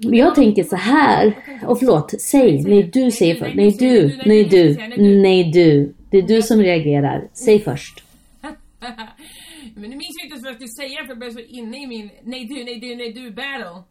jag 0.00 0.34
tänker 0.34 0.64
så 0.64 0.76
här. 0.76 1.34
Och 1.66 1.78
förlåt, 1.78 2.20
säg. 2.20 2.62
Nej, 2.62 2.82
du 2.82 3.10
säger 3.10 3.34
först. 3.34 3.54
Nej, 3.54 3.76
du. 3.78 4.20
Nej, 4.26 4.44
du. 4.44 4.76
Nej, 4.98 5.50
du. 5.52 5.94
Det 6.10 6.18
är 6.18 6.22
du 6.22 6.42
som 6.42 6.60
reagerar. 6.60 7.28
Säg 7.32 7.60
först. 7.60 8.04
Men 9.74 9.90
nu 9.90 9.96
minns 9.96 10.16
jag 10.18 10.26
inte 10.26 10.42
vad 10.42 10.48
jag 10.50 10.54
skulle 10.54 10.88
säga 10.88 11.02
för 11.02 11.08
jag 11.08 11.18
blev 11.18 11.30
så 11.30 11.38
inne 11.40 11.82
i 11.82 11.86
min 11.86 12.10
nej 12.22 12.44
du, 12.44 12.64
nej 12.64 12.80
du, 12.80 12.96
nej 12.96 13.12
du 13.12 13.30
battle. 13.30 13.82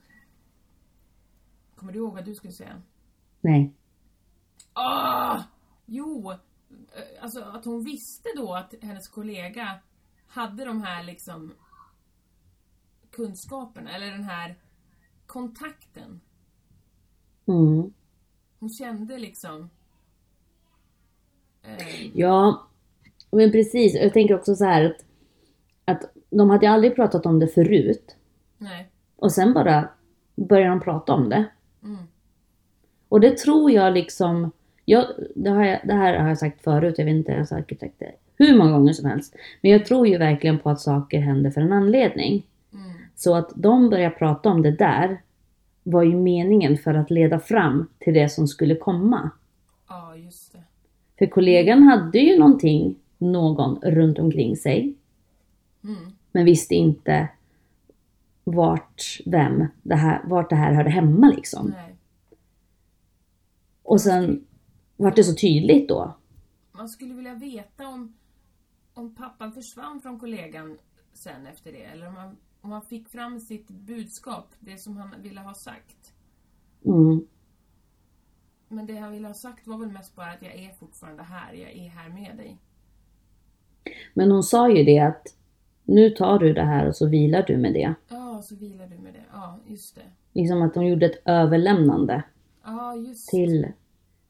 Kommer 1.76 1.92
du 1.94 2.00
ihåg 2.00 2.14
vad 2.14 2.26
du 2.26 2.36
skulle 2.36 2.54
säga? 2.54 2.82
Nej. 3.42 3.72
Ah! 4.74 5.40
Jo, 5.86 6.34
alltså 7.20 7.42
att 7.42 7.66
hon 7.66 7.84
visste 7.84 8.30
då 8.36 8.54
att 8.54 8.74
hennes 8.82 9.08
kollega 9.08 9.80
hade 10.28 10.66
de 10.66 10.82
här 10.82 11.04
liksom 11.04 11.54
kunskaperna, 13.12 13.96
eller 13.96 14.12
den 14.12 14.24
här 14.24 14.56
kontakten. 15.26 16.22
Mm. 17.48 17.94
Hon 18.60 18.70
kände 18.70 19.18
liksom... 19.18 19.70
Eh, 21.62 22.08
Ja, 22.14 22.68
men 23.32 23.52
precis. 23.52 23.96
Jag 23.96 24.14
tänker 24.14 24.36
också 24.36 24.56
så 24.56 24.66
här 24.66 24.86
att, 24.86 25.06
att 25.86 26.12
de 26.30 26.50
hade 26.50 26.70
aldrig 26.70 26.96
pratat 26.96 27.26
om 27.26 27.40
det 27.40 27.48
förut. 27.48 28.16
nej. 28.58 28.90
Och 29.16 29.32
sen 29.32 29.54
bara 29.54 29.90
började 30.36 30.70
de 30.70 30.80
prata 30.80 31.14
om 31.14 31.30
det. 31.30 31.46
Mm. 31.84 32.04
Och 33.10 33.20
det 33.20 33.38
tror 33.38 33.72
jag 33.72 33.94
liksom, 33.94 34.52
jag, 34.86 35.06
det, 35.36 35.50
har 35.50 35.64
jag, 35.66 35.80
det 35.84 35.94
här 35.94 36.20
har 36.20 36.28
jag 36.28 36.38
sagt 36.38 36.64
förut, 36.64 36.96
jag 36.98 37.06
vet 37.06 37.16
inte, 37.16 37.46
sagt 37.46 37.70
det 38.00 38.12
hur 38.38 38.58
många 38.58 38.72
gånger 38.72 38.94
som 38.94 39.10
helst. 39.10 39.36
Men 39.62 39.72
jag 39.72 39.86
tror 39.86 40.08
ju 40.08 40.18
verkligen 40.18 40.60
på 40.60 40.70
att 40.70 40.82
saker 40.82 41.20
händer 41.20 41.52
för 41.52 41.62
en 41.62 41.72
anledning. 41.72 42.44
Mm. 42.74 42.92
Så 43.16 43.36
att 43.36 43.52
de 43.56 43.90
börjar 43.90 44.10
prata 44.10 44.50
om 44.50 44.62
det 44.62 44.72
där 44.72 45.22
var 45.84 46.04
ju 46.04 46.16
meningen 46.16 46.78
för 46.78 46.94
att 46.94 47.12
leda 47.12 47.40
fram 47.40 47.88
till 48.00 48.14
det 48.14 48.30
som 48.30 48.48
skulle 48.48 48.76
komma. 48.76 49.30
Ja, 49.88 50.16
just 50.16 50.54
det. 50.54 50.60
För 51.20 51.26
kollegan 51.26 51.84
hade 51.84 52.20
ju 52.20 52.40
någonting, 52.40 52.96
någon 53.18 53.80
runt 53.82 54.20
omkring 54.20 54.58
sig, 54.58 54.94
Mm. 55.84 56.12
men 56.32 56.46
visste 56.46 56.76
inte 56.76 57.28
vart, 58.44 59.20
vem, 59.26 59.68
det 59.84 59.96
här, 59.96 60.22
vart 60.26 60.50
det 60.50 60.56
här 60.56 60.74
hörde 60.74 60.90
hemma 60.90 61.30
liksom. 61.36 61.68
Nej. 61.68 61.96
Och 63.84 64.02
sen 64.02 64.45
vart 64.98 65.16
det 65.16 65.24
så 65.24 65.36
tydligt 65.36 65.90
då. 65.90 66.14
Man 66.72 66.90
skulle 66.90 67.14
vilja 67.14 67.34
veta 67.34 67.88
om, 67.88 68.16
om 68.94 69.16
pappan 69.16 69.54
försvann 69.54 70.02
från 70.02 70.20
kollegan 70.20 70.78
sen 71.14 71.48
efter 71.48 71.72
det, 71.72 71.84
eller 71.84 72.08
om 72.08 72.16
han, 72.16 72.38
om 72.62 72.72
han 72.72 72.82
fick 72.82 73.10
fram 73.10 73.40
sitt 73.40 73.68
budskap, 73.68 74.48
det 74.60 74.78
som 74.78 74.98
han 74.98 75.22
ville 75.22 75.42
ha 75.42 75.54
sagt. 75.54 76.14
Mm. 76.86 77.28
Men 78.68 78.86
det 78.86 78.96
han 78.96 79.12
ville 79.12 79.28
ha 79.28 79.34
sagt 79.34 79.68
var 79.68 79.78
väl 79.78 79.92
mest 79.92 80.16
bara 80.16 80.32
att 80.32 80.42
jag 80.42 80.56
är 80.56 80.74
fortfarande 80.74 81.24
här, 81.24 81.54
jag 81.54 81.72
är 81.72 81.90
här 81.90 82.10
med 82.10 82.38
dig. 82.38 82.58
Men 84.14 84.32
hon 84.32 84.44
sa 84.44 84.70
ju 84.70 84.84
det 84.84 85.00
att 85.00 85.36
nu 85.84 86.10
tar 86.10 86.40
du 86.40 86.54
det 86.54 86.64
här 86.64 86.88
och 86.88 86.96
så 86.96 87.08
vilar 87.08 87.44
du 87.48 87.58
med 87.58 87.74
det. 87.74 87.96
Ja, 88.08 88.42
så 88.42 88.56
vilar 88.56 88.88
du 88.88 88.98
med 88.98 89.14
det. 89.14 89.24
Ja, 89.34 89.60
just 89.68 89.96
det. 89.96 90.02
Liksom 90.34 90.62
att 90.62 90.76
hon 90.76 90.88
gjorde 90.88 91.06
ett 91.06 91.22
överlämnande 91.26 92.24
Ja, 92.64 92.96
just 92.96 93.30
till, 93.30 93.68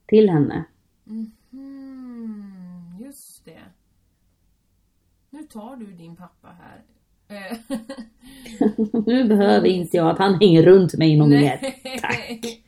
till 0.07 0.29
henne. 0.29 0.65
Mhm, 1.03 2.97
just 2.99 3.45
det. 3.45 3.63
Nu 5.29 5.43
tar 5.43 5.75
du 5.75 5.85
din 5.85 6.15
pappa 6.15 6.47
här. 6.47 6.83
Eh, 7.27 7.57
nu 9.05 9.27
behöver 9.27 9.67
inte 9.67 9.97
jag 9.97 10.09
att 10.09 10.17
han 10.17 10.33
hänger 10.33 10.63
runt 10.63 10.93
mig 10.93 11.17
någon 11.17 11.29
mer. 11.29 11.57
Tack. 12.01 12.63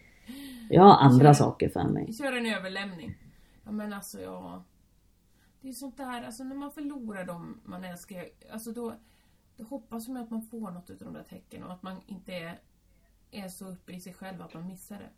Jag 0.69 0.83
har 0.83 0.97
andra 0.97 1.25
Kör. 1.25 1.33
saker 1.33 1.69
för 1.69 1.83
mig. 1.83 2.05
Vi 2.07 2.13
kör 2.13 2.33
en 2.37 2.45
överlämning. 2.45 3.15
Ja 3.65 3.71
men 3.71 3.93
alltså 3.93 4.21
ja. 4.21 4.63
Det 5.61 5.69
är 5.69 5.73
sånt 5.73 5.97
där, 5.97 6.23
alltså 6.23 6.43
när 6.43 6.55
man 6.55 6.71
förlorar 6.71 7.25
dem 7.25 7.61
man 7.65 7.83
älskar, 7.83 8.25
alltså 8.51 8.71
då, 8.71 8.93
då 9.57 9.63
hoppas 9.63 10.07
man 10.07 10.17
att 10.17 10.29
man 10.29 10.41
får 10.41 10.71
något 10.71 10.89
utav 10.89 11.07
de 11.07 11.13
där 11.13 11.23
tecken 11.23 11.63
och 11.63 11.73
att 11.73 11.83
man 11.83 12.01
inte 12.07 12.33
är, 12.33 12.59
är 13.31 13.47
så 13.49 13.67
uppe 13.69 13.93
i 13.93 13.99
sig 13.99 14.13
själv 14.13 14.41
att 14.41 14.53
man 14.53 14.67
missar 14.67 14.97
det. 14.97 15.09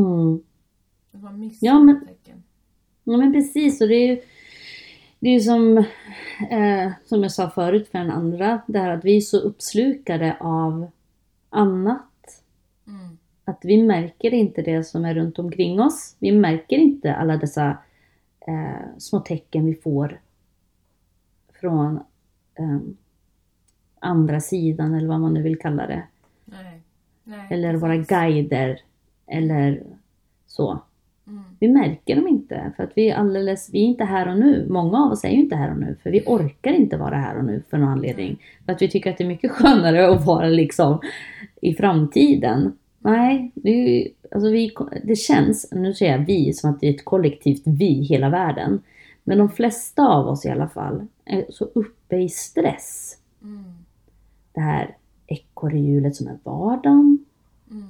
Mm. 0.00 0.42
Att 1.14 1.22
man 1.22 1.40
missar 1.40 1.66
Ja, 1.66 1.80
men- 1.80 2.06
tecken. 2.06 2.42
Ja 3.04 3.16
men 3.16 3.32
precis 3.32 3.80
och 3.80 3.88
det 3.88 3.94
är 3.94 4.08
ju 4.08 4.20
det 5.18 5.28
är 5.28 5.32
ju 5.34 5.40
som, 5.40 5.78
eh, 6.50 6.92
som 7.04 7.22
jag 7.22 7.32
sa 7.32 7.50
förut 7.50 7.88
för 7.88 7.98
den 7.98 8.10
andra, 8.10 8.62
det 8.66 8.78
här 8.78 8.90
att 8.90 9.04
vi 9.04 9.16
är 9.16 9.20
så 9.20 9.38
uppslukade 9.38 10.36
av 10.40 10.90
annat. 11.50 12.42
Mm. 12.86 13.18
Att 13.44 13.60
vi 13.62 13.82
märker 13.82 14.34
inte 14.34 14.62
det 14.62 14.84
som 14.84 15.04
är 15.04 15.14
runt 15.14 15.38
omkring 15.38 15.80
oss. 15.80 16.16
Vi 16.18 16.32
märker 16.32 16.76
inte 16.76 17.14
alla 17.14 17.36
dessa 17.36 17.78
eh, 18.46 18.98
små 18.98 19.20
tecken 19.20 19.66
vi 19.66 19.74
får 19.74 20.20
från 21.60 21.96
eh, 22.54 22.78
andra 23.98 24.40
sidan 24.40 24.94
eller 24.94 25.08
vad 25.08 25.20
man 25.20 25.34
nu 25.34 25.42
vill 25.42 25.58
kalla 25.58 25.86
det. 25.86 26.02
Nej. 26.44 26.80
Nej. 27.24 27.46
Eller 27.50 27.74
våra 27.76 27.96
guider 27.96 28.80
eller 29.26 29.82
så. 30.46 30.82
Mm. 31.26 31.42
Vi 31.60 31.68
märker 31.68 32.16
dem 32.16 32.28
inte 32.28 32.72
för 32.76 32.82
att 32.84 32.92
vi 32.94 33.10
är 33.10 33.16
alldeles, 33.16 33.70
vi 33.72 33.78
är 33.78 33.84
inte 33.84 34.04
här 34.04 34.28
och 34.28 34.38
nu. 34.38 34.66
Många 34.68 34.98
av 34.98 35.12
oss 35.12 35.24
är 35.24 35.28
ju 35.28 35.36
inte 35.36 35.56
här 35.56 35.70
och 35.70 35.78
nu 35.78 35.96
för 36.02 36.10
vi 36.10 36.22
orkar 36.26 36.72
inte 36.72 36.96
vara 36.96 37.16
här 37.16 37.38
och 37.38 37.44
nu 37.44 37.62
för 37.70 37.78
någon 37.78 37.88
anledning. 37.88 38.38
För 38.66 38.72
att 38.72 38.82
vi 38.82 38.90
tycker 38.90 39.10
att 39.10 39.18
det 39.18 39.24
är 39.24 39.28
mycket 39.28 39.50
skönare 39.50 40.08
att 40.08 40.26
vara 40.26 40.48
liksom 40.48 41.00
i 41.60 41.74
framtiden. 41.74 42.72
Nej, 42.98 43.50
det, 43.54 44.08
alltså 44.30 44.50
vi, 44.50 44.72
det 45.04 45.16
känns, 45.16 45.68
nu 45.72 45.94
säger 45.94 46.18
jag 46.18 46.26
vi 46.26 46.52
som 46.52 46.70
att 46.70 46.80
det 46.80 46.88
är 46.88 46.94
ett 46.94 47.04
kollektivt 47.04 47.62
vi 47.64 48.02
hela 48.02 48.28
världen. 48.28 48.82
Men 49.24 49.38
de 49.38 49.50
flesta 49.50 50.08
av 50.08 50.26
oss 50.26 50.46
i 50.46 50.50
alla 50.50 50.68
fall 50.68 51.06
är 51.24 51.44
så 51.48 51.64
uppe 51.64 52.16
i 52.16 52.28
stress. 52.28 53.18
Mm. 53.42 53.64
Det 54.52 54.60
här 54.60 54.96
ekorrhjulet 55.26 56.16
som 56.16 56.26
är 56.26 56.38
vardagen. 56.42 57.24
Mm. 57.70 57.88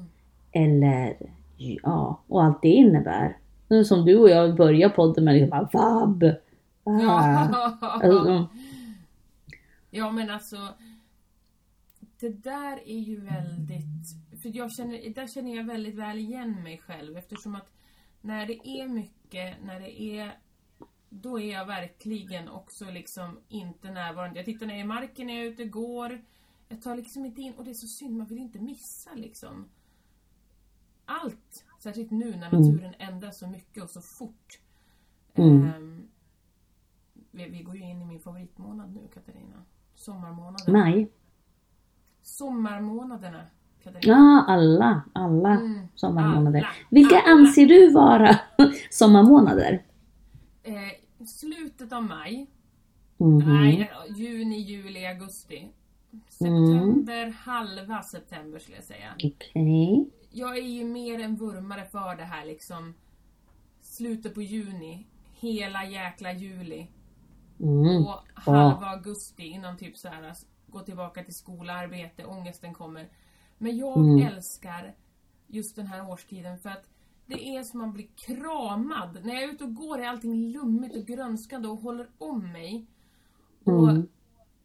Eller 0.53 1.17
ja, 1.57 2.23
och 2.29 2.45
allt 2.45 2.63
det 2.63 2.69
innebär. 2.69 3.37
Som 3.85 4.05
du 4.05 4.19
och 4.19 4.31
jag 4.31 4.57
börjar 4.57 4.89
podden 4.89 5.25
med 5.25 5.35
liksom 5.35 5.69
vab. 5.73 6.25
Ah. 6.85 7.01
Ja. 7.01 7.79
Alltså, 7.81 8.47
ja 9.91 10.11
men 10.11 10.31
alltså 10.31 10.57
Det 12.21 12.29
där 12.29 12.89
är 12.89 12.99
ju 12.99 13.21
väldigt 13.21 14.41
För 14.43 14.57
jag 14.57 14.73
känner, 14.73 15.15
där 15.15 15.27
känner 15.27 15.57
jag 15.57 15.65
väldigt 15.65 15.95
väl 15.95 16.19
igen 16.19 16.63
mig 16.63 16.79
själv 16.79 17.17
eftersom 17.17 17.55
att 17.55 17.73
När 18.21 18.47
det 18.47 18.69
är 18.69 18.89
mycket, 18.89 19.57
när 19.65 19.81
det 19.81 20.03
är 20.03 20.39
Då 21.09 21.41
är 21.41 21.53
jag 21.53 21.67
verkligen 21.67 22.49
också 22.49 22.85
liksom 22.91 23.39
inte 23.49 23.91
närvarande. 23.91 24.39
Jag 24.39 24.47
tittar 24.47 24.67
ner 24.67 24.81
i 24.81 24.85
marken 24.85 25.27
när 25.27 25.35
jag 25.35 25.45
är 25.45 25.51
ute 25.51 25.63
och 25.63 25.71
går 25.71 26.25
Jag 26.69 26.83
tar 26.83 26.97
liksom 26.97 27.25
inte 27.25 27.41
in, 27.41 27.55
och 27.55 27.65
det 27.65 27.71
är 27.71 27.75
så 27.75 27.87
synd, 27.87 28.17
man 28.17 28.27
vill 28.27 28.39
inte 28.39 28.59
missa 28.59 29.11
liksom 29.15 29.69
Allt! 31.07 31.65
Särskilt 31.79 32.11
nu 32.11 32.37
när 32.37 32.49
Mm. 32.55 32.61
naturen 32.61 32.95
ändras 32.99 33.39
så 33.39 33.47
mycket 33.47 33.83
och 33.83 33.91
så 33.91 34.01
fort 34.01 34.61
Mm. 35.37 35.65
Ehm, 35.65 36.07
vi, 37.31 37.49
vi 37.49 37.63
går 37.63 37.77
ju 37.77 37.83
in 37.83 38.03
i 38.03 38.05
min 38.05 38.21
favoritmånad 38.21 38.95
nu, 38.95 39.09
Katarina. 39.15 39.65
Sommarmånaden. 39.95 40.73
Nej. 40.75 41.11
Sommarmånaderna, 42.23 43.45
Katarina. 43.83 44.15
Ja, 44.15 44.45
alla, 44.49 45.03
alla 45.13 45.51
Mm, 45.51 45.89
sommarmånader. 45.95 46.59
alla, 46.59 46.69
Vilka 46.91 47.19
alla. 47.21 47.33
anser 47.41 47.67
du 47.67 47.91
vara 47.93 48.39
sommarmånader? 48.91 49.83
Eh, 50.63 51.25
slutet 51.27 51.93
av 51.93 52.03
maj. 52.03 52.47
Mhm. 53.17 53.39
Nej, 53.39 53.93
juni, 54.17 54.59
juli, 54.59 55.07
augusti. 55.07 55.69
September, 56.29 57.31
halva 57.31 58.03
september 58.03 58.59
skulle 58.59 58.77
jag 58.77 58.85
säga. 58.85 59.13
Okej. 59.15 60.11
Jag 60.37 60.59
är 60.59 60.63
ju 60.63 60.85
mer 60.85 61.21
en 61.21 61.37
vurmare 61.37 61.85
för 61.85 62.17
det 62.17 62.25
här 62.25 62.45
liksom 62.47 62.95
slutet 63.81 64.35
på 64.35 64.43
juni, 64.43 65.07
hela 65.35 65.85
jäkla 65.85 66.33
juli 66.33 66.91
Mm. 67.61 68.07
och 68.07 68.21
halva 68.35 68.87
augusti 68.87 69.43
innan 69.43 69.77
typ 69.77 69.97
så 69.97 70.09
här 70.09 70.35
gå 70.67 70.81
tillbaka 70.81 71.25
till 71.25 71.35
skolarbete, 71.35 72.25
ångesten 72.25 72.75
kommer. 72.75 73.09
Men 73.59 73.77
jag 73.77 73.97
Mm. 73.99 74.27
älskar 74.27 74.95
just 75.47 75.77
den 75.77 75.87
här 75.87 76.11
årstiden 76.11 76.59
för 76.59 76.71
att 76.71 76.91
det 77.27 77.49
är 77.57 77.63
som 77.63 77.81
man 77.81 77.93
blir 77.93 78.09
kramad. 78.17 79.19
När 79.25 79.35
jag 79.35 79.43
är 79.43 79.49
ute 79.49 79.65
och 79.65 79.75
går 79.75 79.99
är 79.99 80.09
allting 80.09 80.35
lummigt 80.53 80.97
och 80.97 81.07
grönskande 81.07 81.69
och 81.69 81.79
håller 81.79 82.09
om 82.19 82.53
mig. 82.53 82.87
Och 83.65 83.91
Mm. 83.91 84.09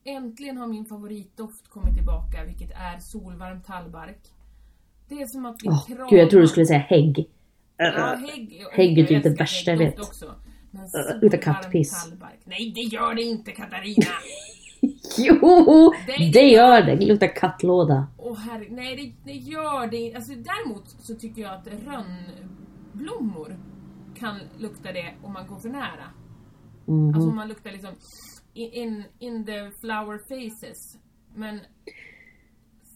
äntligen 0.03 0.57
har 0.57 0.67
min 0.67 0.85
favoritdoft 0.85 1.67
kommit 1.67 1.95
tillbaka, 1.95 2.45
vilket 2.45 2.71
är 2.71 2.99
solvarm 2.99 3.61
tallbark. 3.61 4.33
Det 5.09 5.15
är 5.15 5.25
som 5.27 5.45
att 5.45 5.57
bli 5.57 5.69
Åh, 5.69 5.87
kramad. 5.87 6.09
Gud, 6.09 6.19
jag 6.19 6.29
tror 6.29 6.41
du 6.41 6.47
skulle 6.47 6.65
säga 6.65 6.79
hägg. 6.79 7.29
Ja, 7.77 8.15
hägg. 8.33 8.63
Hägg 8.71 8.99
är 8.99 9.05
typ 9.05 9.23
det 9.23 9.29
värsta 9.29 9.71
jag 9.71 9.77
vet. 9.77 9.99
Också. 9.99 10.35
Men 10.71 10.81
luktar 11.21 11.37
solvarm 11.37 11.53
kattpiss. 11.53 12.03
tallbark. 12.03 12.39
Nej, 12.45 12.71
det 12.75 12.81
gör 12.81 13.13
det 13.15 13.21
inte 13.21 13.51
Katarina! 13.51 14.05
Jo, 15.17 15.93
Det- 16.07 16.31
det 16.33 16.47
gör 16.49 16.81
det. 16.81 16.95
Det 16.95 17.05
luktar 17.05 17.35
kattlåda. 17.35 18.07
Åh 18.17 18.37
herre, 18.37 18.65
nej 18.69 18.95
det, 18.95 19.31
det 19.31 19.37
gör 19.37 19.87
det 19.87 19.97
inte. 19.97 20.15
Alltså, 20.15 20.31
däremot 20.33 20.89
så 20.89 21.15
tycker 21.15 21.41
jag 21.41 21.53
att 21.53 21.67
rönnblommor 21.67 23.57
kan 24.19 24.39
lukta 24.57 24.91
det 24.91 25.13
om 25.23 25.33
man 25.33 25.47
går 25.47 25.59
för 25.59 25.69
nära. 25.69 26.05
Mhm. 26.85 27.07
Alltså 27.15 27.29
om 27.29 27.35
man 27.35 27.47
luktar 27.47 27.71
liksom 27.71 27.89
in, 28.53 28.71
in, 28.73 29.03
in 29.19 29.45
the 29.45 29.71
flower 29.81 30.17
faces. 30.29 30.97
Men 31.35 31.59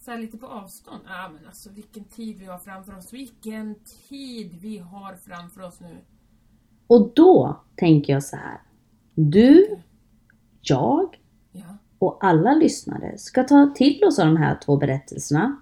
så 0.06 0.12
här 0.12 0.18
lite 0.18 0.38
på 0.38 0.48
avstånd. 0.48 1.02
Ja 1.08 1.30
men 1.36 1.48
alltså 1.48 1.70
vilken 1.70 2.04
tid 2.04 2.40
vi 2.40 2.46
har 2.46 2.58
framför 2.58 2.98
oss. 2.98 3.14
Vilken 3.14 3.76
tid 4.10 4.58
vi 4.62 4.78
har 4.78 5.16
framför 5.16 5.62
oss 5.62 5.80
nu. 5.82 5.98
Och 6.88 7.12
då 7.16 7.62
tänker 7.76 8.14
jag 8.14 8.24
så 8.24 8.36
här. 8.36 8.62
Du, 9.16 9.68
jag 10.62 11.20
Ja. 11.52 11.78
och 12.00 12.18
alla 12.22 12.54
lyssnare 12.54 13.18
ska 13.18 13.44
ta 13.44 13.74
till 13.76 14.04
oss 14.04 14.20
av 14.20 14.26
de 14.26 14.38
här 14.38 14.60
två 14.66 14.78
berättelserna 14.78 15.56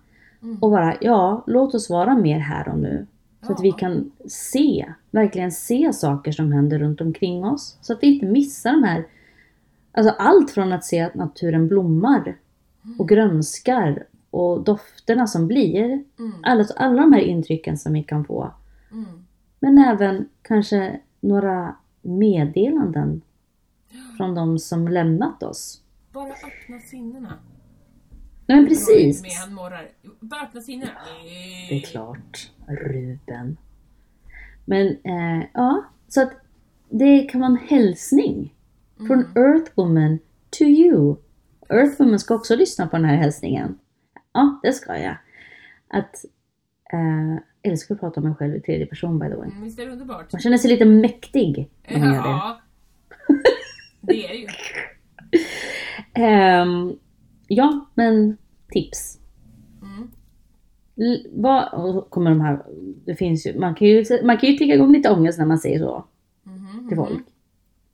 Mm. 0.44 0.58
och 0.62 0.72
bara, 0.72 0.96
ja, 1.02 1.44
låt 1.48 1.76
oss 1.76 1.90
vara 1.90 2.16
mer 2.16 2.40
här 2.40 2.70
och 2.70 2.80
nu. 2.80 3.08
Så 3.46 3.52
att 3.54 3.62
vi 3.64 3.70
Ja. 3.70 3.76
kan 3.78 4.12
se, 4.28 4.94
verkligen 5.12 5.52
se 5.52 5.94
saker 5.94 6.32
som 6.32 6.52
händer 6.52 6.80
runt 6.80 7.02
omkring 7.02 7.46
oss. 7.46 7.78
Så 7.82 7.94
att 7.94 8.04
vi 8.04 8.08
inte 8.14 8.26
missar 8.26 8.72
de 8.72 8.84
här, 8.84 9.08
alltså 9.92 10.14
allt 10.20 10.52
från 10.52 10.72
att 10.74 10.86
se 10.86 11.00
att 11.02 11.16
naturen 11.16 11.68
blommar 11.68 12.38
och 13.00 13.08
grönskar 13.10 14.06
och 14.32 14.64
dofterna 14.64 15.28
som 15.28 15.48
blir. 15.48 15.84
Mm. 16.20 16.34
Alla, 16.44 16.66
alla 16.76 17.02
de 17.02 17.14
här 17.14 17.22
intrycken 17.22 17.78
som 17.78 17.94
vi 17.94 18.04
kan 18.04 18.26
få. 18.26 18.52
Mm. 18.92 19.26
Men 19.60 19.78
även 19.78 20.30
kanske 20.42 21.00
några 21.20 21.76
meddelanden 22.02 23.22
från 24.18 24.36
de 24.36 24.60
som 24.60 24.88
lämnat 24.88 25.44
oss. 25.44 25.82
Bara 26.14 26.30
öppna 26.30 26.80
sinnena. 26.80 27.34
Nej 28.46 28.58
men 28.58 28.68
precis. 28.68 29.22
Med 29.22 29.32
han 29.32 29.54
morrar. 29.54 29.90
Bara 30.20 30.42
öppna 30.42 30.62
sinnena. 30.62 30.92
Det 31.70 31.76
är 31.76 31.82
klart. 31.82 32.52
Ruben. 32.68 33.58
Men 34.66 34.88
eh, 34.88 35.48
ja, 35.54 35.84
så 36.08 36.22
att 36.22 36.32
det 36.90 37.22
kan 37.22 37.42
vara 37.42 37.52
en 37.52 37.68
hälsning. 37.68 38.56
Från 39.08 39.26
Earthwoman 39.36 40.20
to 40.50 40.64
you. 40.64 41.16
Earthwoman 41.70 42.20
ska 42.20 42.36
också 42.36 42.56
lyssna 42.56 42.88
på 42.88 42.96
den 42.96 43.06
här 43.06 43.16
hälsningen. 43.16 43.78
Ja, 44.34 44.60
det 44.64 44.74
ska 44.74 44.98
jag. 45.00 45.16
Att 45.88 46.26
eh, 46.94 47.36
älskar 47.72 47.96
att 47.96 48.02
prata 48.02 48.20
om 48.20 48.26
mig 48.28 48.36
själv 48.36 48.56
i 48.56 48.60
tredje 48.62 48.86
person 48.86 49.20
by 49.20 49.28
the 49.30 49.36
way. 49.36 49.50
Mm, 49.50 49.64
visst 49.64 49.80
är 49.80 49.86
det 49.86 49.92
underbart? 49.92 50.34
Man 50.34 50.42
känner 50.42 50.58
sig 50.58 50.72
lite 50.72 50.86
mäktig 50.86 51.70
när 51.90 52.00
man 52.00 52.08
gör 52.14 52.24
det. 52.24 52.30
Ja. 52.30 52.62
Det 54.02 54.26
är 54.28 54.34
ju. 54.34 54.48
Ehm, 56.14 56.94
ja, 57.48 57.86
men 57.96 58.38
tips. 58.72 59.18
Mm. 59.82 60.12
L- 60.98 61.28
vad, 61.32 61.66
kommer 62.10 62.30
de 62.32 62.42
här, 62.42 62.60
det 63.06 63.16
finns 63.16 63.46
ju, 63.48 63.60
man 63.60 63.76
kan 63.76 63.88
ju, 63.88 64.06
man 64.24 64.38
kan 64.38 64.50
ju 64.50 64.58
trigga 64.58 64.76
igång 64.76 64.94
lite 64.94 65.10
ångest 65.12 65.40
när 65.40 65.46
man 65.46 65.60
säger 65.60 65.80
så 65.80 66.06
Mhm, 66.44 66.88
till 66.90 66.98
mhm. 66.98 67.06
folk. 67.08 67.24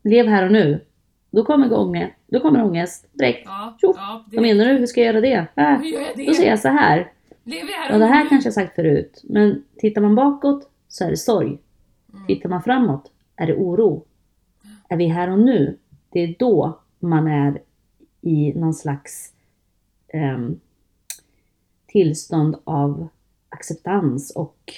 Lev 0.04 0.28
här 0.28 0.45
och 0.45 0.52
nu. 0.52 0.86
Då 1.32 1.46
kommer 1.46 1.74
ångest, 1.74 2.13
då 2.28 2.40
kommer 2.40 2.63
ångest 2.63 3.08
direkt. 3.13 3.42
Ja, 3.46 3.78
Tjoff. 3.82 3.96
ja. 4.00 4.26
Vad 4.32 4.42
menar 4.42 4.66
du? 4.66 4.72
Hur 4.78 4.86
ska 4.86 5.02
jag 5.02 5.08
göra 5.13 5.22
det? 5.22 5.48
Äh, 5.63 5.78
Hur 5.80 5.86
gör 5.86 6.02
jag 6.02 6.18
det? 6.18 6.26
då 6.26 6.34
säger 6.34 6.50
jag 6.50 6.60
så 6.60 6.68
här. 6.68 7.12
Lever 7.44 7.72
jag 7.72 7.78
här 7.78 7.90
Och 7.90 7.94
och 7.94 8.00
det 8.00 8.06
här 8.06 8.30
kanske 8.30 8.48
jag 8.48 8.54
sagt 8.54 8.76
förut. 8.76 9.22
Men 9.24 9.63
tittar 9.78 10.02
man 10.02 10.16
bakåt 10.16 10.70
så 10.88 11.04
är 11.06 11.10
det 11.10 11.18
sorg. 11.18 11.58
Mm. 12.13 12.28
Tittar 12.28 12.50
man 12.50 12.63
framåt 12.63 13.12
är 13.36 13.48
det 13.48 13.56
oro. 13.56 14.06
Är 14.90 14.98
vi 14.98 15.08
här 15.08 15.30
och 15.30 15.40
nu, 15.40 15.78
det 16.10 16.20
är 16.20 16.36
då 16.40 16.80
man 17.00 17.28
är 17.28 17.62
i 18.22 18.54
någon 18.54 18.74
slags 18.74 19.34
ehm, 20.08 20.60
tillstånd 21.88 22.56
av 22.63 23.08
acceptans 23.50 24.32
och 24.36 24.74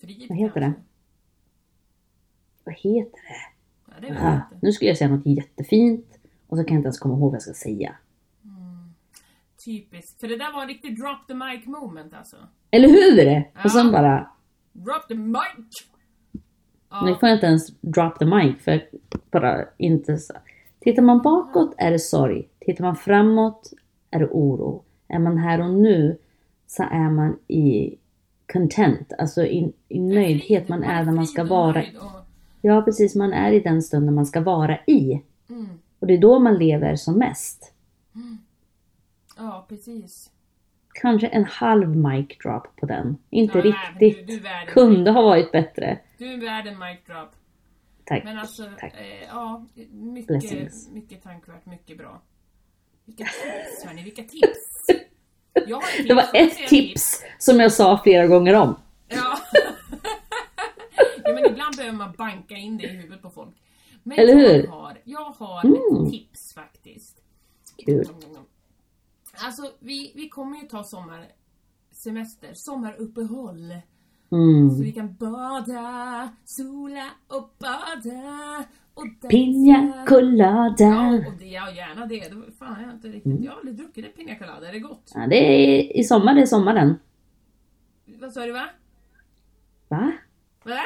Frid 0.00 0.26
Vad 0.28 0.38
heter 0.38 0.60
det? 0.60 0.72
vad 2.64 2.74
heter 2.74 3.20
det? 3.22 3.53
Ja, 4.00 4.14
Ah, 4.20 4.40
nu 4.62 4.72
skulle 4.72 4.90
jag 4.90 4.98
säga 4.98 5.10
något 5.10 5.26
jättefint 5.26 6.18
och 6.46 6.56
så 6.58 6.64
kan 6.64 6.74
jag 6.74 6.78
inte 6.80 6.86
ens 6.86 6.98
komma 6.98 7.14
ihåg 7.14 7.22
vad 7.30 7.34
jag 7.34 7.42
ska 7.42 7.52
säga. 7.52 7.94
Typiskt. 9.64 10.20
För 10.20 10.28
det 10.28 10.36
där 10.36 10.52
var 10.52 10.62
en 10.62 10.68
riktig 10.68 10.96
drop 11.00 11.26
the 11.28 11.34
mic 11.34 11.66
moment 11.66 12.14
alltså. 12.14 12.36
Eller 12.70 12.88
hur? 12.88 13.44
Och 13.64 13.70
sen 13.70 13.86
Ja. 13.86 13.92
bara, 13.92 14.30
Drop 14.72 15.08
the 15.08 15.14
mic! 15.14 15.86
nu 17.02 17.10
Ja, 17.10 17.16
får 17.20 17.28
jag 17.28 17.36
inte 17.36 17.46
ens 17.46 17.66
drop 17.80 18.18
the 18.18 18.24
mic 18.24 18.62
för 18.64 18.84
bara 19.30 19.64
inte 19.78 20.16
så. 20.18 20.34
Tittar 20.80 21.02
man 21.02 21.22
bakåt 21.22 21.74
är 21.78 21.90
det 21.90 21.98
sorg. 21.98 22.48
Tittar 22.60 22.84
man 22.84 22.96
framåt 22.96 23.72
är 24.10 24.18
det 24.18 24.28
oro. 24.30 24.84
Är 25.08 25.18
man 25.18 25.38
här 25.38 25.60
och 25.60 25.74
nu 25.74 26.18
så 26.66 26.82
är 26.82 27.10
man 27.10 27.38
i 27.48 27.96
content, 28.52 29.12
alltså 29.18 29.44
i, 29.44 29.72
i 29.88 30.00
nöjdhet. 30.00 30.68
Man 30.68 30.84
är 30.84 31.04
där 31.04 31.12
man 31.12 31.26
ska 31.26 31.44
vara. 31.44 31.80
och- 32.00 32.23
Ja 32.66 32.82
precis, 32.82 33.14
man 33.14 33.32
är 33.32 33.52
i 33.52 33.60
den 33.60 33.82
stunden 33.82 34.14
man 34.14 34.26
ska 34.26 34.40
vara 34.40 34.78
i. 34.86 35.22
Mm. 35.50 35.68
Och 35.98 36.06
det 36.06 36.14
är 36.14 36.18
då 36.18 36.38
man 36.38 36.58
lever 36.58 36.96
som 36.96 37.18
mest. 37.18 37.72
Ja, 39.36 39.66
precis. 39.68 40.30
Kanske 40.94 41.26
en 41.26 41.44
halv 41.44 41.96
mic 41.96 42.38
drop 42.42 42.76
på 42.76 42.86
den. 42.86 43.16
Inte 43.30 43.58
nej, 43.58 43.62
riktigt. 43.62 44.26
Du, 44.26 44.36
du 44.38 44.42
Kunde 44.66 45.10
ha 45.10 45.22
varit 45.22 45.52
bättre. 45.52 45.98
Du 46.18 46.32
är 46.32 46.36
värd 46.40 46.66
en 46.66 46.78
mic 46.78 46.98
drop. 47.06 47.28
Tack. 48.04 48.24
Men 48.24 48.38
alltså, 48.38 48.62
Tack. 48.80 48.94
eh, 48.94 49.28
ja, 49.28 49.64
mycket, 49.90 50.26
Blessings. 50.26 50.90
mycket 50.90 51.22
tankvärt, 51.22 51.66
mycket 51.66 51.98
bra. 51.98 52.22
Vilka 53.04 53.24
tips 53.24 53.84
hörni, 53.84 54.02
vilka 54.02 54.22
tips! 54.22 54.86
Tips, 55.54 56.08
Det 56.08 56.14
var 56.14 56.26
ett 56.34 56.68
tips 56.68 57.22
som 57.38 57.60
jag 57.60 57.72
sa 57.72 58.00
flera 58.02 58.26
gånger 58.26 58.54
om. 58.54 58.74
Ja. 59.08 59.38
ja, 61.24 61.32
men 61.34 61.44
ibland 61.52 61.76
behöver 61.76 61.98
man 61.98 62.12
banka 62.18 62.54
in 62.56 62.76
det 62.78 62.84
i 62.84 62.88
huvudet 62.88 63.22
på 63.22 63.30
folk. 63.30 63.54
Men 64.02 64.18
Eller 64.18 64.34
hur? 64.34 64.64
jag 64.64 64.70
har, 64.70 64.98
jag 65.04 65.24
har 65.24 65.64
Mm. 65.64 66.04
ett 66.06 66.10
tips 66.12 66.54
faktiskt. 66.54 67.20
Kul. 67.86 68.06
Alltså, 69.44 69.70
vi, 69.80 70.12
vi 70.14 70.28
kommer 70.28 70.58
ju 70.58 70.68
ta 70.68 70.84
sommarsemester, 70.84 72.50
sommaruppehåll. 72.54 73.74
Så 74.28 74.36
Mm. 74.36 74.80
vi 74.82 74.92
kan 74.92 75.14
bada, 75.14 76.28
sola 76.44 77.10
och 77.28 77.54
bada 77.58 78.64
och 78.94 79.06
dansa. 79.06 79.28
Pina 79.28 80.04
colada. 80.08 80.74
Ja, 80.84 81.14
och 81.26 81.32
det, 81.38 81.46
ja, 81.46 81.70
gärna 81.72 82.06
det. 82.06 82.18
det 82.20 82.52
fan, 82.58 82.76
jag 82.80 82.86
har 82.86 82.92
inte 82.94 83.08
riktigt, 83.08 83.26
Mm. 83.26 83.42
jag 83.44 83.52
har 83.52 83.58
aldrig 83.58 83.76
druckit 83.76 84.04
ett 84.06 84.16
pina 84.16 84.36
colada. 84.38 84.68
Är 84.68 84.72
det 84.72 84.78
gott? 84.78 85.12
Ja, 85.14 85.26
det 85.26 85.36
är 85.36 85.96
i 85.98 86.04
sommar, 86.04 86.34
det 86.34 86.42
är 86.42 86.46
sommaren. 86.46 86.94
Vad 88.06 88.32
sa 88.32 88.46
du 88.46 88.52
va? 88.52 88.68
Va? 89.88 90.12
Va? 90.64 90.80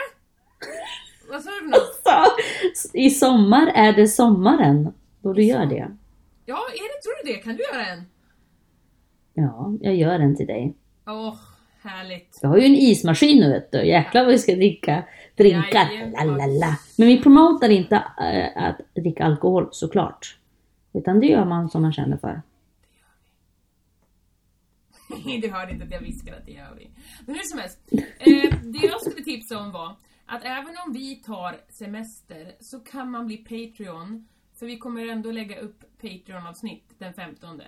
Vad 1.31 1.43
sa 1.43 1.51
du 1.51 1.59
för 1.59 1.67
något? 1.67 2.01
Så, 2.75 2.89
I 2.97 3.11
sommar 3.11 3.67
är 3.75 3.93
det 3.93 4.09
sommaren. 4.09 4.93
Då 5.23 5.33
du 5.33 5.43
gör 5.43 5.67
det. 5.67 5.97
Ja, 6.45 6.57
är 6.57 6.97
det, 6.97 7.03
tror 7.03 7.25
du 7.25 7.33
det? 7.33 7.39
Kan 7.39 7.57
du 7.57 7.63
göra 7.63 7.87
en? 7.87 8.05
Ja, 9.35 9.73
jag 9.81 9.97
gör 9.97 10.19
den 10.19 10.37
till 10.37 10.47
dig. 10.47 10.75
Åh, 11.07 11.35
härligt. 11.83 12.39
Jag 12.43 12.49
har 12.49 12.57
ju 12.59 12.65
en 12.65 12.75
ismaskin 12.75 13.41
nu 13.41 13.53
vet 13.53 13.73
du. 13.73 13.87
Jäklar 13.87 14.25
vad 14.25 14.33
vi 14.33 14.39
ska 14.39 14.55
dricka. 14.55 15.05
Drinka. 15.37 15.89
Jajamän. 15.93 16.13
La, 16.13 16.25
la, 16.25 16.47
la. 16.47 16.79
Men 16.97 17.09
vi 17.09 17.23
promotar 17.23 17.69
inte 17.69 17.97
äh, 17.97 18.65
att 18.65 18.95
dricka 18.95 19.25
alkohol 19.25 19.69
såklart. 19.71 20.39
Utan 20.93 21.21
det 21.21 21.27
gör 21.27 21.45
man 21.45 21.71
som 21.71 21.83
man 21.83 21.93
känner 21.93 22.17
för. 22.17 22.43
du 25.43 25.51
hörde 25.53 25.73
inte 25.73 25.85
att 25.85 25.93
jag 25.93 26.01
viskade 26.01 26.37
att 26.37 26.47
det 26.47 26.53
gör 26.53 26.75
vi. 26.79 26.91
Men 27.27 27.35
hur 27.35 27.43
som 27.43 27.59
helst. 27.59 27.79
Eh, 27.93 28.55
det 28.63 28.87
jag 28.87 29.01
skulle 29.01 29.25
tipsa 29.25 29.38
om 29.57 29.73
var 29.73 29.97
att 30.27 30.45
även 30.45 30.75
om 30.87 30.93
vi 30.93 31.17
tar 31.17 31.61
semester 31.69 32.57
så 32.61 32.81
kan 32.81 33.11
man 33.11 33.27
bli 33.27 33.37
Patreon. 33.37 34.29
För 34.55 34.67
vi 34.67 34.79
kommer 34.79 35.09
ändå 35.09 35.31
lägga 35.31 35.61
upp 35.61 35.85
Patreon-avsnitt 36.01 36.85
den 36.99 37.15
15. 37.15 37.61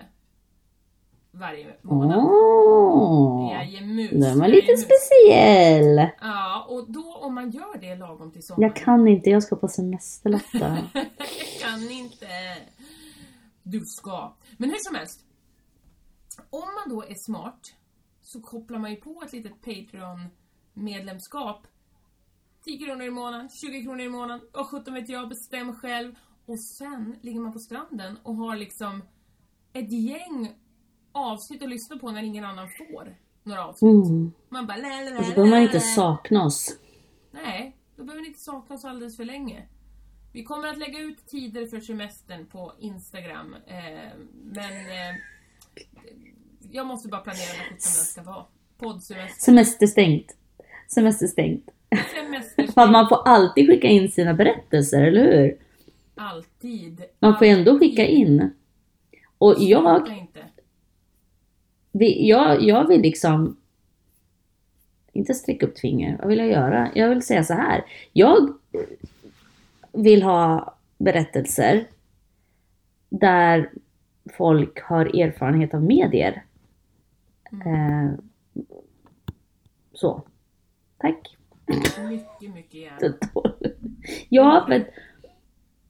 Varje 1.31 1.75
månad. 1.81 2.17
Åh! 2.17 3.51
Jajammus. 3.53 4.11
Den 4.11 4.39
var 4.39 4.47
lite 4.47 4.71
jajammus. 4.71 4.85
speciell. 4.85 6.09
Ja, 6.21 6.65
och 6.69 6.91
då 6.91 7.15
om 7.15 7.35
man 7.35 7.51
gör 7.51 7.77
det 7.81 7.95
lagom 7.95 8.31
till 8.31 8.43
sommaren. 8.43 8.61
Jag 8.61 8.75
kan 8.75 9.07
inte, 9.07 9.29
jag 9.29 9.43
ska 9.43 9.55
på 9.55 9.67
semester 9.67 10.29
Lotta. 10.29 10.77
Jag 10.93 11.61
kan 11.61 11.91
inte. 11.91 12.27
Du 13.63 13.79
ska. 13.85 14.33
Men 14.57 14.69
hur 14.69 14.77
som 14.79 14.95
helst. 14.95 15.21
Om 16.49 16.59
man 16.59 16.97
då 16.97 17.03
är 17.03 17.15
smart 17.15 17.73
så 18.21 18.41
kopplar 18.41 18.79
man 18.79 18.91
ju 18.91 18.95
på 18.97 19.23
ett 19.25 19.33
litet 19.33 19.61
Patreon-medlemskap. 20.75 21.67
10 22.65 22.85
kronor 22.85 23.05
i 23.05 23.09
månaden, 23.09 23.49
20 23.49 23.83
kronor 23.83 24.01
i 24.01 24.09
månaden, 24.09 24.41
och 24.51 24.67
17 24.67 24.93
vet 24.93 25.09
jag, 25.09 25.29
bestäm 25.29 25.75
själv. 25.75 26.15
Och 26.45 26.59
sen 26.59 27.15
ligger 27.21 27.39
man 27.39 27.53
på 27.53 27.59
stranden 27.59 28.17
och 28.23 28.35
har 28.35 28.55
liksom 28.55 29.03
ett 29.73 29.91
gäng 29.91 30.55
avsnitt 31.11 31.63
att 31.63 31.69
lyssna 31.69 31.97
på 31.97 32.11
när 32.11 32.23
ingen 32.23 32.45
annan 32.45 32.67
får 32.69 33.15
några 33.43 33.65
avsnitt. 33.65 34.05
Mm. 34.05 34.31
Man 34.49 34.67
bara 34.67 34.77
la, 34.77 34.87
la, 34.87 35.09
la, 35.09 35.19
Och 35.19 35.25
så 35.25 35.31
behöver 35.31 35.51
man 35.51 35.61
inte 35.61 35.79
sakna 35.79 36.45
oss. 36.45 36.77
Nej, 37.31 37.77
då 37.95 38.03
behöver 38.03 38.21
ni 38.21 38.27
inte 38.27 38.39
sakna 38.39 38.75
oss 38.75 38.85
alldeles 38.85 39.17
för 39.17 39.25
länge. 39.25 39.67
Vi 40.33 40.43
kommer 40.43 40.67
att 40.67 40.77
lägga 40.77 40.99
ut 40.99 41.27
tider 41.27 41.65
för 41.65 41.79
semestern 41.79 42.45
på 42.45 42.73
Instagram. 42.79 43.55
Eh, 43.67 44.17
men 44.43 44.71
eh, 44.71 45.15
jag 46.71 46.87
måste 46.87 47.09
bara 47.09 47.21
planera 47.21 47.57
när 47.57 47.69
den 47.69 47.79
ska 47.79 48.23
vara. 48.23 48.45
Poddsemester. 48.77 49.41
Semesterstängt. 49.41 50.37
Semesterstängt. 50.93 51.69
Semester. 52.15 52.67
För 52.73 52.81
att 52.81 52.91
man 52.91 53.09
får 53.09 53.27
alltid 53.27 53.67
skicka 53.67 53.87
in 53.87 54.11
sina 54.11 54.33
berättelser, 54.33 55.01
eller 55.01 55.23
hur? 55.41 55.57
Alltid. 56.15 57.01
Man 57.19 57.37
får 57.37 57.45
ändå 57.45 57.79
skicka 57.79 58.05
in. 58.05 58.51
Och 59.37 59.55
jag, 59.57 60.27
vi- 61.91 62.27
jag, 62.29 62.61
jag 62.63 62.87
vill 62.87 63.01
liksom 63.01 63.57
inte 65.13 65.33
sträcka 65.33 65.65
upp 65.65 65.79
finger. 65.79 66.17
Vad 66.17 66.27
vill 66.27 66.37
jag 66.39 66.47
göra? 66.47 66.91
Jag 66.95 67.09
vill 67.09 67.21
säga 67.21 67.43
så 67.43 67.53
här. 67.53 67.85
Jag 68.13 68.53
vill 69.91 70.23
ha 70.23 70.75
berättelser 70.97 71.87
där 73.09 73.69
folk 74.37 74.81
har 74.81 75.05
erfarenhet 75.21 75.73
av 75.73 75.83
medier. 75.83 76.43
Eh, 77.51 78.11
så. 79.93 80.23
Tack. 81.01 81.37
Mycket, 82.09 82.53
mycket 82.55 82.73
gärna. 82.73 83.17
Ja, 84.29 84.65
men 84.69 84.85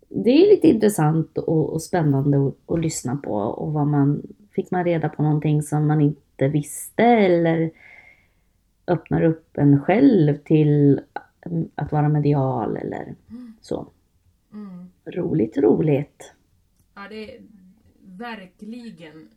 det 0.09 0.29
är 0.29 0.55
lite 0.55 0.67
intressant 0.67 1.37
och, 1.37 1.73
och 1.73 1.81
spännande 1.81 2.47
att, 2.47 2.71
att 2.71 2.81
lyssna 2.81 3.15
på. 3.15 3.33
Och 3.33 3.73
vad 3.73 3.87
man, 3.87 4.21
fick 4.51 4.71
man 4.71 4.83
reda 4.83 5.09
på 5.09 5.23
någonting 5.23 5.63
som 5.63 5.87
man 5.87 6.01
inte 6.01 6.47
visste 6.47 7.03
eller 7.03 7.71
öppnar 8.87 9.23
upp 9.23 9.57
en 9.57 9.81
själv 9.81 10.37
till 10.37 11.01
att 11.75 11.91
vara 11.91 12.09
medial 12.09 12.77
eller 12.77 13.15
så. 13.61 13.91
Mm. 14.53 14.91
Roligt, 15.05 15.57
roligt. 15.57 16.33
Ja, 16.95 17.01
det 17.09 17.35
är 17.35 17.41
verkligen, 18.01 19.29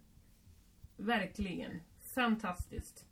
verkligen 0.96 1.70
fantastiskt. 2.14 3.04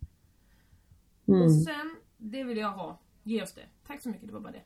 Mm. 1.29 1.43
Och 1.43 1.53
sen, 1.53 1.97
det 2.23 2.45
vill 2.45 2.59
jag 2.59 2.71
ha. 2.71 2.99
Ge 3.23 3.43
oss 3.43 3.53
det. 3.53 3.67
Tack 3.87 4.03
så 4.03 4.09
mycket, 4.09 4.27
det 4.27 4.33
var 4.33 4.41
bara 4.41 4.53
det. 4.53 4.63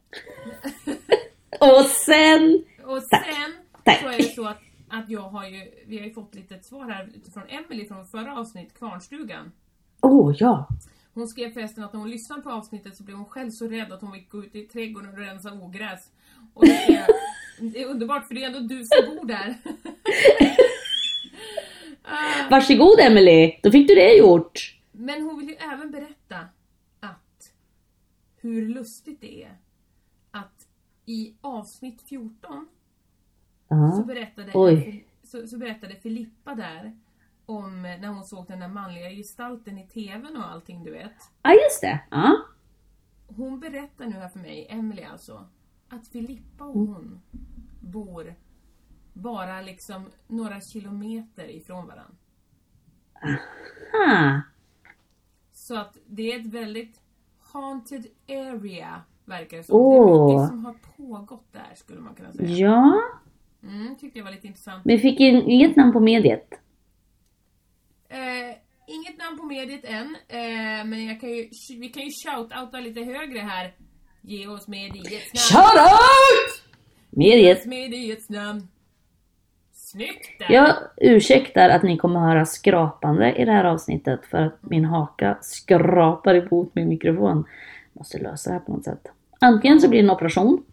Och 1.60 1.86
sen... 1.86 2.64
Och 2.84 3.02
sen 3.02 3.52
Tack. 3.84 4.00
så 4.00 4.08
är 4.08 4.16
det 4.16 4.22
så 4.22 4.46
att, 4.46 4.60
att 4.88 5.10
jag 5.10 5.20
har 5.20 5.46
ju, 5.46 5.70
vi 5.86 5.98
har 5.98 6.06
ju 6.06 6.12
fått 6.12 6.34
lite 6.34 6.58
svar 6.62 6.90
här 6.90 7.10
utifrån 7.14 7.42
Emily 7.48 7.88
från 7.88 8.06
förra 8.06 8.38
avsnitt, 8.38 8.78
Kvarnstugan. 8.78 9.52
Åh, 10.00 10.30
oh, 10.30 10.36
ja. 10.38 10.68
Hon 11.14 11.28
skrev 11.28 11.52
förresten 11.52 11.84
att 11.84 11.92
när 11.92 12.00
hon 12.00 12.10
lyssnade 12.10 12.42
på 12.42 12.50
avsnittet 12.50 12.96
så 12.96 13.02
blev 13.04 13.16
hon 13.16 13.26
själv 13.26 13.50
så 13.50 13.68
rädd 13.68 13.92
att 13.92 14.00
hon 14.00 14.12
fick 14.12 14.30
gå 14.30 14.44
ut 14.44 14.54
i 14.54 14.62
trädgården 14.62 15.10
och 15.10 15.18
rensa 15.18 15.52
ogräs. 15.52 16.00
Och 16.54 16.66
det 16.66 16.72
är, 16.72 17.06
det 17.60 17.82
är 17.82 17.86
underbart 17.86 18.28
för 18.28 18.34
det 18.34 18.42
är 18.42 18.46
ändå 18.46 18.60
du 18.60 18.84
som 18.84 19.16
bor 19.16 19.26
där. 19.26 19.54
Varsågod 22.50 23.00
Emily, 23.00 23.60
då 23.62 23.70
fick 23.70 23.88
du 23.88 23.94
det 23.94 24.16
gjort. 24.16 24.76
Men 24.92 25.22
hon 25.22 25.38
vill 25.38 25.48
ju 25.48 25.54
även 25.54 25.90
berätta 25.90 26.15
hur 28.50 28.68
lustigt 28.68 29.20
det 29.20 29.42
är 29.44 29.58
att 30.30 30.68
i 31.04 31.34
avsnitt 31.40 32.02
14 32.02 32.68
så 33.68 33.74
Ja. 33.74 34.04
berättade, 34.06 34.50
Oj. 34.54 35.06
så, 35.22 35.46
så 35.46 35.58
berättade 35.58 35.94
Filippa 35.96 36.54
där 36.54 36.98
om 37.46 37.82
när 37.82 38.08
hon 38.08 38.24
såg 38.24 38.46
den 38.46 38.60
där 38.60 38.68
manliga 38.68 39.10
gestalten 39.10 39.78
i 39.78 39.86
TVn 39.86 40.36
och 40.36 40.50
allting 40.50 40.84
du 40.84 40.90
vet. 40.90 41.12
ja, 41.42 41.50
just 41.52 41.80
det. 41.80 42.00
Ja. 42.10 42.36
Hon 43.26 43.60
berättar 43.60 44.06
nu 44.06 44.12
här 44.12 44.28
för 44.28 44.38
mig, 44.38 44.66
Emily 44.70 45.02
alltså, 45.02 45.48
att 45.88 46.08
Filippa 46.08 46.64
och 46.64 46.76
Mm. 46.76 46.94
hon 46.94 47.20
bor 47.80 48.34
bara 49.12 49.60
liksom 49.60 50.10
några 50.26 50.60
kilometer 50.60 51.48
ifrån 51.50 51.86
varandra. 51.86 52.14
Ha. 53.92 54.40
Så 55.52 55.76
att 55.76 55.96
det 56.06 56.32
är 56.32 56.40
ett 56.40 56.46
väldigt 56.46 57.00
haunted 57.56 58.06
area, 58.28 59.02
verkar 59.24 59.56
det 59.56 59.62
som. 59.62 59.78
Det 59.78 59.84
Åh. 59.84 60.30
är 60.32 60.34
mycket 60.38 60.48
som 60.48 60.64
har 60.64 60.74
pågått 60.96 61.52
där, 61.52 61.72
skulle 61.74 62.00
man 62.00 62.14
kunna 62.14 62.32
säga. 62.32 62.48
Ja, 62.50 63.02
Mm, 63.62 63.96
tyckte 63.96 64.18
jag 64.18 64.24
var 64.24 64.32
lite 64.32 64.46
intressant. 64.46 64.82
vi 64.84 64.98
fick 64.98 65.20
in 65.20 65.42
inget 65.50 65.76
namn 65.76 65.92
på 65.92 66.00
mediet. 66.00 66.48
Eh, 68.08 68.56
inget 68.86 69.18
namn 69.18 69.36
på 69.38 69.42
mediet 69.46 69.84
än, 69.84 70.16
eh, 70.28 70.84
men 70.86 71.06
kan 71.20 71.30
ju, 71.30 71.48
vi 71.80 71.88
kan 71.88 72.02
ju 72.02 72.08
shout-outa 72.10 72.80
lite 72.80 73.00
högre 73.00 73.38
här. 73.38 73.74
Ge 74.22 74.46
oss 74.46 74.68
mediets 74.68 75.34
namn. 75.34 75.62
Shout 75.64 75.80
out! 75.82 76.62
Ge 77.10 77.36
Mediet. 77.36 77.66
mediets 77.66 78.28
namn. 78.30 78.68
Snyggt 79.96 80.38
där! 80.38 80.46
Jag 80.54 80.76
ursäktar 80.96 81.68
att 81.68 81.82
ni 81.82 81.96
kommer 81.96 82.20
höra 82.20 82.46
skrapande 82.46 83.34
i 83.34 83.44
det 83.44 83.52
här 83.52 83.64
avsnittet 83.64 84.20
för 84.26 84.38
att 84.38 84.58
min 84.60 84.84
haka 84.84 85.38
skrapar 85.40 86.34
emot 86.34 86.74
min 86.74 86.88
mikrofon. 86.88 87.44
Måste 87.92 88.18
lösa 88.18 88.50
det 88.50 88.54
här 88.54 88.60
på 88.60 88.72
något 88.72 88.84
sätt. 88.84 89.06
Antingen 89.40 89.80
så 89.80 89.88
blir 89.88 90.02
det 90.02 90.06
en 90.06 90.10
operation, 90.10 90.64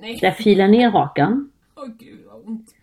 Nej, 0.00 0.18
där 0.20 0.28
jag 0.28 0.36
filar 0.36 0.68
ner 0.68 0.90
hakan. 0.90 1.50
åh 1.76 1.86
gud 1.98 2.24
vad 2.26 2.46
ont. 2.46 2.74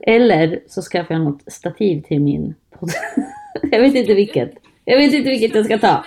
Eller 0.00 0.60
så 0.66 0.82
skaffar 0.82 1.14
jag 1.14 1.24
något 1.24 1.52
stativ 1.52 2.02
till 2.02 2.20
min 2.20 2.54
podd. 2.70 2.90
jag 3.62 3.80
vet 3.80 3.94
inte 3.94 4.14
vilket. 4.14 4.54
Jag 4.84 4.96
vet 4.98 5.12
inte 5.12 5.30
vilket 5.30 5.54
jag 5.54 5.64
ska 5.64 5.78
ta. 5.78 6.04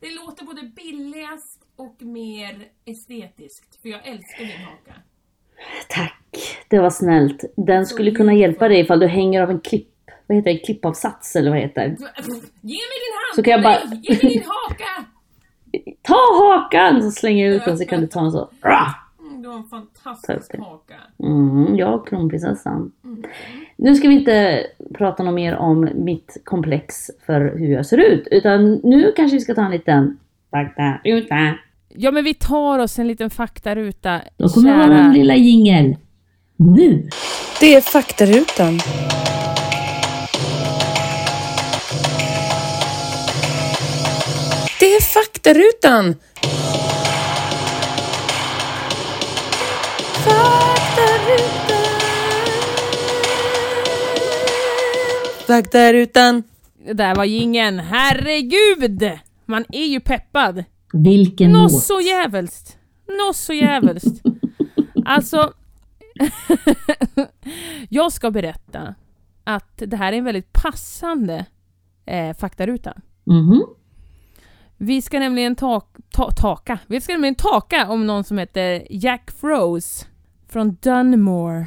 Det 0.00 0.10
låter 0.26 0.44
både 0.44 0.62
billigast 0.62 1.62
och 1.76 2.02
mer 2.02 2.68
estetiskt, 2.84 3.82
för 3.82 3.88
jag 3.88 4.06
älskar 4.08 4.44
din 4.44 4.64
haka. 4.64 5.00
Tack, 5.88 6.19
det 6.70 6.78
var 6.78 6.90
snällt. 6.90 7.44
Den 7.56 7.86
skulle 7.86 8.10
kunna 8.10 8.34
hjälpa 8.34 8.68
dig 8.68 8.80
ifall 8.80 9.00
du 9.00 9.06
hänger 9.06 9.42
av 9.42 9.50
en 9.50 9.60
klipp. 9.60 9.86
Vad 10.26 10.36
heter 10.36 10.50
det? 10.52 10.58
Klippavsats 10.58 11.36
eller 11.36 11.50
vad 11.50 11.58
heter 11.58 11.80
det? 11.80 11.96
Ge 12.60 12.76
mig 12.76 12.98
din 13.00 13.14
hand! 13.16 13.34
Så 13.36 13.42
kan 13.42 13.50
jag 13.52 13.62
bara- 13.62 13.94
ge 14.02 14.10
mig 14.22 14.32
din 14.34 14.42
haka! 14.46 15.04
Ta 16.02 16.14
hakan! 16.14 17.02
Så 17.02 17.10
slänger 17.10 17.46
jag 17.46 17.54
ut 17.56 17.64
den 17.64 17.78
så 17.78 17.84
kan 17.84 18.00
du 18.00 18.06
ta 18.06 18.20
en 18.20 18.32
så. 18.32 18.50
Mm, 19.20 19.42
du 19.42 19.48
har 19.48 19.56
en 19.56 19.62
Ta 19.62 19.68
fantastisk 19.68 20.56
haka. 20.58 20.94
Mm, 21.22 21.76
ja, 21.76 21.98
kronprinsessan. 21.98 22.92
Mm. 23.04 23.22
Nu 23.76 23.94
ska 23.94 24.08
vi 24.08 24.14
inte 24.14 24.66
prata 24.94 25.22
något 25.22 25.34
mer 25.34 25.56
om 25.56 25.88
mitt 25.94 26.36
komplex 26.44 27.10
för 27.26 27.40
hur 27.58 27.72
jag 27.72 27.86
ser 27.86 27.98
ut. 27.98 28.28
Utan 28.30 28.74
nu 28.74 29.12
kanske 29.16 29.36
vi 29.36 29.40
ska 29.40 29.54
ta 29.54 29.64
en 29.64 29.70
liten 29.70 30.18
faktaruta. 30.50 31.54
Ja, 31.88 32.10
men 32.10 32.24
vi 32.24 32.34
tar 32.34 32.78
oss 32.78 32.98
en 32.98 33.08
liten 33.08 33.30
faktaruta, 33.30 34.20
Då 34.36 34.48
kommer 34.48 34.88
vår 34.88 35.12
lilla 35.14 35.36
jingel. 35.36 35.96
Nu! 36.62 37.08
Det 37.60 37.74
är 37.74 37.80
faktarutan. 37.80 38.78
Det 44.80 44.94
är 44.94 45.00
faktarutan! 45.00 46.14
Faktarutan. 50.14 51.84
Faktarutan. 55.46 56.42
Det 56.86 56.92
där 56.92 57.14
var 57.14 57.24
ingen. 57.24 57.78
Herregud! 57.78 59.10
Man 59.46 59.64
är 59.68 59.86
ju 59.86 60.00
peppad. 60.00 60.64
Vilken 60.92 61.52
Nå 61.52 61.62
låt! 61.62 61.82
så 61.82 62.00
jävelskt. 62.00 62.76
Nå 63.08 63.32
så 63.34 63.52
jävelskt. 63.52 64.22
Alltså... 65.04 65.52
jag 67.88 68.12
ska 68.12 68.30
berätta 68.30 68.94
att 69.44 69.82
det 69.86 69.96
här 69.96 70.12
är 70.12 70.18
en 70.18 70.24
väldigt 70.24 70.52
passande 70.52 71.46
eh, 72.06 72.36
faktaruta. 72.36 72.94
Mhm. 73.24 73.66
Vi 74.76 75.02
ska 75.02 75.18
nämligen 75.18 75.56
ta, 75.56 75.80
ta, 76.10 76.30
taka. 76.30 76.78
Vi 76.86 77.00
ska 77.00 77.12
nämligen 77.12 77.34
taka 77.34 77.88
om 77.88 78.06
någon 78.06 78.24
som 78.24 78.38
heter 78.38 78.86
Jack 78.90 79.30
Froze 79.30 80.06
från 80.48 80.76
Dunmore. 80.82 81.66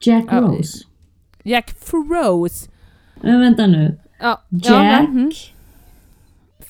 Jack 0.00 0.24
Ja, 0.30 0.40
Rose. 0.40 0.78
Jack 1.42 1.70
Froze. 1.70 2.70
Men 3.20 3.40
vänta 3.40 3.66
nu. 3.66 3.98
Ja, 4.20 4.42
Jack? 4.48 5.02
Ja, 5.02 5.02
mhm. 5.02 5.32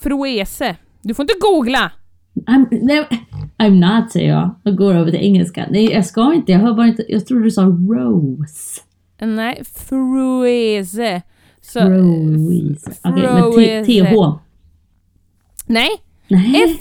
Froese. 0.01 0.77
Du 1.03 1.15
får 1.15 1.23
inte 1.23 1.35
googla! 1.41 1.93
I'm, 2.35 2.67
nej, 2.83 3.07
I'm 3.59 4.01
not 4.03 4.13
säger 4.13 4.29
jag 4.29 4.55
och 4.65 4.77
går 4.77 4.95
över 4.95 5.11
till 5.11 5.21
engelska. 5.21 5.67
Nej 5.71 5.85
jag 5.93 6.07
ska 6.07 6.35
inte, 6.35 6.53
jag 6.53 6.59
hör 6.59 6.75
bara 6.75 6.87
inte. 6.87 7.05
Jag 7.09 7.27
trodde 7.27 7.45
du 7.45 7.51
sa 7.51 7.63
Rose. 7.63 8.81
Nej, 9.21 9.63
Froese. 9.65 11.23
Så, 11.61 11.81
Rose. 11.81 12.91
Okej, 13.05 13.23
men 13.23 13.43
Froese. 13.53 13.87
T- 13.87 14.05
TH. 14.05 14.39
Nej, 15.67 15.89
Nej. 16.29 16.77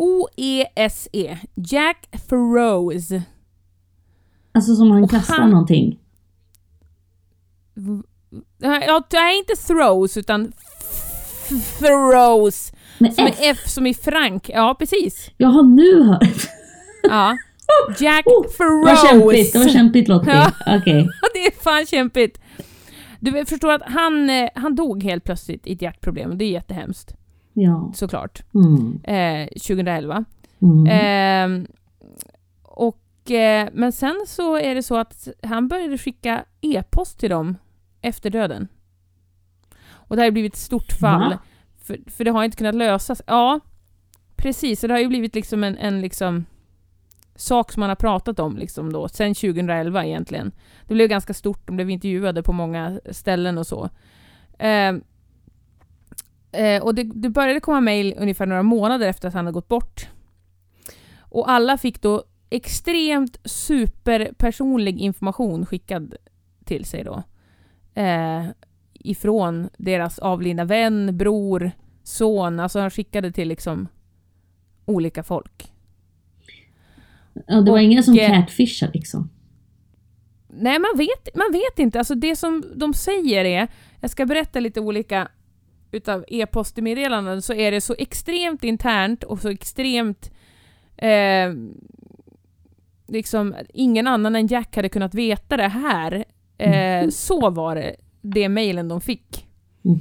F-R-O-E-S-E. 0.00 1.38
Jack 1.54 2.08
Froze. 2.28 3.22
Alltså 4.52 4.74
som 4.76 4.90
han 4.90 5.04
Och 5.04 5.10
kastar 5.10 5.34
han- 5.34 5.50
någonting. 5.50 5.98
Ja, 8.58 9.02
det 9.10 9.16
är 9.16 9.38
inte 9.38 9.56
throws 9.66 10.16
utan 10.16 10.52
throws. 11.78 12.72
Med 13.00 13.14
Som 13.14 13.26
F. 13.26 13.36
F 13.40 13.58
som 13.68 13.86
i 13.86 13.94
Frank. 13.94 14.48
Ja, 14.54 14.76
precis. 14.78 15.30
Jag 15.36 15.48
har 15.48 15.62
nu 15.62 16.02
hört. 16.02 16.48
Ja. 17.02 17.36
Jack 17.98 18.26
Oh, 18.26 18.42
det 18.42 18.64
var 18.64 18.94
Froze. 18.94 19.06
kämpigt, 19.08 19.52
det 19.52 19.58
var 19.58 19.68
kämpigt 19.68 20.08
Lottie. 20.08 20.32
Ja. 20.34 20.52
Okej. 20.66 21.08
det 21.34 21.46
är 21.46 21.62
fan 21.62 21.86
kämpigt. 21.86 22.40
Du 23.20 23.44
förstår 23.46 23.72
att 23.72 23.82
han, 23.82 24.30
eh, 24.30 24.48
han 24.54 24.74
dog 24.74 25.02
helt 25.02 25.24
plötsligt 25.24 25.66
i 25.66 25.72
ett 25.72 25.82
hjärtproblem. 25.82 26.38
Det 26.38 26.44
är 26.44 26.50
jättehemskt. 26.50 27.14
Ja. 27.52 27.92
Såklart. 27.94 28.42
Mm. 28.54 29.00
Eh, 29.04 29.48
2011. 29.48 30.24
Mm. 30.62 30.86
Ehm, 30.90 31.66
och, 32.62 33.30
eh, 33.30 33.68
men 33.72 33.92
sen 33.92 34.24
så 34.26 34.56
är 34.56 34.74
det 34.74 34.82
så 34.82 34.96
att 34.96 35.28
han 35.42 35.68
började 35.68 35.98
skicka 35.98 36.44
e-post 36.60 37.20
till 37.20 37.30
dem 37.30 37.56
efter 38.02 38.30
döden. 38.30 38.68
Och 39.90 40.16
det 40.16 40.22
har 40.22 40.30
blivit 40.30 40.52
ett 40.54 40.58
stort 40.60 40.92
fall. 40.92 41.30
Va? 41.30 41.38
För, 41.90 42.10
för 42.10 42.24
det 42.24 42.30
har 42.30 42.44
inte 42.44 42.56
kunnat 42.56 42.74
lösas. 42.74 43.22
Ja, 43.26 43.60
precis. 44.36 44.80
Så 44.80 44.86
det 44.86 44.94
har 44.94 45.00
ju 45.00 45.08
blivit 45.08 45.34
liksom 45.34 45.64
en, 45.64 45.78
en 45.78 46.00
liksom 46.00 46.44
sak 47.34 47.72
som 47.72 47.80
man 47.80 47.88
har 47.88 47.96
pratat 47.96 48.38
om 48.38 48.56
liksom 48.56 48.92
då, 48.92 49.08
sen 49.08 49.34
2011 49.34 50.04
egentligen. 50.04 50.52
Det 50.86 50.94
blev 50.94 51.08
ganska 51.08 51.34
stort, 51.34 51.66
de 51.66 51.76
blev 51.76 51.90
intervjuade 51.90 52.42
på 52.42 52.52
många 52.52 53.00
ställen 53.10 53.58
och 53.58 53.66
så. 53.66 53.88
Eh, 54.58 54.94
eh, 56.52 56.82
och 56.82 56.94
det, 56.94 57.02
det 57.04 57.28
började 57.30 57.60
komma 57.60 57.80
mejl 57.80 58.14
ungefär 58.18 58.46
några 58.46 58.62
månader 58.62 59.08
efter 59.08 59.28
att 59.28 59.34
han 59.34 59.46
hade 59.46 59.54
gått 59.54 59.68
bort. 59.68 60.08
Och 61.18 61.50
alla 61.50 61.78
fick 61.78 62.02
då 62.02 62.24
extremt 62.50 63.40
superpersonlig 63.44 64.98
information 64.98 65.66
skickad 65.66 66.14
till 66.64 66.84
sig 66.84 67.04
då. 67.04 67.22
Eh, 67.94 68.44
ifrån 69.04 69.68
deras 69.78 70.18
avlidna 70.18 70.64
vän, 70.64 71.16
bror, 71.16 71.70
son. 72.02 72.60
Alltså 72.60 72.80
han 72.80 72.90
skickade 72.90 73.32
till 73.32 73.48
liksom 73.48 73.88
olika 74.84 75.22
folk. 75.22 75.72
Ja, 77.46 77.60
det 77.60 77.70
var 77.70 77.78
och, 77.78 77.82
ingen 77.82 78.02
som 78.02 78.18
eh, 78.18 78.28
catfishade 78.28 78.92
liksom. 78.94 79.30
Nej, 80.48 80.78
man 80.78 80.90
vet, 80.96 81.36
man 81.36 81.52
vet 81.52 81.78
inte. 81.78 81.98
Alltså 81.98 82.14
det 82.14 82.36
som 82.36 82.64
de 82.74 82.94
säger 82.94 83.44
är, 83.44 83.68
jag 84.00 84.10
ska 84.10 84.26
berätta 84.26 84.60
lite 84.60 84.80
olika 84.80 85.28
utav 85.92 86.24
e-postmeddelanden, 86.28 87.42
så 87.42 87.54
är 87.54 87.70
det 87.70 87.80
så 87.80 87.94
extremt 87.98 88.64
internt 88.64 89.24
och 89.24 89.40
så 89.40 89.48
extremt 89.48 90.30
eh, 90.96 91.52
liksom 93.08 93.54
ingen 93.74 94.06
annan 94.06 94.36
än 94.36 94.46
Jack 94.46 94.76
hade 94.76 94.88
kunnat 94.88 95.14
veta 95.14 95.56
det 95.56 95.68
här. 95.68 96.24
Eh, 96.58 97.08
så 97.08 97.50
var 97.50 97.74
det, 97.74 97.96
det 98.20 98.48
mejlen 98.48 98.88
de 98.88 99.00
fick. 99.00 99.46
Mm. 99.84 100.00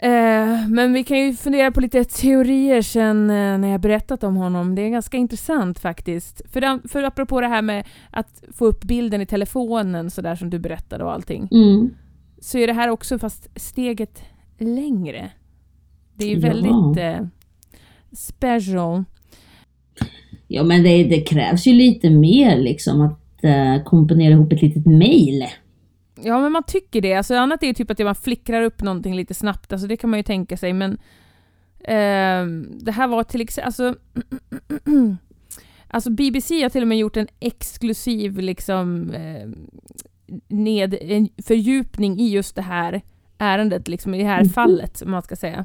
Eh, 0.00 0.68
men 0.68 0.92
vi 0.92 1.04
kan 1.04 1.18
ju 1.18 1.34
fundera 1.34 1.70
på 1.72 1.80
lite 1.80 2.04
teorier 2.04 2.82
sen 2.82 3.30
eh, 3.30 3.58
när 3.58 3.68
jag 3.68 3.80
berättat 3.80 4.24
om 4.24 4.36
honom. 4.36 4.74
Det 4.74 4.82
är 4.82 4.88
ganska 4.88 5.16
intressant 5.16 5.78
faktiskt. 5.78 6.42
För, 6.52 6.88
för 6.88 7.02
apropå 7.02 7.40
det 7.40 7.46
här 7.48 7.62
med 7.62 7.86
att 8.10 8.44
få 8.52 8.66
upp 8.66 8.84
bilden 8.84 9.20
i 9.20 9.26
telefonen 9.26 10.10
så 10.10 10.22
där 10.22 10.34
som 10.36 10.50
du 10.50 10.58
berättade 10.58 11.04
och 11.04 11.12
allting. 11.12 11.48
Mm. 11.52 11.90
Så 12.40 12.58
är 12.58 12.66
det 12.66 12.72
här 12.72 12.88
också 12.88 13.18
fast 13.18 13.48
steget 13.56 14.22
längre. 14.58 15.30
Det 16.14 16.24
är 16.24 16.28
ju 16.28 16.40
Ja. 16.40 16.48
väldigt 16.48 17.04
eh, 17.04 17.26
special. 18.12 19.04
Ja 20.48 20.62
men 20.64 20.82
det, 20.82 21.04
det 21.04 21.20
krävs 21.20 21.66
ju 21.66 21.72
lite 21.72 22.10
mer 22.10 22.56
liksom 22.56 23.00
att 23.00 23.44
eh, 23.44 23.82
komponera 23.84 24.32
ihop 24.32 24.52
ett 24.52 24.62
litet 24.62 24.86
mail. 24.86 25.44
Ja, 26.22 26.40
men 26.40 26.52
man 26.52 26.62
tycker 26.62 27.00
det. 27.00 27.14
Alltså, 27.14 27.34
annat 27.34 27.62
är 27.62 27.66
ju 27.66 27.72
typ 27.74 27.90
att 27.90 27.98
man 27.98 28.14
flickrar 28.14 28.62
upp 28.62 28.82
någonting 28.82 29.14
lite 29.16 29.34
snabbt. 29.34 29.72
Alltså, 29.72 29.86
det 29.88 29.96
kan 29.96 30.10
man 30.10 30.18
ju 30.18 30.22
tänka 30.22 30.56
sig, 30.56 30.72
men 30.72 30.98
ehm, 31.84 32.78
det 32.80 32.92
här 32.92 33.06
var 33.08 33.22
till 33.24 33.40
exempel... 33.40 33.66
Alltså, 33.66 33.94
alltså, 35.88 36.10
BBC 36.10 36.62
har 36.62 36.68
till 36.70 36.82
och 36.82 36.88
med 36.88 36.98
gjort 36.98 37.16
en 37.16 37.28
exklusiv 37.40 38.38
liksom, 38.38 39.10
eh, 39.10 39.48
ned, 40.48 40.94
en 41.00 41.28
fördjupning 41.46 42.18
i 42.20 42.28
just 42.28 42.56
det 42.56 42.62
här 42.62 43.02
ärendet, 43.38 43.88
liksom, 43.88 44.14
i 44.14 44.18
det 44.18 44.24
här 44.28 44.42
Mhm. 44.42 44.48
fallet, 44.48 45.02
om 45.02 45.10
man 45.10 45.22
ska 45.22 45.36
säga. 45.36 45.64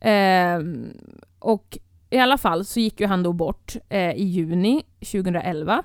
Ehm, 0.00 0.86
och 1.38 1.78
i 2.10 2.18
alla 2.18 2.38
fall 2.38 2.64
så 2.64 2.80
gick 2.80 3.00
ju 3.00 3.06
han 3.06 3.22
då 3.22 3.32
bort 3.32 3.76
eh, 3.88 4.10
i 4.12 4.22
juni 4.24 4.82
2011 5.00 5.82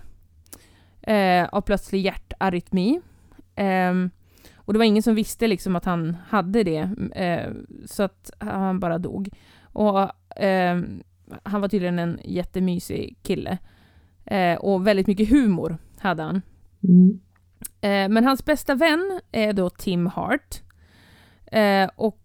eh, 1.02 1.46
av 1.52 1.62
plötslig 1.62 2.02
hjärtarytmi. 2.06 3.02
Ehm, 3.58 4.10
och 4.56 4.74
det 4.74 4.80
var 4.80 4.86
ingen 4.86 5.04
som 5.04 5.16
visste 5.16 5.48
liksom 5.48 5.76
att 5.76 5.86
han 5.86 6.18
hade 6.28 6.64
det, 6.64 6.90
eh, 7.16 7.52
så 7.86 8.04
att 8.04 8.32
han 8.40 8.80
bara 8.80 8.98
dog. 8.98 9.30
Och 9.62 10.12
ehm, 10.36 11.04
han 11.44 11.62
var 11.62 11.68
tydligen 11.68 12.00
en 12.00 12.20
jättemysig 12.24 13.18
kille. 13.24 13.58
Eh, 14.26 14.58
och 14.58 14.88
väldigt 14.88 15.08
mycket 15.08 15.30
humor 15.30 15.78
hade 16.00 16.24
han. 16.24 16.42
Mm. 16.84 17.20
Eh, 17.82 18.14
men 18.14 18.24
hans 18.24 18.46
bästa 18.46 18.76
vän 18.76 19.20
är 19.32 19.54
då 19.54 19.70
Tim 19.70 20.08
Hart. 20.08 20.62
Och 21.96 22.24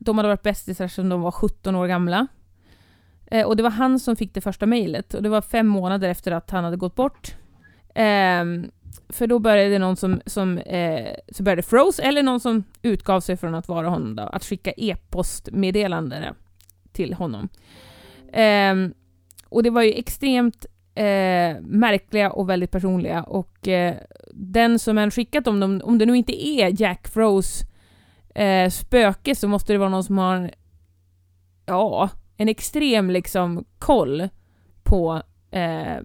de 0.00 0.18
hade 0.18 0.28
varit 0.28 0.42
bästisar 0.42 0.88
sedan 0.88 1.08
de 1.08 1.20
var 1.20 1.30
17 1.30 1.74
år 1.74 1.86
gamla. 1.86 2.26
Och 3.46 3.56
det 3.56 3.62
var 3.62 3.70
han 3.70 3.98
som 3.98 4.16
fick 4.16 4.34
det 4.34 4.40
första 4.40 4.66
mejlet. 4.66 5.14
Och 5.14 5.22
det 5.22 5.28
var 5.28 5.40
fem 5.40 5.66
månader 5.66 6.08
efter 6.08 6.32
att 6.32 6.50
han 6.50 6.64
hade 6.64 6.76
gått 6.76 6.94
bort. 6.94 7.36
Ehm, 7.94 8.70
för 9.08 9.26
då 9.26 9.38
började 9.38 9.78
någon 9.78 9.96
som, 9.96 10.20
som 10.26 10.58
eh, 10.58 11.14
så 11.32 11.42
började 11.42 11.62
Froze, 11.62 12.02
eller 12.02 12.22
någon 12.22 12.40
som 12.40 12.64
utgav 12.82 13.20
sig 13.20 13.36
från 13.36 13.54
att 13.54 13.68
vara 13.68 13.88
honom 13.88 14.16
då, 14.16 14.22
att 14.22 14.44
skicka 14.44 14.72
e-postmeddelanden 14.76 16.34
till 16.92 17.14
honom. 17.14 17.48
Eh, 18.32 18.74
och 19.48 19.62
det 19.62 19.70
var 19.70 19.82
ju 19.82 19.92
extremt 19.92 20.66
eh, 20.94 21.60
märkliga 21.60 22.30
och 22.30 22.48
väldigt 22.48 22.70
personliga 22.70 23.22
och 23.22 23.68
eh, 23.68 23.94
den 24.32 24.78
som 24.78 24.98
än 24.98 25.10
skickat 25.10 25.44
dem, 25.44 25.62
om, 25.62 25.80
om 25.84 25.98
det 25.98 26.06
nu 26.06 26.16
inte 26.16 26.48
är 26.48 26.82
Jack 26.82 27.08
Froze 27.08 27.66
eh, 28.34 28.70
spöke 28.70 29.34
så 29.34 29.48
måste 29.48 29.72
det 29.72 29.78
vara 29.78 29.88
någon 29.88 30.04
som 30.04 30.18
har 30.18 30.50
ja, 31.66 32.10
en 32.36 32.48
extrem 32.48 33.10
liksom 33.10 33.64
koll 33.78 34.28
på 34.82 35.22
eh, 35.50 35.96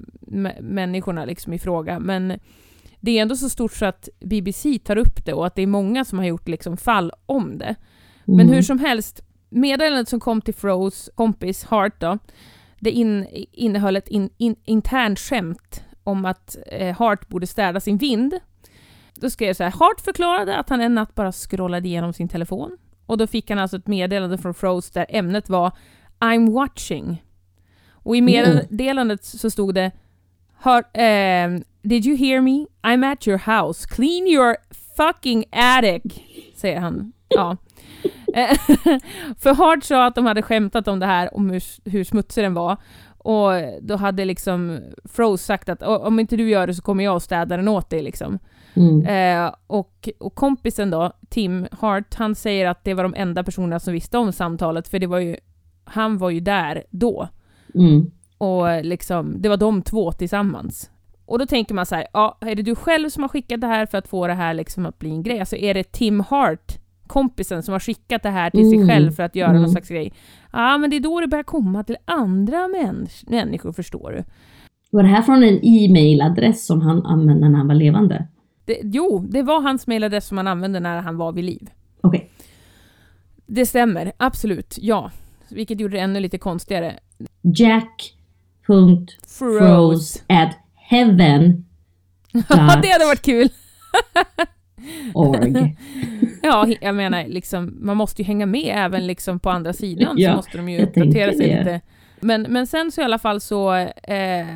människorna 0.59 1.25
liksom 1.25 1.53
i 1.53 1.59
fråga. 1.59 1.99
Men 1.99 2.39
det 3.04 3.18
är 3.18 3.22
ändå 3.22 3.36
så 3.36 3.49
stort 3.49 3.74
så 3.74 3.86
att 3.86 4.10
BBC 4.20 4.80
tar 4.80 4.97
upp 4.97 5.26
det 5.26 5.34
och 5.34 5.45
att 5.47 5.56
det 5.56 5.62
är 5.62 5.68
många 5.68 6.06
som 6.06 6.18
har 6.20 6.26
gjort 6.26 6.47
liksom 6.47 6.78
fall 6.78 7.12
om 7.26 7.58
det. 7.58 7.76
Men 8.26 8.39
Mm. 8.39 8.54
hur 8.54 8.62
som 8.62 8.80
helst, 8.80 9.22
meddelandet 9.49 10.10
som 10.10 10.20
kom 10.20 10.41
till 10.41 10.54
Froze 10.54 11.12
kompis 11.16 11.64
Hart 11.64 12.01
då, 12.01 12.18
det 12.80 12.91
in, 12.91 13.28
innehöll 13.51 13.95
ett 13.95 14.08
in, 14.08 14.30
in, 14.38 14.56
internt 14.66 15.20
skämt 15.20 15.84
om 16.04 16.26
att 16.26 16.58
eh, 16.72 16.95
Hart 16.97 17.28
borde 17.30 17.47
städa 17.47 17.80
sin 17.80 17.97
vind. 17.97 18.34
Då 19.16 19.30
skrev 19.30 19.47
jag 19.47 19.56
så 19.56 19.64
här, 19.64 19.72
Hart 19.72 20.01
förklarade 20.01 20.58
att 20.58 20.70
han 20.70 20.82
en 20.82 20.95
natt 20.95 21.16
bara 21.16 21.32
scrollade 21.32 21.88
igenom 21.88 22.14
sin 22.14 22.28
telefon. 22.28 22.78
Och 23.06 23.18
då 23.18 23.28
fick 23.28 23.49
han 23.49 23.60
alltså 23.60 23.78
ett 23.78 23.88
meddelande 23.88 24.38
från 24.38 24.54
Froze 24.54 24.91
där 24.93 25.06
ämnet 25.10 25.49
var 25.49 25.72
I'm 26.20 26.54
watching. 26.54 27.24
Och 27.89 28.16
i 28.16 28.22
meddelandet 28.22 29.24
så 29.24 29.49
stod 29.49 29.76
det 29.76 29.91
Hart, 30.64 30.86
ehm, 30.93 31.64
Did 31.82 32.05
you 32.05 32.16
hear 32.18 32.41
me? 32.41 32.66
I'm 32.84 33.03
at 33.11 33.28
your 33.28 33.38
house. 33.38 33.86
Clean 33.88 34.28
your 34.28 34.55
fucking 34.97 35.45
attic, 35.51 36.01
säger 36.55 36.80
han. 36.80 37.14
Ja. 37.28 37.57
Eh, 38.36 38.57
För 39.39 39.53
Hart 39.53 39.84
sa 39.84 40.05
att 40.05 40.16
de 40.16 40.26
hade 40.26 40.41
skämtat 40.41 40.88
om 40.88 40.99
det 40.99 41.05
här, 41.05 41.36
om 41.38 41.49
hur, 41.49 41.89
hur 41.89 42.03
smutsig 42.03 42.43
den 42.43 42.53
var. 42.53 42.78
Och 43.18 43.51
då 43.82 43.95
hade 43.95 44.26
liksom 44.26 44.80
Froze 45.05 45.43
sagt 45.45 45.70
att 45.70 45.84
"O- 45.84 46.01
om 46.03 46.20
inte 46.20 46.36
du 46.38 46.49
gör 46.49 46.68
det 46.68 46.74
så 46.74 46.82
kommer 46.82 47.03
jag 47.03 47.16
och 47.16 47.22
städa 47.22 47.57
den 47.57 47.68
åt 47.68 47.89
dig 47.89 48.01
liksom. 48.01 48.39
Mm. 48.74 49.05
Eh, 49.45 49.53
och, 49.68 50.09
och 50.20 50.36
kompisen 50.36 50.89
då, 50.89 51.11
Tim 51.30 51.68
Hart, 51.72 52.16
han 52.16 52.36
säger 52.36 52.68
att 52.68 52.84
det 52.84 52.93
var 52.93 53.03
de 53.03 53.14
enda 53.18 53.43
personerna 53.43 53.80
som 53.80 53.93
visste 53.93 54.18
om 54.18 54.32
samtalet, 54.32 54.88
för 54.88 54.99
det 54.99 55.07
var 55.07 55.20
ju, 55.20 55.36
han 55.86 56.18
var 56.18 56.30
ju 56.30 56.39
där 56.39 56.84
då. 56.89 57.28
Mm. 57.76 58.11
Och 58.44 58.86
liksom, 58.86 59.41
det 59.41 59.50
var 59.50 59.58
de 59.58 59.82
två 59.82 60.12
tillsammans. 60.12 60.89
Och 61.26 61.39
då 61.39 61.46
tänker 61.46 61.76
man 61.76 61.86
så 61.86 61.96
här, 61.96 62.08
ja, 62.14 62.38
är 62.41 62.56
det 62.56 62.62
du 62.62 62.76
själv 62.76 63.10
som 63.10 63.24
har 63.24 63.28
skickat 63.30 63.62
det 63.62 63.68
här 63.68 63.86
för 63.86 63.98
att 63.98 64.08
få 64.08 64.28
det 64.28 64.34
här 64.34 64.54
liksom 64.54 64.86
att 64.86 65.00
bli 65.00 65.10
en 65.10 65.24
grej? 65.24 65.39
Alltså 65.39 65.56
är 65.56 65.74
det 65.74 65.91
Tim 65.91 66.20
Hart, 66.20 66.72
kompisen, 67.08 67.64
som 67.64 67.72
har 67.72 67.80
skickat 67.80 68.24
det 68.24 68.30
här 68.30 68.50
till 68.50 68.70
sig 68.70 68.76
Mm. 68.76 68.88
själv 68.89 69.12
för 69.12 69.24
att 69.24 69.36
göra 69.36 69.50
Mm. 69.50 69.62
någon 69.62 69.72
slags 69.72 69.89
grej? 69.89 70.14
Ja, 70.54 70.78
men 70.78 70.89
det 70.89 70.96
är 70.96 71.00
då 71.00 71.20
det 71.22 71.28
börjar 71.28 71.44
komma 71.44 71.84
till 71.84 71.98
andra 72.06 72.58
mäns- 72.68 73.30
människor, 73.30 73.72
förstår 73.72 74.12
du. 74.12 74.24
Var 74.91 75.04
det 75.04 75.10
här 75.10 75.22
från 75.22 75.44
en 75.44 75.60
e-mailadress 75.66 76.66
som 76.66 76.82
han 76.82 77.06
använde 77.06 77.50
när 77.50 77.58
han 77.58 77.68
var 77.68 77.76
levande? 77.76 78.28
Det, 78.66 78.80
jo, 78.84 79.26
det 79.30 79.41
var 79.44 79.62
hans 79.62 79.88
mailadress 79.88 80.28
som 80.28 80.38
han 80.38 80.48
använde 80.48 80.80
när 80.80 81.02
han 81.02 81.18
var 81.18 81.32
vid 81.32 81.44
liv. 81.44 81.70
Okej. 82.02 82.30
Det 83.46 83.66
stämmer, 83.66 84.12
absolut, 84.18 84.78
ja. 84.82 85.12
Vilket 85.50 85.80
gjorde 85.80 85.94
det 85.98 86.00
ännu 86.02 86.20
lite 86.20 86.38
konstigare. 86.38 87.00
Jack.froze 88.68 90.20
at 90.30 90.57
heaven 90.76 91.66
det 92.82 92.89
hade 92.91 93.05
varit 93.05 93.22
kul! 93.22 93.49
org. 95.14 95.78
Ja, 96.45 96.68
jag 96.82 96.95
menar, 96.95 97.28
liksom, 97.28 97.78
man 97.80 97.97
måste 97.97 98.22
ju 98.22 98.26
hänga 98.26 98.45
med 98.45 98.74
även 98.76 99.07
liksom 99.07 99.39
på 99.39 99.49
andra 99.49 99.74
sidan, 99.74 100.16
Ja, 100.18 100.30
så 100.32 100.36
måste 100.36 100.57
de 100.57 100.70
ju 100.70 100.84
uppdatera 100.84 101.32
sig 101.34 101.47
det. 101.49 101.57
lite. 101.59 101.82
Men, 102.20 102.41
men 102.41 102.68
sen 102.68 102.91
så 102.91 103.01
i 103.01 103.03
alla 103.03 103.20
fall 103.20 103.41
så... 103.41 103.74
Eh, 104.03 104.47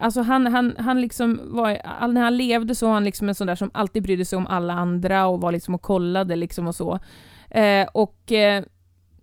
alltså 0.00 0.22
han, 0.22 0.46
han, 0.46 0.74
han 0.78 1.00
liksom 1.00 1.40
var, 1.44 1.68
när 2.08 2.20
han 2.20 2.36
levde 2.36 2.74
så 2.74 2.86
var 2.86 2.94
han 2.94 3.04
liksom 3.04 3.28
en 3.28 3.34
sån 3.34 3.46
där 3.46 3.54
som 3.54 3.70
alltid 3.74 4.02
brydde 4.02 4.24
sig 4.24 4.36
om 4.36 4.46
alla 4.46 4.72
andra 4.72 5.26
och 5.26 5.40
var 5.40 5.52
liksom 5.52 5.74
och 5.74 5.82
kollade 5.82 6.36
liksom 6.36 6.66
och 6.66 6.74
så. 6.74 6.98
Eh, 7.50 7.86
och 7.92 8.32
eh, 8.32 8.64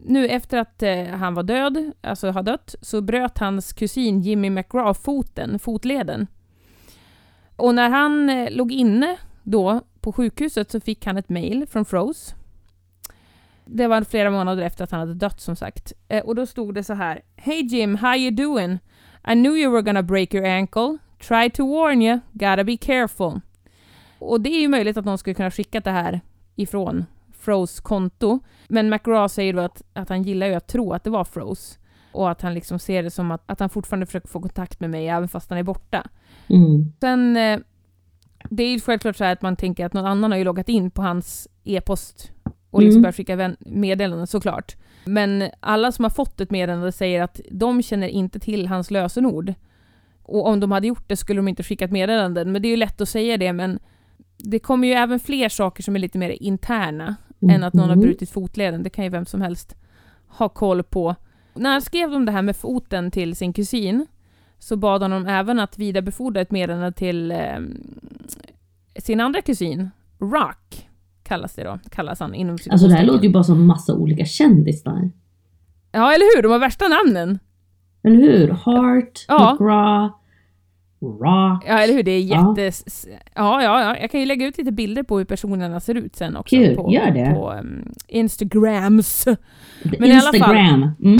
nu 0.08 0.28
efter 0.28 0.58
att 0.58 0.84
eh, 0.84 1.06
han 1.06 1.34
var 1.34 1.44
död, 1.44 1.92
alltså 2.02 2.32
har 2.32 2.44
dött, 2.44 2.76
så 2.82 3.02
bröt 3.02 3.38
hans 3.38 3.74
kusin 3.74 4.22
Jimmy 4.22 4.50
McGraw 4.50 4.94
foten, 4.94 5.60
fotleden. 5.60 6.28
Och 7.56 7.76
när 7.76 7.90
han 7.90 8.30
eh, 8.30 8.52
låg 8.52 8.72
inne 8.72 9.18
då 9.44 9.82
på 10.02 10.12
sjukhuset 10.14 10.72
så 10.72 10.80
fick 10.80 11.06
han 11.06 11.18
ett 11.18 11.30
mail 11.30 11.68
från 11.68 11.86
Froze. 11.86 12.36
Det 13.66 13.88
var 13.88 14.04
flera 14.04 14.32
månader 14.32 14.64
efter 14.64 14.84
att 14.84 14.92
han 14.92 15.00
hade 15.00 15.14
dött 15.14 15.42
som 15.42 15.56
sagt. 15.56 15.94
Eh, 16.08 16.24
och 16.24 16.36
då 16.36 16.46
stod 16.46 16.74
det 16.74 16.84
så 16.84 16.94
här. 16.94 17.22
Hey 17.36 17.62
Jim, 17.62 17.96
how 17.96 18.16
you 18.16 18.32
doing? 18.32 18.80
I 19.28 19.34
knew 19.34 19.58
you 19.58 19.72
were 19.72 19.82
gonna 19.82 20.04
break 20.04 20.34
your 20.34 20.48
ankle. 20.48 20.98
Try 21.20 21.50
to 21.50 21.68
warn 21.68 22.02
you. 22.02 22.20
Gotta 22.32 22.64
be 22.64 22.78
careful. 22.78 23.42
Och 24.20 24.42
det 24.42 24.50
är 24.50 24.62
ju 24.62 24.68
möjligt 24.68 24.98
att 24.98 25.06
någon 25.06 25.18
skulle 25.18 25.34
kunna 25.34 25.52
skicka 25.52 25.80
det 25.80 25.92
här 25.92 26.22
ifrån 26.56 27.06
Froze 27.46 27.82
konto. 27.82 28.40
Men 28.68 28.90
McGraw 28.90 29.28
säger 29.30 29.54
då 29.54 29.62
att, 29.62 29.82
att 29.94 30.10
han 30.10 30.24
gillar 30.24 30.48
ju 30.48 30.54
att 30.54 30.68
tro 30.68 30.94
att 30.94 31.04
det 31.04 31.10
var 31.10 31.24
Froze. 31.24 31.80
Och 32.12 32.32
att 32.32 32.42
han 32.42 32.54
liksom 32.54 32.80
ser 32.80 33.04
det 33.04 33.12
som 33.12 33.32
att, 33.32 33.44
att 33.46 33.60
han 33.60 33.70
fortfarande 33.70 34.06
försöker 34.06 34.28
få 34.28 34.40
kontakt 34.42 34.80
med 34.80 34.90
mig 34.90 35.08
även 35.08 35.30
fast 35.30 35.50
han 35.50 35.60
är 35.60 35.64
borta. 35.64 36.08
Mm. 36.48 36.94
Sen, 37.00 37.38
eh, 37.38 37.60
det 38.50 38.64
är 38.64 38.70
ju 38.70 38.80
självklart 38.80 39.16
så 39.16 39.24
här 39.24 39.34
att 39.34 39.42
man 39.42 39.56
tänker 39.56 39.86
att 39.86 39.94
någon 39.94 40.06
annan 40.06 40.32
har 40.32 40.38
ju 40.38 40.44
loggat 40.44 40.70
in 40.70 40.92
på 40.92 41.02
hans 41.02 41.48
e-post 41.64 42.32
och 42.72 42.82
liksom 42.82 42.98
Mm. 42.98 43.02
börjat 43.02 43.16
skicka 43.16 43.56
meddelanden 43.60 44.28
såklart. 44.28 44.76
Men 45.06 45.50
alla 45.60 45.92
som 45.92 46.06
har 46.06 46.10
fått 46.10 46.42
ett 46.42 46.52
meddelande 46.52 46.92
säger 46.92 47.22
att 47.22 47.42
de 47.52 47.82
känner 47.82 48.08
inte 48.08 48.40
till 48.40 48.68
hans 48.68 48.92
lösenord. 48.92 49.54
Och 50.24 50.48
om 50.48 50.60
de 50.60 50.72
hade 50.72 50.88
gjort 50.88 51.04
det 51.08 51.16
skulle 51.16 51.38
de 51.40 51.48
inte 51.48 51.64
skickat 51.64 51.92
meddelanden. 51.92 52.52
Men 52.52 52.62
det 52.62 52.68
är 52.68 52.70
ju 52.70 52.78
lätt 52.78 53.02
att 53.02 53.10
säga 53.10 53.38
det, 53.38 53.54
men 53.54 53.80
det 54.38 54.60
kommer 54.60 54.88
ju 54.88 54.94
även 54.94 55.20
fler 55.20 55.50
saker 55.50 55.84
som 55.84 55.96
är 55.96 56.00
lite 56.00 56.18
mer 56.18 56.30
interna 56.30 57.16
än 57.50 57.64
att 57.64 57.74
någon 57.74 57.90
har 57.90 57.96
Mhm. 57.96 58.02
brutit 58.06 58.30
fotleden. 58.30 58.84
Det 58.84 58.90
kan 58.90 59.04
ju 59.04 59.10
vem 59.10 59.26
som 59.26 59.42
helst 59.42 59.76
ha 60.28 60.50
koll 60.50 60.84
på. 60.84 61.16
När 61.54 61.72
han 61.72 61.82
skrev 61.82 62.14
om 62.14 62.26
det 62.26 62.32
här 62.32 62.42
med 62.42 62.56
foten 62.56 63.12
till 63.12 63.36
sin 63.36 63.54
kusin 63.54 64.08
så 64.60 64.76
bad 64.78 65.02
han 65.02 65.12
honom 65.12 65.28
även 65.28 65.60
att 65.60 65.78
vidarebefordra 65.80 66.42
ett 66.42 66.52
meddelande 66.52 66.92
till 66.92 67.32
eh, 67.32 67.38
sin 69.00 69.22
andra 69.22 69.42
kusin, 69.42 69.90
Rock, 70.20 70.88
kallas 71.24 71.54
det 71.56 71.64
då. 71.64 71.80
Kallas 71.92 72.20
han 72.20 72.34
inom 72.36 72.58
Alltså 72.72 72.88
det 72.88 72.94
här 72.94 73.06
låter 73.06 73.24
ju 73.24 73.30
bara 73.32 73.44
som 73.44 73.66
massa 73.68 73.94
olika 73.94 74.26
kändisar. 74.26 75.10
Ja, 75.92 76.14
eller 76.14 76.36
hur? 76.36 76.44
De 76.44 76.52
har 76.52 76.60
värsta 76.60 76.86
namnen. 76.88 77.40
Eller 78.04 78.16
hur? 78.16 78.48
Hart, 78.50 79.26
Ja. 79.28 79.52
McGraw, 79.60 80.10
Rock. 81.02 81.64
Ja, 81.68 81.80
eller 81.80 81.94
hur? 81.94 82.04
Det 82.04 82.12
är 82.12 82.22
jätte... 82.22 82.72
Ja, 83.36 83.64
ja, 83.64 83.82
ja. 83.82 83.98
Jag 83.98 84.12
kan 84.12 84.20
ju 84.20 84.26
lägga 84.26 84.48
ut 84.48 84.58
lite 84.58 84.72
bilder 84.72 85.04
på 85.04 85.18
hur 85.18 85.26
personerna 85.26 85.80
ser 85.80 85.96
ut 85.96 86.16
sen 86.16 86.36
också. 86.36 86.56
Kul, 86.56 86.76
på, 86.76 86.94
gör 86.94 87.12
det. 87.12 87.34
På 87.36 87.52
um, 87.52 87.94
Instagrams. 88.08 89.24
The 89.24 89.36
Men 90.00 90.04
i 90.10 90.12
alla 90.12 90.22
fall- 90.22 90.34
Instagram. 90.36 90.92
Mm. 91.04 91.18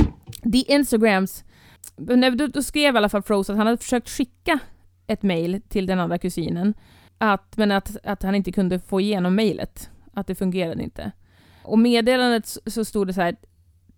The 0.52 0.74
Instagrams. 0.74 1.44
Då, 1.98 2.48
då 2.48 2.64
skrev 2.64 2.96
i 2.96 2.98
alla 2.98 3.10
fall 3.10 3.22
Froze 3.22 3.52
att 3.52 3.58
han 3.58 3.68
hade 3.68 3.78
försökt 3.78 4.10
skicka 4.10 4.60
ett 5.08 5.24
mail 5.24 5.62
till 5.70 5.86
den 5.86 6.00
andra 6.00 6.18
kusinen. 6.18 6.74
Att, 7.18 7.58
men 7.58 7.72
att, 7.72 7.98
att 8.04 8.24
han 8.24 8.36
inte 8.36 8.52
kunde 8.52 8.80
få 8.80 9.02
igenom 9.02 9.36
mejlet. 9.36 9.90
Att 10.14 10.28
det 10.28 10.36
fungerade 10.36 10.84
inte. 10.84 11.12
Och 11.64 11.80
meddelandet 11.80 12.58
så 12.66 12.86
stod 12.86 13.08
det 13.08 13.14
så 13.14 13.22
här. 13.22 13.36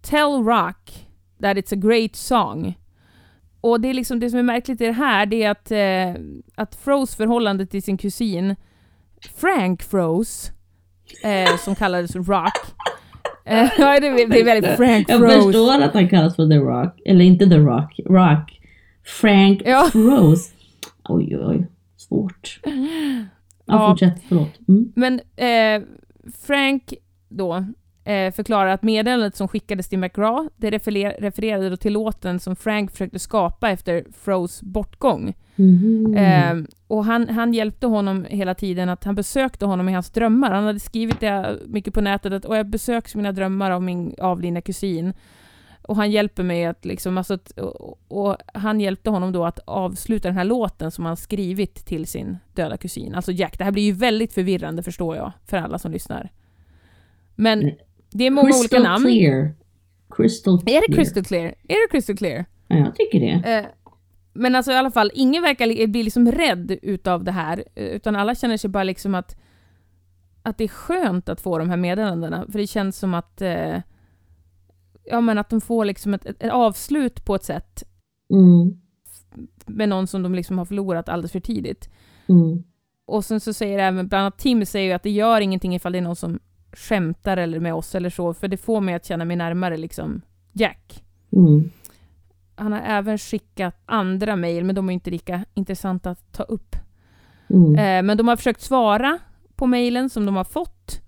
Tell 0.01 0.43
Rock 0.43 1.07
that 1.41 1.57
it's 1.57 1.73
a 1.73 1.80
great 1.89 2.15
song. 2.15 2.78
Och 3.70 3.82
det 3.82 3.88
är 3.89 3.93
liksom 3.93 4.20
det 4.20 4.30
som 4.30 4.39
är 4.39 4.43
märkligt 4.43 4.82
i 4.82 4.86
det 4.86 4.91
här, 4.91 5.26
det 5.26 5.43
är 5.43 5.51
att, 5.51 5.72
eh, 5.72 6.22
att 6.55 6.76
Froze 6.76 7.18
förhållande 7.18 7.65
till 7.65 7.84
sin 7.84 7.97
kusin 7.97 8.55
Frank 9.38 9.84
Froze, 9.84 10.51
eh, 11.24 11.57
som 11.57 11.76
kallades 11.76 12.15
Rock, 12.15 12.53
Eh, 13.45 13.70
ja, 13.78 13.99
det, 13.99 14.09
det 14.26 14.39
är 14.39 14.45
väldigt 14.45 14.76
Frank 14.76 15.09
Jag 15.09 15.24
Rose. 15.24 15.41
förstår 15.41 15.82
att 15.82 15.93
han 15.93 16.09
kallas 16.09 16.36
för 16.36 16.47
The 16.49 16.55
Rock. 16.57 17.01
Eller 17.05 17.26
inte 17.26 17.49
The 17.49 17.57
Rock. 17.57 17.99
Rock. 18.05 18.59
Frank 19.05 19.61
Ja. 19.65 19.89
Rose. 19.93 20.53
Oj, 21.09 21.38
oj, 21.38 21.45
oj. 21.45 21.68
Svårt. 21.97 22.59
Ja, 22.63 22.72
Ja. 23.65 23.89
fortsätt. 23.89 24.22
Förlåt. 24.28 24.49
Mm. 24.68 24.91
Men 24.95 25.20
eh, 25.36 25.88
Frank 26.47 26.93
då 27.30 27.65
eh, 28.08 28.32
förklarar 28.32 28.68
att 28.68 28.84
meddelandet 28.84 29.36
som 29.36 29.47
skickades 29.47 29.89
till 29.89 29.99
McGraw, 29.99 30.49
det 30.58 30.70
referer- 30.72 31.22
refererade 31.22 31.78
till 31.78 31.93
låten 31.93 32.39
som 32.39 32.55
Frank 32.55 32.91
försökte 32.91 33.20
skapa 33.20 33.70
efter 33.70 34.05
Froes 34.24 34.62
bortgång. 34.62 35.34
Mhm. 35.55 36.16
Eh, 36.16 36.55
och 36.88 37.05
han, 37.05 37.30
han 37.30 37.53
hjälpte 37.53 37.88
honom 37.88 38.26
hela 38.30 38.55
tiden, 38.55 38.89
att 38.89 39.03
han 39.03 39.16
besökte 39.16 39.66
honom 39.66 39.89
i 39.89 39.93
hans 39.93 40.10
drömmar. 40.10 40.51
Han 40.51 40.64
hade 40.64 40.80
skrivit 40.80 41.20
det 41.20 41.58
mycket 41.66 41.93
på 41.93 42.01
nätet, 42.01 42.34
att 42.34 42.45
och 42.45 42.58
jag 42.58 42.66
besöks 42.70 43.16
mina 43.16 43.32
drömmar 43.32 43.72
av 43.72 43.84
min 43.84 44.16
avlidna 44.20 44.62
kusin. 44.62 45.14
Och 45.82 45.95
han 45.95 46.12
hjälper 46.12 46.43
mig 46.43 46.66
att 46.66 46.86
liksom, 46.86 47.18
alltså, 47.18 47.34
att- 47.34 47.51
och, 47.51 47.99
och 48.08 48.38
han 48.53 48.80
hjälpte 48.80 49.10
honom 49.10 49.32
då 49.32 49.45
att 49.45 49.60
avsluta 49.66 50.28
den 50.28 50.38
här 50.38 50.43
låten 50.43 50.91
som 50.91 51.05
han 51.05 51.18
skrivit 51.18 51.86
till 51.86 52.08
sin 52.08 52.38
döda 52.53 52.78
kusin. 52.78 53.16
Alltså 53.16 53.32
Jack, 53.32 53.58
det 53.58 53.64
här 53.64 53.72
blir 53.72 53.84
ju 53.84 53.91
väldigt 53.91 54.34
förvirrande 54.34 54.84
förstår 54.84 55.16
jag, 55.16 55.32
för 55.45 55.58
alla 55.58 55.80
som 55.80 55.91
lyssnar. 55.91 56.30
Men 57.36 57.62
Mm. 57.62 57.76
Det 58.12 58.24
är 58.28 58.32
många 58.32 58.47
Crystal 58.47 58.80
olika 58.80 58.89
namn. 58.89 59.03
clear. 59.05 59.55
Crystal 60.10 60.53
Är 60.53 60.60
det 60.82 60.88
clear. 60.88 60.95
crystal 60.95 61.24
clear? 61.24 61.45
Är 61.68 61.88
det 61.88 61.91
crystal 61.91 62.18
clear? 62.18 62.45
Ja, 62.68 62.76
jag 62.78 62.95
tycker 62.95 63.20
det. 63.20 63.53
Eh, 63.58 63.66
men 64.34 64.55
alltså 64.55 64.72
i 64.72 64.76
alla 64.76 64.91
fall, 64.91 65.12
ingen 65.14 65.43
verkar 65.43 65.66
li- 65.66 65.88
bli 65.88 66.03
liksom 66.03 66.32
rädd 66.32 66.78
utav 66.82 67.24
det 67.24 67.32
här, 67.32 67.64
eh, 67.76 67.86
utan 67.86 68.16
alla 68.16 68.36
känner 68.36 68.58
sig 68.58 68.70
bara 68.70 68.84
liksom 68.84 69.16
att, 69.16 69.36
att 70.41 70.58
det 70.58 70.64
är 70.64 70.68
skönt 70.68 71.30
att 71.30 71.41
få 71.41 71.58
de 71.58 71.70
här 71.70 71.78
meddelandena, 71.78 72.45
för 72.51 72.60
det 72.60 72.68
känns 72.68 72.97
som 72.99 73.14
att 73.14 73.41
eh, 73.41 73.82
ja 75.03 75.22
men 75.22 75.38
att 75.38 75.49
de 75.49 75.62
får 75.62 75.86
liksom 75.86 76.14
ett, 76.14 76.26
ett, 76.26 76.43
ett 76.43 76.51
avslut 76.51 77.26
på 77.26 77.36
ett 77.36 77.43
sätt 77.43 77.84
Mm. 78.34 78.82
med 79.66 79.89
någon 79.89 80.08
som 80.08 80.24
de 80.24 80.36
liksom 80.36 80.58
har 80.58 80.66
förlorat 80.66 81.10
alldeles 81.10 81.32
för 81.32 81.39
tidigt. 81.39 81.89
Mm. 82.30 82.64
Och 83.05 83.26
sen 83.26 83.39
så 83.39 83.53
säger 83.53 83.80
även, 83.80 84.08
bland 84.08 84.22
annat 84.22 84.38
Tim 84.38 84.66
säger 84.66 84.88
ju 84.88 84.93
att 84.93 85.03
det 85.03 85.10
gör 85.10 85.41
ingenting 85.41 85.76
ifall 85.76 85.91
det 85.91 85.97
är 85.97 86.01
någon 86.01 86.16
som 86.16 86.39
skämtar 86.78 87.38
eller 87.38 87.59
med 87.59 87.73
oss 87.73 87.95
eller 87.95 88.09
så, 88.09 88.34
för 88.34 88.47
det 88.47 88.57
får 88.57 88.82
mig 88.82 88.95
att 88.95 89.05
känna 89.05 89.25
mig 89.25 89.38
närmare 89.38 89.78
liksom 89.78 90.21
Jack. 90.53 91.03
Mm. 91.32 91.71
Han 92.55 92.71
har 92.71 92.80
även 92.80 93.17
skickat 93.17 93.75
andra 93.86 94.36
mejl, 94.36 94.63
men 94.63 94.75
de 94.75 94.89
är 94.89 94.93
inte 94.93 95.11
lika 95.11 95.45
intressanta 95.53 96.09
att 96.09 96.34
ta 96.34 96.43
upp. 96.43 96.75
Mm. 97.49 97.75
Eh, 97.75 98.03
men 98.03 98.17
de 98.17 98.28
har 98.28 98.36
försökt 98.36 98.61
svara 98.61 99.19
på 99.55 99.67
mejlen 99.67 100.09
som 100.09 100.25
de 100.25 100.36
har 100.36 100.43
fått, 100.43 101.01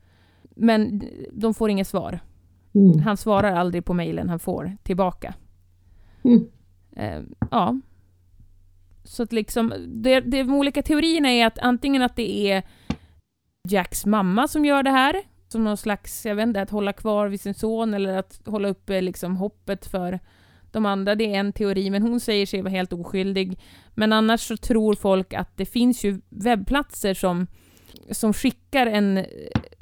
men 0.56 1.04
de 1.32 1.54
får 1.54 1.70
inget 1.70 1.88
svar. 1.88 2.20
Mm. 2.74 3.00
Han 3.00 3.18
svarar 3.18 3.52
aldrig 3.56 3.86
på 3.86 3.94
mejlen 3.94 4.30
han 4.30 4.40
får 4.40 4.78
tillbaka. 4.84 5.34
Mm. 6.24 6.48
Eh, 6.96 7.22
ja. 7.52 7.80
Så 9.04 9.24
att 9.24 9.34
liksom, 9.34 9.74
det, 9.88 10.20
det, 10.20 10.44
de 10.44 10.54
olika 10.54 10.82
teorierna 10.82 11.30
är 11.30 11.48
att 11.48 11.60
antingen 11.60 12.02
att 12.02 12.16
det 12.16 12.52
är 12.52 12.64
Jacks 13.70 14.06
mamma 14.06 14.48
som 14.48 14.66
gör 14.66 14.84
det 14.84 14.90
här, 14.90 15.24
som 15.52 15.64
någon 15.64 15.78
slags, 15.78 16.26
jag 16.26 16.36
vet 16.36 16.48
inte, 16.48 16.62
att 16.62 16.70
hålla 16.70 16.94
kvar 16.94 17.28
vid 17.28 17.42
sin 17.42 17.54
son 17.54 17.94
eller 17.94 18.18
att 18.18 18.42
hålla 18.46 18.68
uppe 18.68 19.02
liksom 19.02 19.38
hoppet 19.38 19.86
för 19.86 20.20
de 20.72 20.86
andra. 20.86 21.16
Det 21.16 21.36
är 21.36 21.40
en 21.40 21.54
teori, 21.54 21.90
men 21.90 22.02
hon 22.02 22.20
säger 22.20 22.46
sig 22.46 22.62
vara 22.62 22.72
helt 22.72 22.94
oskyldig. 22.94 23.60
Men 23.94 24.14
annars 24.14 24.42
så 24.42 24.58
tror 24.58 24.94
folk 24.94 25.34
att 25.34 25.58
det 25.58 25.66
finns 25.66 26.04
ju 26.04 26.22
webbplatser 26.30 27.14
som, 27.14 27.48
som 28.12 28.34
skickar 28.34 28.88
en 28.88 29.18
eh, 29.18 29.26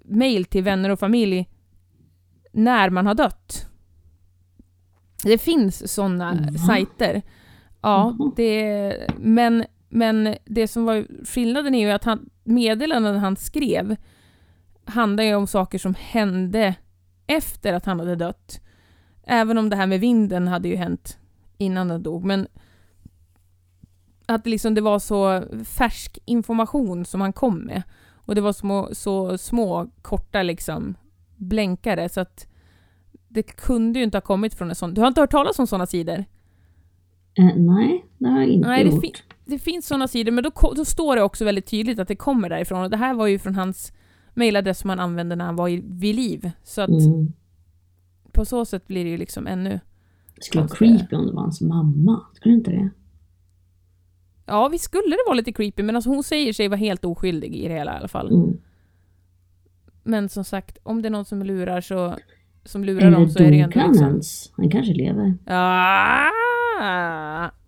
mail 0.03 0.45
till 0.45 0.63
vänner 0.63 0.89
och 0.89 0.99
familj 0.99 1.49
när 2.51 2.89
man 2.89 3.07
har 3.07 3.13
dött. 3.13 3.67
Det 5.23 5.37
finns 5.37 5.93
sådana 5.93 6.33
Va? 6.33 6.57
sajter. 6.59 7.21
Ja, 7.81 8.15
Jaha. 8.19 8.31
det, 8.35 8.93
men, 9.17 9.65
men 9.89 10.35
det 10.45 10.67
som 10.67 10.85
var 10.85 11.25
skillnaden 11.25 11.75
är 11.75 11.87
ju 11.87 11.91
att 11.91 12.03
han, 12.03 12.29
meddelanden 12.43 13.17
han 13.17 13.35
skrev 13.35 13.95
handlar 14.87 15.23
ju 15.23 15.35
om 15.35 15.47
saker 15.47 15.77
som 15.79 15.95
hände 15.99 16.75
efter 17.27 17.73
att 17.73 17.85
han 17.85 17.99
hade 17.99 18.15
dött. 18.15 18.61
Även 19.23 19.57
om 19.57 19.69
det 19.69 19.75
här 19.75 19.87
med 19.87 19.99
vinden 19.99 20.47
hade 20.47 20.67
ju 20.67 20.75
hänt 20.75 21.17
innan 21.57 21.89
han 21.89 22.03
dog, 22.03 22.23
men 22.25 22.47
att 24.25 24.43
det 24.43 24.49
liksom 24.49 24.73
det 24.73 24.81
var 24.81 24.99
så 24.99 25.43
färsk 25.65 26.17
information 26.25 27.05
som 27.05 27.21
han 27.21 27.33
kom 27.33 27.59
med. 27.59 27.83
Och 28.25 28.35
det 28.35 28.41
var 28.41 28.53
små, 28.53 28.89
så 28.91 29.37
små, 29.37 29.87
korta 30.01 30.43
liksom 30.43 30.95
blänkare, 31.35 32.09
så 32.09 32.21
att 32.21 32.47
det 33.27 33.43
kunde 33.43 33.99
ju 33.99 34.05
inte 34.05 34.17
ha 34.17 34.21
kommit 34.21 34.53
från 34.55 34.69
en 34.69 34.75
sån. 34.75 34.93
Du 34.93 35.01
har 35.01 35.07
inte 35.07 35.21
hört 35.21 35.31
talas 35.31 35.59
om 35.59 35.67
sådana 35.67 35.85
sidor? 35.85 36.25
Eh, 37.39 37.55
nej, 37.55 38.05
det 38.17 38.27
har 38.29 38.39
jag 38.39 38.47
inte 38.49 38.67
Nej, 38.67 38.83
det 38.83 38.89
gjort. 38.89 39.01
fin- 39.01 39.13
Det 39.45 39.59
finns 39.59 39.87
sådana 39.87 40.07
sidor, 40.07 40.31
men 40.31 40.43
då, 40.43 40.73
då 40.75 40.85
står 40.85 41.15
det 41.15 41.21
också 41.21 41.45
väldigt 41.45 41.65
tydligt 41.67 41.99
att 41.99 42.07
det 42.07 42.15
kommer 42.15 42.49
därifrån. 42.49 42.83
Och 42.83 42.89
det 42.89 42.97
här 42.97 43.13
var 43.13 43.27
ju 43.27 43.39
från 43.39 43.55
hans 43.55 43.93
mailadress 44.37 44.79
som 44.79 44.89
han 44.89 44.99
använde 44.99 45.35
när 45.35 45.45
han 45.45 45.55
var 45.55 45.69
i, 45.69 45.81
vid 45.85 46.15
liv. 46.15 46.51
Så 46.63 46.81
att 46.81 46.89
Mm. 46.89 47.33
på 48.31 48.45
så 48.45 48.65
sätt 48.65 48.87
blir 48.87 49.03
det 49.03 49.09
ju 49.09 49.17
liksom 49.17 49.47
ännu... 49.47 49.79
Det 50.35 50.43
skulle 50.43 50.63
vara 50.63 50.75
creepy 50.75 51.15
om 51.15 51.25
det 51.27 51.33
var 51.33 51.41
hans 51.41 51.61
mamma. 51.61 52.25
Skulle 52.33 52.53
det 52.55 52.57
inte 52.57 52.71
det? 52.71 52.89
Ja, 54.45 54.67
vi 54.67 54.77
skulle 54.79 55.09
det 55.15 55.23
vara 55.27 55.35
lite 55.35 55.51
creepy, 55.53 55.83
men 55.83 55.95
alltså 55.95 56.09
hon 56.09 56.23
säger 56.23 56.53
sig 56.53 56.67
vara 56.67 56.77
helt 56.77 57.05
oskyldig 57.05 57.55
i 57.55 57.67
det 57.67 57.73
hela 57.73 57.93
i 57.93 57.97
alla 57.97 58.07
fall. 58.07 58.31
Mm. 58.33 58.57
Men 60.03 60.29
som 60.29 60.43
sagt, 60.43 60.77
om 60.83 61.01
det 61.01 61.07
är 61.07 61.11
någon 61.11 61.25
som 61.25 61.43
lurar 61.43 61.81
så... 61.81 62.17
Som 62.63 62.83
lurar 62.83 63.01
Eller 63.07 63.17
dem 63.19 63.29
så 63.29 63.43
är 63.43 63.51
det 63.51 63.59
ändå 63.59 63.87
liksom... 63.87 64.05
ens? 64.07 64.51
Han 64.57 64.69
kanske 64.69 64.93
lever. 64.93 65.37
Ah, 65.45 66.31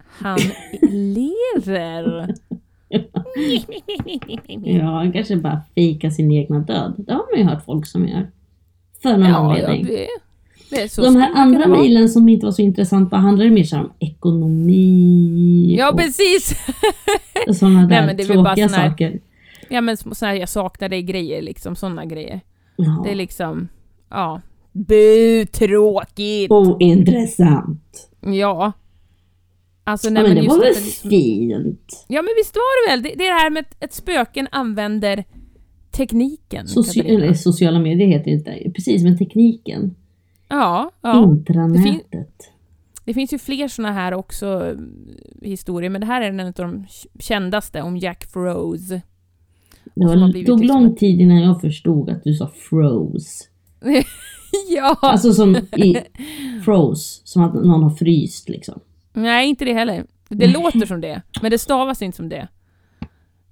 han 0.01 0.39
lever! 0.91 2.35
Ja, 4.63 4.83
han 4.85 5.11
kanske 5.13 5.35
bara 5.35 5.61
fikar 5.75 6.09
sin 6.09 6.31
egna 6.31 6.59
död. 6.59 6.93
Det 6.97 7.11
har 7.13 7.25
man 7.31 7.39
ju 7.39 7.45
hört 7.55 7.65
folk 7.65 7.85
som 7.85 8.07
gör. 8.07 8.27
För 9.01 9.09
någon 9.17 9.21
Ja, 9.21 9.29
ja, 9.29 9.37
anledning. 9.37 9.85
det, 9.85 10.07
det 10.69 10.81
är 10.81 10.87
så 10.87 11.01
De 11.01 11.15
här 11.15 11.33
det 11.33 11.39
andra 11.39 11.67
mejlen 11.67 12.09
som 12.09 12.29
inte 12.29 12.45
var 12.45 12.51
så 12.53 12.61
intressanta 12.61 13.17
handlade 13.17 13.49
mer 13.49 13.63
så 13.63 13.75
här 13.75 13.83
om 13.83 13.91
ekonomi 13.99 15.75
Ja, 15.79 15.91
och 15.91 15.97
precis! 15.97 16.55
sådana 17.59 17.87
där 17.87 18.05
Nej, 18.05 18.15
det 18.15 18.23
tråkiga 18.25 18.69
sån 18.69 18.79
här- 18.79 18.89
saker. 18.89 19.19
Ja 19.69 19.81
men 19.81 19.97
så 19.97 20.25
här, 20.25 20.33
jag 20.33 20.49
saknar 20.49 20.89
dig 20.89 21.01
grejer 21.01 21.41
liksom, 21.41 21.75
sådana 21.75 22.05
grejer. 22.05 22.41
Ja. 22.75 23.01
Det 23.05 23.11
är 23.11 23.15
liksom, 23.15 23.67
ja. 24.09 24.41
Bu, 24.71 25.45
tråkigt! 25.45 26.51
Ointressant. 26.51 28.09
Ja. 28.21 28.71
Alltså, 29.91 30.09
nej, 30.09 30.23
Ja, 30.23 30.27
men 30.27 30.43
det 30.43 30.49
var 30.49 30.59
väl 30.59 30.69
att 30.69 30.75
det 30.75 30.83
liksom- 30.85 31.09
fint? 31.09 32.05
Ja 32.07 32.21
men 32.21 32.33
visst 32.37 32.55
var 32.55 32.87
det 32.87 32.91
väl? 32.91 33.03
Det, 33.03 33.09
det 33.17 33.27
är 33.27 33.33
det 33.33 33.39
här 33.39 33.49
med 33.49 33.61
att 33.61 33.83
ett 33.83 33.93
spöken 33.93 34.47
använder 34.51 35.23
tekniken. 35.91 36.65
Soci- 36.65 37.05
eller 37.05 37.33
sociala 37.33 37.79
medier 37.79 38.07
heter 38.07 38.25
det 38.25 38.31
inte. 38.31 38.71
Precis, 38.75 39.03
men 39.03 39.17
tekniken. 39.17 39.95
Ja, 40.49 40.91
ja. 41.01 41.23
Intranätet. 41.23 42.51
Det 43.05 43.13
finns 43.13 43.33
ju 43.33 43.37
fler 43.39 43.67
såna 43.67 43.91
här 43.91 44.13
också 44.13 44.45
mm, 44.47 45.07
historier, 45.41 45.89
men 45.89 46.01
det 46.01 46.07
här 46.07 46.21
är 46.21 46.29
en 46.29 46.39
av 46.39 46.53
de 46.53 46.85
kändaste 47.19 47.81
om 47.81 47.97
Jack 47.97 48.25
Froze. 48.25 49.01
Det 49.95 50.03
tog 50.03 50.35
liksom 50.35 50.61
lång 50.61 50.95
tid 50.95 51.21
innan 51.21 51.41
jag 51.41 51.61
förstod 51.61 52.09
att 52.09 52.23
du 52.23 52.33
sa 52.33 52.51
froze. 52.69 53.45
ja! 54.69 54.97
Alltså 55.01 55.33
som 55.33 55.55
i 55.55 55.97
froze, 56.65 57.21
som 57.23 57.43
att 57.43 57.53
någon 57.53 57.83
har 57.83 57.89
fryst 57.89 58.49
liksom. 58.49 58.79
Nej, 59.13 59.47
inte 59.49 59.65
det 59.65 59.73
heller. 59.73 60.05
Det 60.29 60.47
låter 60.47 60.85
som 60.85 61.01
det, 61.01 61.21
men 61.41 61.51
det 61.51 61.57
stavas 61.59 62.01
inte 62.01 62.15
som 62.15 62.29
det. 62.29 62.47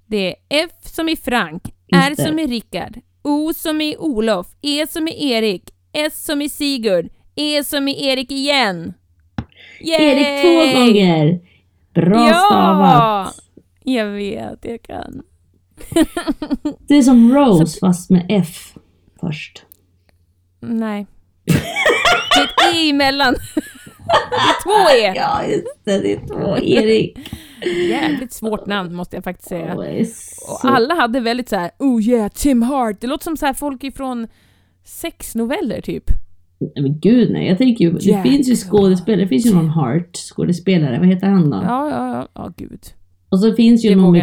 Det 0.06 0.26
är 0.28 0.34
F 0.48 0.70
som 0.82 1.08
i 1.08 1.16
Frank, 1.16 1.62
R 1.92 2.04
Just 2.08 2.16
det. 2.16 2.24
som 2.24 2.38
i 2.38 2.46
Rickard, 2.46 2.98
O 3.22 3.52
som 3.54 3.80
i 3.80 3.96
Olof, 3.98 4.46
E 4.62 4.86
som 4.86 5.08
i 5.08 5.30
Erik, 5.32 5.70
S 5.92 6.24
som 6.24 6.42
i 6.42 6.48
Sigurd, 6.48 7.08
E 7.36 7.64
som 7.64 7.88
i 7.88 8.06
Erik 8.06 8.30
igen. 8.32 8.94
Yay! 9.80 10.02
Erik 10.02 10.42
två 10.42 10.80
gånger! 10.80 11.40
Bra 11.94 12.28
Ja! 12.28 12.46
stavat! 12.46 13.34
Jag 13.84 14.06
vet, 14.06 14.64
jag 14.64 14.82
kan. 14.82 15.22
Det 16.88 16.94
är 16.94 17.02
som 17.02 17.34
Rose 17.34 17.78
fast 17.80 18.10
med 18.10 18.26
F 18.28 18.74
först. 19.20 19.62
Nej. 20.60 21.06
Det 21.44 21.52
är 22.40 22.44
ett 22.44 22.74
E 22.76 22.90
emellan. 22.90 23.34
Det 24.30 24.36
är 24.36 24.62
två 24.62 24.90
E. 25.06 25.12
Ja, 25.16 25.44
just 25.44 25.84
det. 25.84 25.98
Det 25.98 26.12
är 26.12 26.26
två 26.26 26.58
Erik. 26.58 27.18
Jävligt 27.88 28.32
svårt 28.32 28.66
namn 28.66 28.94
måste 28.94 29.16
jag 29.16 29.24
faktiskt 29.24 29.48
säga. 29.48 29.74
Och 29.74 30.64
alla 30.70 30.94
hade 30.94 31.20
väldigt 31.20 31.48
så 31.48 31.56
här, 31.56 31.70
oh 31.78 32.02
yeah, 32.02 32.28
Tim 32.28 32.62
Hart. 32.62 33.00
Det 33.00 33.06
låter 33.06 33.24
som 33.24 33.36
så 33.36 33.46
här 33.46 33.52
folk 33.52 33.84
ifrån 33.84 34.26
sexnoveller 34.84 35.80
typ. 35.80 36.10
Nej, 36.60 36.82
men 36.82 36.98
gud 36.98 37.30
nej. 37.30 37.48
Jag 37.48 37.58
tänker 37.58 37.84
ju, 37.84 37.92
det 37.92 38.04
Jack 38.04 38.26
finns 38.26 38.48
ju 38.48 38.56
skådespelare. 38.56 39.22
Det 39.22 39.28
finns 39.28 39.46
ju 39.46 39.54
någon 39.54 39.68
Hart 39.68 40.16
skådespelare. 40.16 40.98
Vad 40.98 41.08
heter 41.08 41.26
han 41.26 41.50
då? 41.50 41.56
Ja, 41.56 41.90
ja, 41.90 42.16
ja, 42.16 42.28
ja 42.34 42.52
gud. 42.56 42.80
Och 43.28 43.40
så 43.40 43.54
finns 43.54 43.84
ju 43.84 43.88
Det 43.88 43.96
någon. 43.96 44.22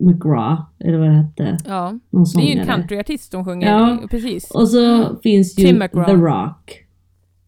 McGraw, 0.00 0.62
eller 0.80 0.98
vad 0.98 1.08
det 1.08 1.14
hette. 1.14 1.58
Ja. 1.66 1.98
Någon 2.10 2.24
Det 2.36 2.42
är 2.42 2.54
ju 2.54 2.60
en 2.60 2.66
countryartist 2.66 3.30
som 3.30 3.44
sjunger. 3.44 3.68
Ja. 3.68 3.98
Precis. 4.10 4.50
Och 4.50 4.68
så 4.68 5.16
finns 5.22 5.58
ju. 5.58 5.78
The 5.78 6.12
Rock. 6.12 6.84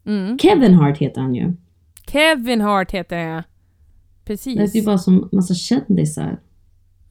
Mm. 0.06 0.38
Kevin 0.38 0.74
Hart 0.74 0.98
heter 0.98 1.20
han 1.20 1.34
ju. 1.34 1.52
Kevin 2.06 2.60
Hart 2.60 2.90
heter 2.92 3.18
jag. 3.18 3.42
Det 4.24 4.32
är 4.32 4.36
Precis. 4.36 4.74
ju 4.74 4.84
bara 4.84 4.98
som 4.98 5.28
massa 5.32 5.54
kändisar. 5.54 6.40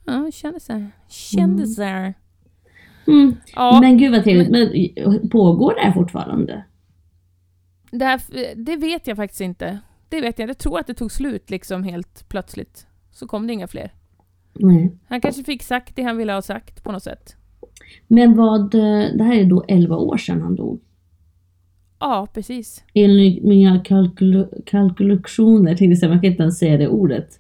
Ja, 0.05 0.31
kändisar. 0.33 0.91
Kändisar. 1.09 2.13
Mm. 3.07 3.35
Ja, 3.55 3.79
Men 3.81 3.97
gud 3.97 4.11
vad 4.11 4.23
trevligt. 4.23 4.49
Men 4.49 5.29
pågår 5.29 5.73
det 5.75 5.81
här 5.81 5.91
fortfarande? 5.93 6.63
det, 7.91 8.05
här, 8.05 8.21
det 8.55 8.75
vet 8.75 9.07
jag 9.07 9.17
faktiskt 9.17 9.41
inte. 9.41 9.79
Det 10.09 10.21
vet 10.21 10.39
jag 10.39 10.49
Jag 10.49 10.57
tror 10.57 10.79
att 10.79 10.87
det 10.87 10.93
tog 10.93 11.11
slut 11.11 11.49
liksom 11.49 11.83
helt 11.83 12.29
plötsligt. 12.29 12.87
Så 13.11 13.27
kom 13.27 13.47
det 13.47 13.53
inga 13.53 13.67
fler. 13.67 13.93
Nej. 14.53 14.97
Han 15.07 15.21
kanske 15.21 15.43
fick 15.43 15.63
sagt 15.63 15.95
det 15.95 16.03
han 16.03 16.17
ville 16.17 16.33
ha 16.33 16.41
sagt 16.41 16.83
på 16.83 16.91
något 16.91 17.03
sätt. 17.03 17.35
Men 18.07 18.37
vad, 18.37 18.75
eh, 18.75 19.05
det 19.15 19.23
här 19.23 19.35
är 19.35 19.45
då 19.45 19.65
11 19.67 19.95
år 19.95 20.17
sedan 20.17 20.41
han 20.41 20.55
dog. 20.55 20.81
Ja, 22.05 22.27
precis. 22.33 22.83
Enligt 22.93 23.43
mina 23.43 23.79
kalkyl 23.79 24.47
kalkylationer, 24.65 25.69
tänkte 25.69 25.85
jag 25.85 25.97
säga, 25.97 26.09
man 26.09 26.21
kan 26.21 26.31
inte 26.31 26.43
ens 26.43 26.59
säga 26.59 26.77
det 26.77 26.87
ordet. 26.87 27.39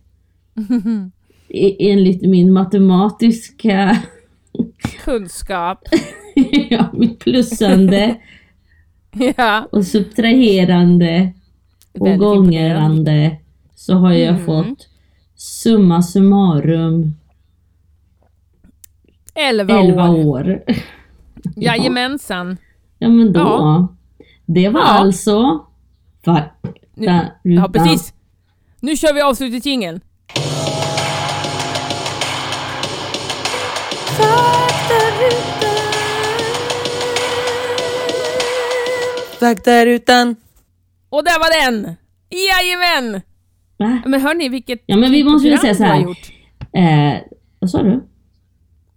E- 1.49 1.75
enligt 1.91 2.21
min 2.21 2.53
matematiska, 2.53 3.97
Kunskap. 5.05 5.79
ja, 6.69 6.87
mitt 6.93 7.19
plussande 7.19 8.15
ja. 9.37 9.67
och 9.71 9.85
subtraherande 9.85 11.33
och 11.99 12.07
Väldigt 12.07 12.19
gångerande 12.19 13.37
så 13.75 13.93
har 13.93 14.11
jag 14.13 14.33
Mm. 14.33 14.45
fått 14.45 14.89
summa 15.35 16.01
summarum 16.01 17.13
11 19.35 19.79
11 19.79 20.09
år. 20.09 20.25
år. 20.27 20.63
Jajamensan. 21.55 22.57
Ja 22.99 23.09
men 23.09 23.33
då. 23.33 23.39
Ja. 23.39 23.94
Det 24.45 24.69
var 24.69 24.81
Ja. 24.81 24.85
alltså 24.87 25.65
fakta 26.25 26.69
Ja, 26.95 27.21
rutan. 27.43 27.71
precis. 27.71 28.13
Nu 28.79 28.95
kör 28.97 29.13
vi 29.13 29.21
avslutningsjingeln. 29.21 30.01
Faktarutan. 39.39 40.35
Och 41.09 41.23
där 41.23 41.39
var 41.39 41.71
den! 41.71 41.95
Jajamän! 42.29 43.21
Va? 43.77 44.01
Men 44.05 44.21
hörni, 44.21 44.49
vilket 44.49 44.83
Ja, 44.85 44.97
men 44.97 45.11
vi 45.11 45.23
måste 45.23 45.47
ju 45.47 45.57
säga 45.57 45.75
så 45.75 45.83
här. 45.83 45.99
Eh, 46.73 47.21
vad 47.59 47.69
sa 47.69 47.83
du? 47.83 48.03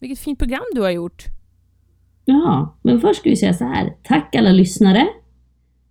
Vilket 0.01 0.19
fint 0.19 0.39
program 0.39 0.63
du 0.75 0.81
har 0.81 0.91
gjort. 0.91 1.25
Jaha, 2.25 2.69
men 2.83 3.01
först 3.01 3.21
ska 3.21 3.31
vi 3.31 3.37
säga 3.37 3.55
så 3.55 3.65
här. 3.65 3.93
Tack 4.03 4.35
alla 4.35 4.51
lyssnare 4.53 5.07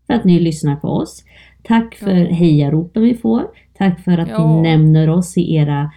för 0.08 0.14
att 0.14 0.24
ni 0.26 0.40
lyssnar 0.40 0.76
på 0.76 0.88
oss. 0.88 1.24
Tack 1.64 1.96
för 1.96 2.16
Ja. 2.16 2.34
hejaropen 2.34 3.04
vi 3.04 3.14
får. 3.16 3.44
Tack 3.78 4.04
för 4.04 4.18
att 4.18 4.30
Ja. 4.30 4.56
ni 4.56 4.62
nämner 4.70 5.10
oss 5.10 5.38
i 5.38 5.56
era, 5.56 5.92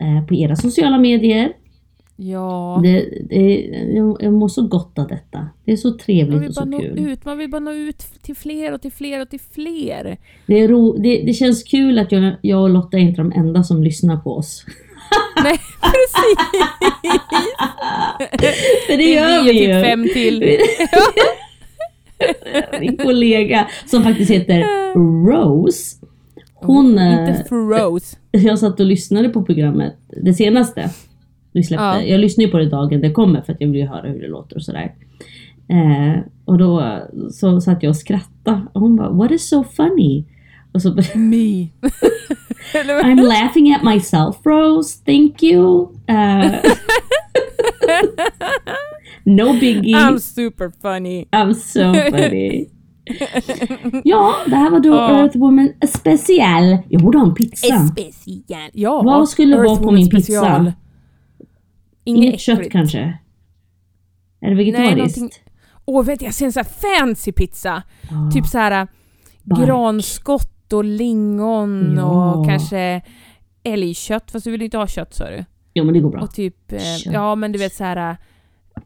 eh, 0.00 0.26
på 0.26 0.34
era 0.34 0.56
sociala 0.56 0.98
medier. 0.98 1.52
Ja. 2.16 2.80
Det, 2.82 3.08
det, 3.30 3.60
jag, 4.20 4.32
mår 4.32 4.48
så 4.48 4.62
gott 4.66 4.98
av 4.98 5.08
detta. 5.08 5.48
Det 5.64 5.72
är 5.72 5.76
så 5.76 5.98
trevligt 5.98 6.34
och 6.58 6.66
bara 6.66 6.72
så 6.72 6.78
kul. 6.80 6.98
ut, 6.98 7.24
man 7.24 7.38
vill 7.38 7.50
bara 7.50 7.60
nå 7.60 7.72
ut 7.72 7.98
till 8.22 8.34
fler 8.36 8.72
och 8.74 8.82
till 8.82 8.92
fler 8.92 9.20
och 9.22 9.30
till 9.30 9.40
fler. 9.54 10.16
Det, 10.46 10.54
är 10.60 10.68
ro, 10.68 10.96
det, 10.96 11.22
det 11.26 11.32
känns 11.32 11.62
kul 11.62 11.98
att 11.98 12.12
jag, 12.12 12.34
jag 12.40 12.62
och 12.62 12.70
Lotta 12.70 12.96
är 12.96 13.00
inte 13.00 13.20
de 13.22 13.32
enda 13.32 13.62
som 13.62 13.82
lyssnar 13.82 14.16
på 14.16 14.36
oss. 14.36 14.64
Nej, 15.44 15.58
precis! 15.80 16.38
För 18.86 18.96
det 18.96 19.12
gör 19.12 19.42
vi 19.44 19.50
typ 19.50 19.68
ju. 19.68 19.82
fem 19.82 20.08
till. 20.12 20.42
Min 22.80 22.96
kollega 22.96 23.68
som 23.86 24.02
faktiskt 24.02 24.30
heter 24.30 24.64
Rose. 25.30 25.96
Hon, 26.54 26.98
eh, 26.98 27.28
Inte 27.28 27.44
Froze. 27.48 28.16
jag 28.30 28.58
satt 28.58 28.80
och 28.80 28.86
lyssnade 28.86 29.28
på 29.28 29.42
programmet, 29.42 29.96
det 30.22 30.34
senaste. 30.34 30.90
Vi 31.52 31.62
släppte. 31.62 31.84
Ja. 31.84 32.02
Jag 32.02 32.20
lyssnar 32.20 32.44
ju 32.44 32.50
på 32.50 32.58
det 32.58 32.68
dagen 32.68 33.00
det 33.00 33.10
kommer 33.10 33.42
för 33.42 33.52
att 33.52 33.60
jag 33.60 33.68
vill 33.68 33.80
ju 33.80 33.86
höra 33.86 34.08
hur 34.08 34.20
det 34.20 34.28
låter 34.28 34.56
och 34.56 34.62
sådär. 34.62 34.94
Eh, 35.68 36.20
och 36.44 36.58
då 36.58 36.80
eh, 36.80 36.98
så 37.30 37.60
satt 37.60 37.82
jag 37.82 37.90
och 37.90 37.96
skrattade 37.96 38.62
och 38.72 38.80
hon 38.80 38.96
bara 38.96 39.10
What 39.10 39.30
is 39.30 39.48
so 39.48 39.64
funny? 39.64 40.24
Och 40.72 40.82
så 40.82 40.94
Me. 41.14 41.68
I'm 43.02 43.22
laughing 43.22 43.74
at 43.74 43.82
myself 43.82 44.36
Rose, 44.44 45.02
thank 45.06 45.42
you. 45.42 45.88
Eh, 46.06 46.52
no 49.24 49.52
biggie. 49.60 49.94
I'm 49.94 50.18
super 50.18 50.70
funny. 50.82 51.26
I'm 51.32 51.54
so 51.54 51.94
funny. 52.18 52.68
ja, 54.04 54.34
det 54.46 54.56
här 54.56 54.70
var 54.70 54.80
då 54.80 54.88
Ja. 54.88 55.18
Earth 55.20 55.36
Woman 55.38 55.72
special. 55.88 56.78
Jag 56.88 57.02
borde 57.02 57.18
ha 57.18 57.26
en 57.26 57.34
pizza. 57.34 57.86
Special. 57.88 58.70
Ja. 58.72 59.02
Vad 59.02 59.28
skulle 59.28 59.56
vara 59.56 59.66
Earth 59.66 59.78
på 59.80 59.84
Woman 59.84 59.94
min 59.94 60.10
pizza? 60.10 60.22
special. 60.32 60.72
Inget 62.04 62.40
kött 62.40 62.70
kanske? 62.70 62.98
Är 64.40 64.50
det 64.50 64.54
Nej, 64.54 64.64
vegetariskt? 64.64 65.16
någonting... 65.16 65.30
Åh, 65.84 66.04
du, 66.04 66.20
jag 66.20 66.34
ser 66.34 66.46
en 66.46 66.52
sån 66.52 66.64
här 66.64 66.98
fancy 67.00 67.32
pizza. 67.32 67.82
Ja. 68.10 68.30
Typ 68.34 68.46
så 68.46 68.58
här 68.58 68.86
Bark. 69.42 69.66
granskott 69.66 70.72
och 70.72 70.84
lingon 70.84 71.94
Ja. 71.96 72.34
och 72.34 72.46
kanske 72.46 73.02
älgkött. 73.62 74.30
Fast 74.30 74.44
du 74.44 74.50
vill 74.50 74.62
inte 74.62 74.76
ha 74.78 74.86
kött 74.86 75.14
sa 75.14 75.30
du. 75.30 75.44
Jo 75.74 75.84
men 75.84 75.94
det 75.94 76.00
går 76.00 76.10
bra. 76.10 76.20
Och 76.20 76.34
typ, 76.34 76.72
eh, 76.72 76.96
ja 77.12 77.34
men 77.34 77.52
du 77.52 77.58
vet 77.58 77.74
så 77.74 77.84
här 77.84 78.16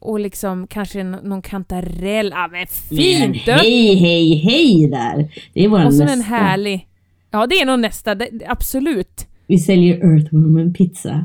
och 0.09 0.21
liksom 0.21 0.67
kanske 0.67 1.03
någon 1.05 1.43
kantarell. 1.43 2.31
Ja 2.35 2.49
men 2.53 2.67
Men 2.91 2.99
fint! 2.99 3.45
du! 3.45 3.53
hej, 3.53 3.95
hej, 3.97 4.35
hej 4.37 4.89
där! 4.91 5.33
Det 5.55 5.65
är 5.65 5.69
våran 5.69 5.87
Och 5.87 5.95
så 5.95 6.03
nästa. 6.05 6.13
en 6.13 6.23
härlig... 6.23 6.89
Ja 7.31 7.47
det 7.47 7.55
är 7.61 7.67
nog 7.67 7.79
nästa, 7.79 8.15
det, 8.15 8.31
absolut. 8.49 9.27
Vi 9.47 9.59
säljer 9.59 9.97
Earth 9.97 10.35
Woman 10.35 10.73
pizza. 10.73 11.25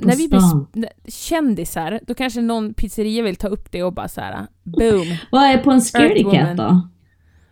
På 0.00 0.06
När 0.08 0.16
vi 0.16 0.28
blir 0.28 0.38
stan. 0.40 0.66
kändisar, 1.08 2.00
då 2.06 2.14
kanske 2.14 2.40
någon 2.40 2.74
pizzeria 2.74 3.22
vill 3.22 3.36
ta 3.36 3.48
upp 3.48 3.72
det 3.72 3.82
och 3.82 3.92
bara 3.92 4.08
så 4.08 4.20
här, 4.20 4.46
boom. 4.62 5.16
Vad 5.32 5.42
är 5.42 5.58
på 5.58 5.70
en 5.70 5.80
scaredy 5.80 6.24
cat 6.24 6.56
då? 6.56 6.88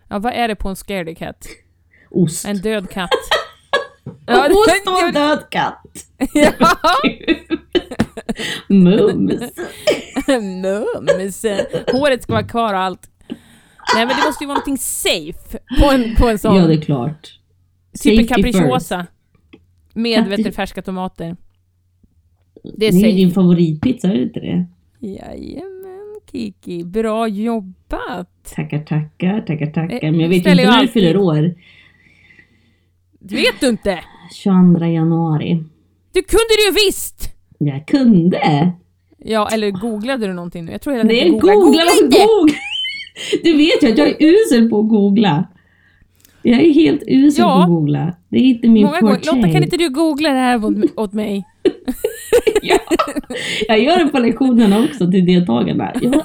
Ja 0.09 0.19
vad 0.19 0.33
är 0.33 0.47
det 0.47 0.55
på 0.55 0.69
en 0.69 0.75
scaredy 0.75 1.15
cat? 1.15 1.47
Ost. 2.11 2.45
En 2.45 2.57
död 2.57 2.89
katt. 2.89 3.09
Ost 4.51 4.87
och 5.07 5.13
död 5.13 5.39
katt! 5.49 5.83
ja. 6.33 6.53
Mums! 8.67 9.41
Mums. 11.01 11.45
Håret 11.91 12.23
ska 12.23 12.33
vara 12.33 12.47
kvar 12.47 12.73
och 12.73 12.79
allt. 12.79 13.09
Nej 13.95 14.05
men 14.05 14.07
det 14.07 14.23
måste 14.25 14.43
ju 14.43 14.47
vara 14.47 14.55
någonting 14.57 14.77
safe 14.77 15.59
på 15.79 15.91
en, 15.91 16.15
på 16.15 16.29
en 16.29 16.39
sån. 16.39 16.55
Ja 16.55 16.67
det 16.67 16.73
är 16.73 16.81
klart. 16.81 17.39
typ 17.99 18.19
en 18.19 18.27
capricciosa. 18.27 19.07
Med 19.93 20.27
vet 20.27 20.55
färska 20.55 20.81
tomater. 20.81 21.35
Det 22.63 22.87
är 22.87 22.91
Det 22.91 22.97
är 22.97 23.09
ju 23.09 23.15
din 23.15 23.29
safe. 23.29 23.35
favoritpizza, 23.35 24.07
är 24.07 24.13
det 24.13 24.23
inte 24.23 24.39
det? 24.39 24.65
Jajamän 24.99 26.19
Kiki, 26.31 26.83
bra 26.83 27.27
jobbat! 27.27 28.53
Tackar, 28.55 28.79
tackar, 28.79 29.41
tackar, 29.41 29.65
tackar. 29.65 30.11
Men 30.11 30.19
jag 30.19 30.29
vet 30.29 30.37
inte 30.37 30.55
när 30.55 30.81
du 30.81 30.87
fyller 30.87 31.17
år. 31.17 31.55
Det 33.19 33.35
vet 33.35 33.59
du 33.59 33.69
inte! 33.69 33.99
22 34.33 34.85
januari. 34.85 35.63
Du 36.11 36.23
kunde 36.23 36.53
det 36.57 36.65
ju 36.65 36.85
visst! 36.87 37.32
Jag 37.67 37.85
kunde! 37.87 38.71
Ja, 39.25 39.49
eller 39.53 39.71
googlade 39.71 40.27
du 40.27 40.33
någonting 40.33 40.65
nu? 40.65 40.71
Jag 40.71 40.81
tror 40.81 40.93
hela 40.93 41.09
tiden 41.09 41.31
googla, 41.31 41.53
googla. 41.53 41.81
googla! 42.01 42.53
Du 43.43 43.57
vet 43.57 43.83
ju 43.83 43.91
att 43.91 43.97
jag 43.97 44.07
är 44.07 44.15
usel 44.19 44.69
på 44.69 44.79
att 44.79 44.89
googla. 44.89 45.43
Jag 46.41 46.59
är 46.59 46.73
helt 46.73 47.03
usel 47.07 47.41
Ja. 47.45 47.55
på 47.55 47.61
att 47.61 47.67
googla. 47.67 48.13
Det 48.29 48.37
är 48.37 48.41
inte 48.41 48.67
min 48.67 48.87
forte. 48.87 49.05
Lotta, 49.35 49.51
kan 49.51 49.63
inte 49.63 49.77
du 49.77 49.89
googla 49.89 50.29
det 50.29 50.39
här 50.39 50.65
åt, 50.65 50.75
åt 50.95 51.13
mig? 51.13 51.43
ja. 52.61 52.77
Jag 53.67 53.79
gör 53.79 53.99
det 53.99 54.07
på 54.07 54.19
lektionerna 54.19 54.79
också 54.83 55.11
till 55.11 55.25
deltagarna. 55.25 55.91
Jag, 56.01 56.23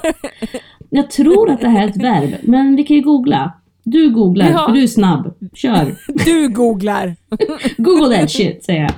jag 0.89 1.11
tror 1.11 1.49
att 1.49 1.61
det 1.61 1.67
här 1.69 1.83
är 1.83 1.89
ett 1.89 2.03
verb, 2.03 2.35
men 2.43 2.75
vi 2.75 2.83
kan 2.83 2.97
ju 2.97 3.03
googla. 3.03 3.53
Du 3.83 4.09
googlar, 4.09 4.49
Ja. 4.51 4.65
för 4.67 4.73
du 4.73 4.83
är 4.83 4.87
snabb. 4.87 5.33
Kör! 5.53 5.95
Du 6.25 6.49
googlar! 6.49 7.15
Google 7.77 8.17
that 8.17 8.31
shit, 8.31 8.63
säger 8.63 8.81
jag. 8.81 8.91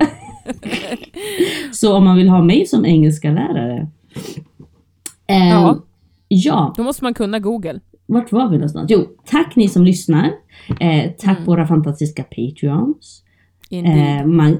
Så 1.72 1.96
om 1.96 2.04
man 2.04 2.16
vill 2.16 2.28
ha 2.28 2.42
mig 2.42 2.66
som 2.66 2.84
engelska 2.86 3.30
lärare. 3.32 3.88
Eh, 5.26 5.48
Ja. 5.48 5.82
ja, 6.28 6.74
Då 6.76 6.82
måste 6.82 7.04
man 7.04 7.14
kunna 7.14 7.38
google. 7.38 7.80
vart 8.06 8.32
var 8.32 8.48
vi 8.48 8.56
någonstans? 8.56 8.90
Jo, 8.90 9.06
tack 9.24 9.56
ni 9.56 9.68
som 9.68 9.84
lyssnar. 9.84 10.30
Eh, 10.80 11.10
tack 11.18 11.36
Mm. 11.38 11.44
våra 11.46 11.66
fantastiska 11.66 12.22
Patreons. 12.22 13.22
Eh, 13.70 14.26
man, 14.26 14.58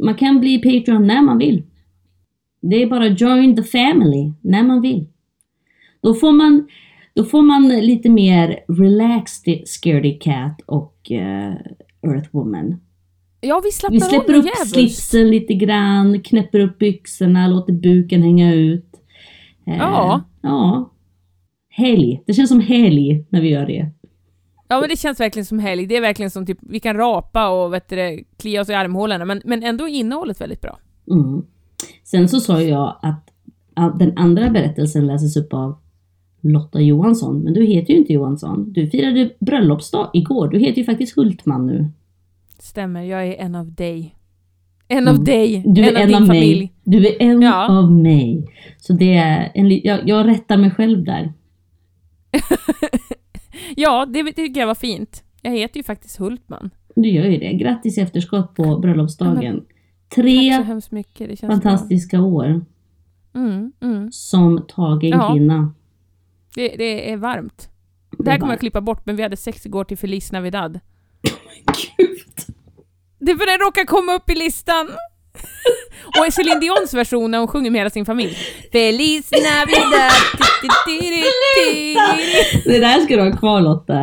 man 0.00 0.14
kan 0.14 0.40
bli 0.40 0.58
Patreon 0.58 1.06
när 1.06 1.22
man 1.22 1.38
vill. 1.38 1.62
Det 2.62 2.82
är 2.82 2.86
bara 2.86 3.06
join 3.08 3.56
the 3.56 3.62
family 3.62 4.32
när 4.40 4.62
man 4.62 4.80
vill. 4.80 5.06
Då 6.02 6.14
får 6.14 6.32
man, 6.32 6.68
då 7.14 7.24
får 7.24 7.42
man 7.42 7.68
lite 7.68 8.08
mer 8.10 8.58
relaxed 8.68 9.68
scaredy 9.68 10.18
cat 10.18 10.60
och 10.66 11.10
eh, 11.12 11.54
Earth 12.06 12.28
Woman. 12.32 12.80
Ja, 13.40 13.60
vi 13.64 13.70
slappnar 13.72 13.94
Vi 13.96 14.00
släpper 14.00 14.34
upp 14.34 14.44
djävulskt. 14.44 14.70
slipsen 14.74 15.30
lite 15.30 15.54
grann, 15.54 16.20
knäpper 16.22 16.60
upp 16.60 16.78
byxorna, 16.78 17.46
låter 17.48 17.72
buken 17.72 18.22
hänga 18.22 18.54
ut. 18.54 18.86
Eh, 19.66 19.76
Ja. 19.78 20.20
Ja. 20.42 20.90
Helg. 21.68 22.22
Det 22.26 22.32
känns 22.34 22.48
som 22.50 22.60
helg 22.60 23.24
när 23.28 23.40
vi 23.40 23.48
gör 23.48 23.66
det. 23.66 23.90
Ja 24.68 24.80
men 24.80 24.88
det 24.88 24.98
känns 24.98 25.20
verkligen 25.20 25.46
som 25.46 25.58
helg. 25.58 25.86
Det 25.86 25.96
är 25.96 26.00
verkligen 26.00 26.30
som 26.30 26.46
typ, 26.46 26.58
vi 26.60 26.80
kan 26.80 26.96
rapa 26.96 27.48
och 27.48 27.72
vet 27.74 27.88
du, 27.88 28.24
klia 28.38 28.60
oss 28.60 28.68
i 28.68 28.74
armhålorna 28.74 29.24
men, 29.24 29.42
men 29.44 29.62
ändå 29.62 29.88
är 29.88 29.92
innehållet 29.92 30.40
väldigt 30.40 30.60
bra. 30.60 30.78
Mm. 31.10 31.42
Sen 32.04 32.28
så 32.28 32.40
sa 32.40 32.62
jag 32.62 32.96
att, 33.02 33.30
att 33.74 33.98
den 33.98 34.18
andra 34.18 34.50
berättelsen 34.50 35.06
läses 35.06 35.36
upp 35.36 35.54
av 35.54 35.78
Lotta 36.40 36.80
Johansson, 36.80 37.38
men 37.40 37.52
du 37.54 37.64
heter 37.64 37.92
ju 37.92 37.98
inte 37.98 38.12
Johansson. 38.12 38.72
Du 38.72 38.86
firade 38.90 39.30
bröllopsdag 39.40 40.10
igår. 40.14 40.48
Du 40.48 40.58
heter 40.58 40.78
ju 40.78 40.84
faktiskt 40.84 41.16
Hultman 41.16 41.66
nu. 41.66 41.88
Stämmer, 42.70 43.02
jag 43.02 43.26
är 43.26 43.32
en 43.34 43.54
av 43.54 43.72
dig. 43.72 44.16
En 44.88 44.98
Mm. 44.98 45.14
av 45.14 45.24
dig, 45.24 45.62
Du 45.66 45.82
är 45.84 45.88
en 45.90 45.96
av 45.96 46.02
en 46.02 46.08
din 46.08 46.16
av 46.22 46.26
familj. 46.26 46.58
mig. 46.60 46.72
Du 46.84 47.06
är 47.06 47.22
en 47.22 47.42
Ja. 47.42 47.68
av 47.78 47.92
mig. 47.92 48.48
Så 48.78 48.92
det 48.92 49.14
är 49.14 49.52
en, 49.54 49.70
jag, 49.84 50.08
jag 50.08 50.26
rättar 50.28 50.56
mig 50.56 50.70
själv 50.70 51.04
där. 51.04 51.32
Ja, 53.76 54.06
det 54.06 54.32
tycker 54.32 54.60
jag 54.60 54.66
var 54.66 54.74
fint. 54.74 55.24
Jag 55.42 55.52
heter 55.52 55.76
ju 55.76 55.82
faktiskt 55.82 56.16
Hultman. 56.16 56.70
Du 56.96 57.08
gör 57.08 57.24
ju 57.26 57.36
det. 57.38 57.52
Grattis 57.52 57.98
i 57.98 58.00
efterskott 58.00 58.54
på 58.54 58.78
bröllopsdagen. 58.78 59.56
Så 60.14 60.14
Tre 60.22 60.64
fantastiska 61.40 62.20
år 62.22 62.44
bra. 63.32 63.40
Mm, 63.42 63.72
mm. 63.80 64.12
som 64.12 64.66
tagen 64.68 65.10
Ja. 65.10 65.32
kvinna. 65.32 65.74
Det, 66.54 66.68
det 66.68 67.12
är 67.12 67.16
varmt. 67.16 67.68
Det 68.10 68.24
Det 68.24 68.30
här 68.30 68.36
är 68.36 68.40
kommer 68.40 68.52
jag 68.52 68.60
klippa 68.60 68.80
bort, 68.80 69.06
men 69.06 69.16
vi 69.16 69.22
hade 69.22 69.36
sex 69.36 69.66
igår 69.66 69.84
till 69.84 69.98
Feliz 69.98 70.32
Navidad. 70.32 70.80
Gud. 71.98 72.49
Det 73.20 73.30
är 73.32 73.36
för 73.36 73.46
den 73.46 73.58
råkar 73.58 73.84
komma 73.84 74.14
upp 74.14 74.30
i 74.30 74.34
listan! 74.34 74.88
Och 76.18 76.32
Céline 76.32 76.60
Dions 76.60 76.94
version 76.94 77.30
när 77.30 77.38
hon 77.38 77.48
sjunger 77.48 77.70
med 77.70 77.80
hela 77.80 77.90
sin 77.90 78.06
familj. 78.06 78.36
Feliz 78.72 79.30
Navidad! 79.32 80.10
Det 82.64 82.78
där 82.78 83.00
ska 83.04 83.16
du 83.16 83.22
ha 83.22 83.36
kvar 83.36 83.60
Lotta. 83.60 83.94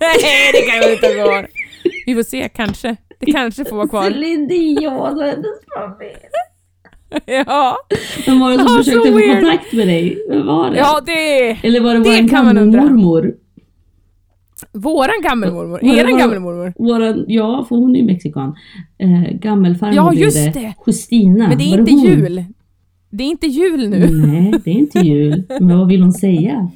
Nej, 0.00 0.52
det 0.52 0.60
kan 0.70 0.76
jag 0.76 0.92
inte 0.92 1.06
ha 1.06 1.14
kvar. 1.14 1.48
Vi 2.06 2.14
får 2.14 2.22
se, 2.22 2.48
kanske. 2.48 2.96
Det 3.20 3.32
kanske 3.32 3.64
får 3.64 3.76
vara 3.76 3.88
kvar. 3.88 4.02
Celine 4.10 4.48
Dion 4.48 4.96
och 4.96 5.24
hennes 5.24 5.46
familj. 5.74 6.16
Ja, 7.26 7.76
Vem 8.26 8.40
var 8.40 8.50
det 8.50 8.56
som 8.58 8.66
Ja, 8.66 8.78
försökte 8.78 9.12
få 9.12 9.18
kontakt 9.18 9.72
med 9.72 9.88
dig? 9.88 10.18
Vem 10.28 10.46
var 10.46 10.70
det? 10.70 10.76
ja 10.76 11.00
det 11.06 11.48
är 11.50 11.58
Eller 11.62 11.80
var 11.80 11.94
det, 11.94 11.98
det 12.00 12.10
våran 12.10 12.28
kan 12.28 12.44
man 12.44 12.58
undra. 12.58 12.80
Våran 14.72 15.22
gammelmormor. 15.22 15.78
Det 15.82 15.86
Eran 15.86 16.12
vår- 16.12 16.18
gammelmormor. 16.18 16.72
Våran, 16.78 17.24
ja, 17.28 17.64
för 17.68 17.76
hon 17.76 17.96
är 17.96 18.00
ju 18.00 18.06
mexikan. 18.06 18.56
Eh, 18.98 19.30
gammelfarmor 19.32 19.94
Ja, 19.96 20.12
just 20.14 20.54
det. 20.54 20.74
Justina. 20.86 21.48
Men 21.48 21.58
det 21.58 21.64
är 21.64 21.78
inte 21.78 21.92
hon? 21.92 22.00
jul. 22.04 22.44
Det 23.10 23.24
är 23.24 23.28
inte 23.28 23.46
jul 23.46 23.88
nu. 23.88 24.26
Nej, 24.26 24.52
det 24.64 24.70
är 24.70 24.74
inte 24.74 24.98
jul. 24.98 25.44
Men 25.60 25.78
vad 25.78 25.88
vill 25.88 26.02
hon 26.02 26.12
säga? 26.12 26.70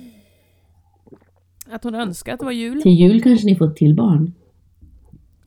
Att 1.70 1.84
hon 1.84 1.94
önskar 1.94 2.32
att 2.34 2.38
det 2.38 2.44
var 2.44 2.52
jul. 2.52 2.82
Till 2.82 2.92
jul 2.92 3.22
kanske 3.22 3.46
ni 3.46 3.56
får 3.56 3.68
ett 3.68 3.76
till 3.76 3.94
barn. 3.94 4.32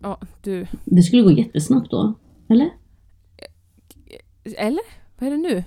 Ja, 0.01 0.19
du. 0.43 0.67
Det 0.85 1.01
skulle 1.01 1.21
gå 1.21 1.31
jättesnabbt 1.31 1.91
då. 1.91 2.13
Eller? 2.49 2.69
Eller? 4.57 4.81
Vad 5.19 5.27
är 5.27 5.31
det 5.31 5.37
nu? 5.37 5.63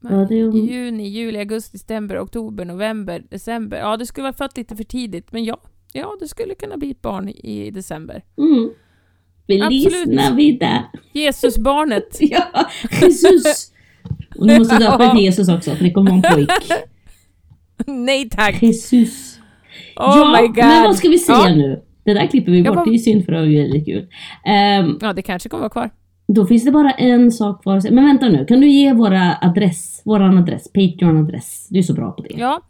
Ja, 0.00 0.26
det 0.28 0.34
är 0.34 0.52
juni, 0.68 1.08
juli, 1.08 1.38
augusti, 1.38 1.78
september, 1.78 2.18
oktober, 2.24 2.64
november, 2.64 3.22
december. 3.30 3.76
Ja, 3.78 3.96
det 3.96 4.06
skulle 4.06 4.22
vara 4.22 4.32
fött 4.32 4.56
lite 4.56 4.76
för 4.76 4.84
tidigt, 4.84 5.32
men 5.32 5.44
ja. 5.44 5.56
Ja, 5.92 6.16
det 6.20 6.28
skulle 6.28 6.54
kunna 6.54 6.76
bli 6.76 6.90
ett 6.90 7.02
barn 7.02 7.28
i 7.28 7.70
december. 7.70 8.22
Mm. 8.38 8.70
Feliz 9.46 9.86
Absolut. 9.86 10.14
Navidad. 10.16 10.82
Jesusbarnet. 11.12 12.16
Ja, 12.20 12.66
Jesus. 13.02 13.72
Och 14.38 14.46
ni 14.46 14.58
måste 14.58 14.78
döpa 14.78 15.04
er 15.04 15.10
till 15.10 15.20
Jesus 15.20 15.48
också, 15.48 15.70
för 15.74 15.84
det 15.84 15.90
kommer 15.90 16.10
vara 16.10 16.28
en 16.30 16.34
pojk. 16.34 16.50
Nej 17.86 18.28
tack! 18.30 18.62
Jesus. 18.62 19.38
Oh 19.96 20.04
ja, 20.18 20.38
my 20.40 20.46
god! 20.46 20.56
men 20.56 20.82
vad 20.84 20.96
ska 20.96 21.08
vi 21.08 21.18
säga 21.18 21.38
Ja. 21.48 21.54
nu? 21.54 21.82
Det 22.04 22.14
där 22.14 22.26
klipper 22.26 22.52
vi 22.52 22.60
Ja, 22.60 22.74
bort, 22.74 22.84
det 22.84 22.90
är 22.90 22.92
ju 22.92 22.98
synd 22.98 23.24
för 23.24 23.32
det 23.32 23.38
var 23.38 23.46
ju 23.46 23.84
kul. 23.84 24.06
Ehm, 24.44 24.98
Ja, 25.00 25.12
det 25.12 25.22
kanske 25.22 25.48
kommer 25.48 25.60
vara 25.60 25.70
kvar. 25.70 25.90
då 26.28 26.46
finns 26.46 26.64
det 26.64 26.70
bara 26.70 26.90
en 26.90 27.32
sak 27.32 27.62
kvar 27.62 27.76
att 27.76 27.82
säga. 27.82 27.94
Men 27.94 28.04
vänta 28.04 28.28
nu, 28.28 28.44
kan 28.44 28.60
du 28.60 28.68
ge 28.68 28.92
våra 28.92 29.36
adress, 29.40 30.02
våran 30.04 30.38
adress, 30.38 30.72
Patreon-adress? 30.74 31.66
Du 31.70 31.78
är 31.78 31.82
så 31.82 31.94
bra 31.94 32.12
på 32.12 32.22
det. 32.22 32.34
Ja. 32.36 32.60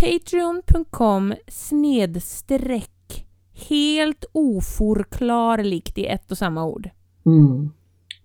Patreon.com 0.00 1.34
snedstreck 1.48 3.26
helt 3.68 4.24
oförklarligt 4.32 5.98
i 5.98 6.06
ett 6.06 6.30
och 6.30 6.38
samma 6.38 6.64
ord. 6.64 6.90
Mm. 7.26 7.70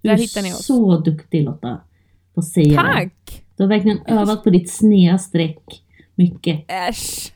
Du 0.01 0.09
Där 0.09 0.15
är 0.15 0.19
hittar 0.19 0.41
ni 0.41 0.53
oss. 0.53 0.65
så 0.65 0.97
duktig 0.97 1.43
Lotta. 1.43 1.81
På 2.33 2.39
att 2.39 2.47
säga 2.47 2.69
det. 2.69 2.75
Tack! 2.75 3.43
Du 3.55 3.63
har 3.63 3.67
verkligen 3.69 3.99
övat 4.05 4.43
på 4.43 4.49
ditt 4.49 4.71
sneda 4.71 5.17
streck. 5.17 5.83
Mycket. 6.15 6.65
Äsch! 6.67 7.33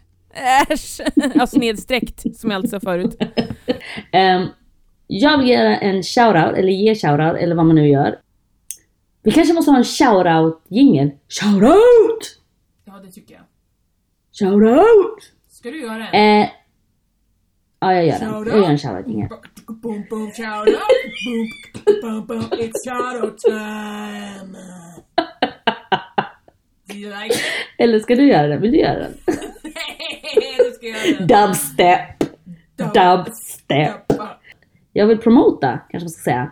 Äsch! 0.69 1.01
Ja, 1.35 1.47
snedstreckt, 1.47 2.37
som 2.37 2.51
jag 2.51 2.57
alltså 2.57 2.79
sa 2.79 2.85
förut. 2.85 3.17
Ehm, 4.11 4.47
jag 5.07 5.37
vill 5.37 5.49
göra 5.49 5.77
en 5.77 6.03
shoutout, 6.03 6.57
eller 6.57 6.71
ge 6.71 6.95
shoutout, 6.95 7.37
eller 7.41 7.55
vad 7.55 7.65
man 7.65 7.75
nu 7.75 7.87
gör. 7.87 8.19
Vi 9.23 9.31
kanske 9.31 9.53
måste 9.53 9.71
ha 9.71 9.77
en 9.77 9.83
shoutout 9.83 10.61
jingel. 10.67 11.11
Shoutout! 11.29 12.39
Ja, 12.85 12.93
det 13.05 13.11
tycker 13.11 13.33
jag. 13.33 13.36
Shoutout! 14.39 15.31
Ska 15.49 15.71
du 15.71 15.81
göra 15.81 16.07
en? 16.07 16.41
Eh, 16.41 16.49
ja, 17.79 17.93
jag 17.93 18.05
gör 18.05 18.19
den. 18.19 18.29
Jag 18.31 18.47
gör 18.47 18.69
en 18.69 18.77
shoutout 18.77 19.07
jingel. 19.07 19.29
Boom, 19.67 20.05
boom, 20.09 20.31
shout 20.31 20.67
out. 20.67 20.77
Boom, 21.25 22.01
boom, 22.01 22.25
boom, 22.27 22.59
it's 22.59 22.83
shout 22.85 23.23
out 23.23 23.37
time. 23.37 24.57
Do 26.87 26.95
you 26.95 27.09
like 27.09 27.35
it? 27.35 27.41
Eller 27.77 27.99
ska 27.99 28.15
du 28.15 28.27
göra 28.27 28.47
den? 28.47 28.61
Vill 28.61 28.71
du 28.71 28.77
göra 28.77 28.99
den? 28.99 29.13
du 30.57 30.71
ska 30.75 30.85
göra 30.87 31.17
den. 31.19 31.27
Dubstep! 31.27 32.19
Dubstep! 32.75 34.19
Jag 34.93 35.07
vill 35.07 35.17
promota, 35.17 35.79
kanske 35.89 36.05
man 36.05 36.09
ska 36.09 36.23
säga. 36.23 36.51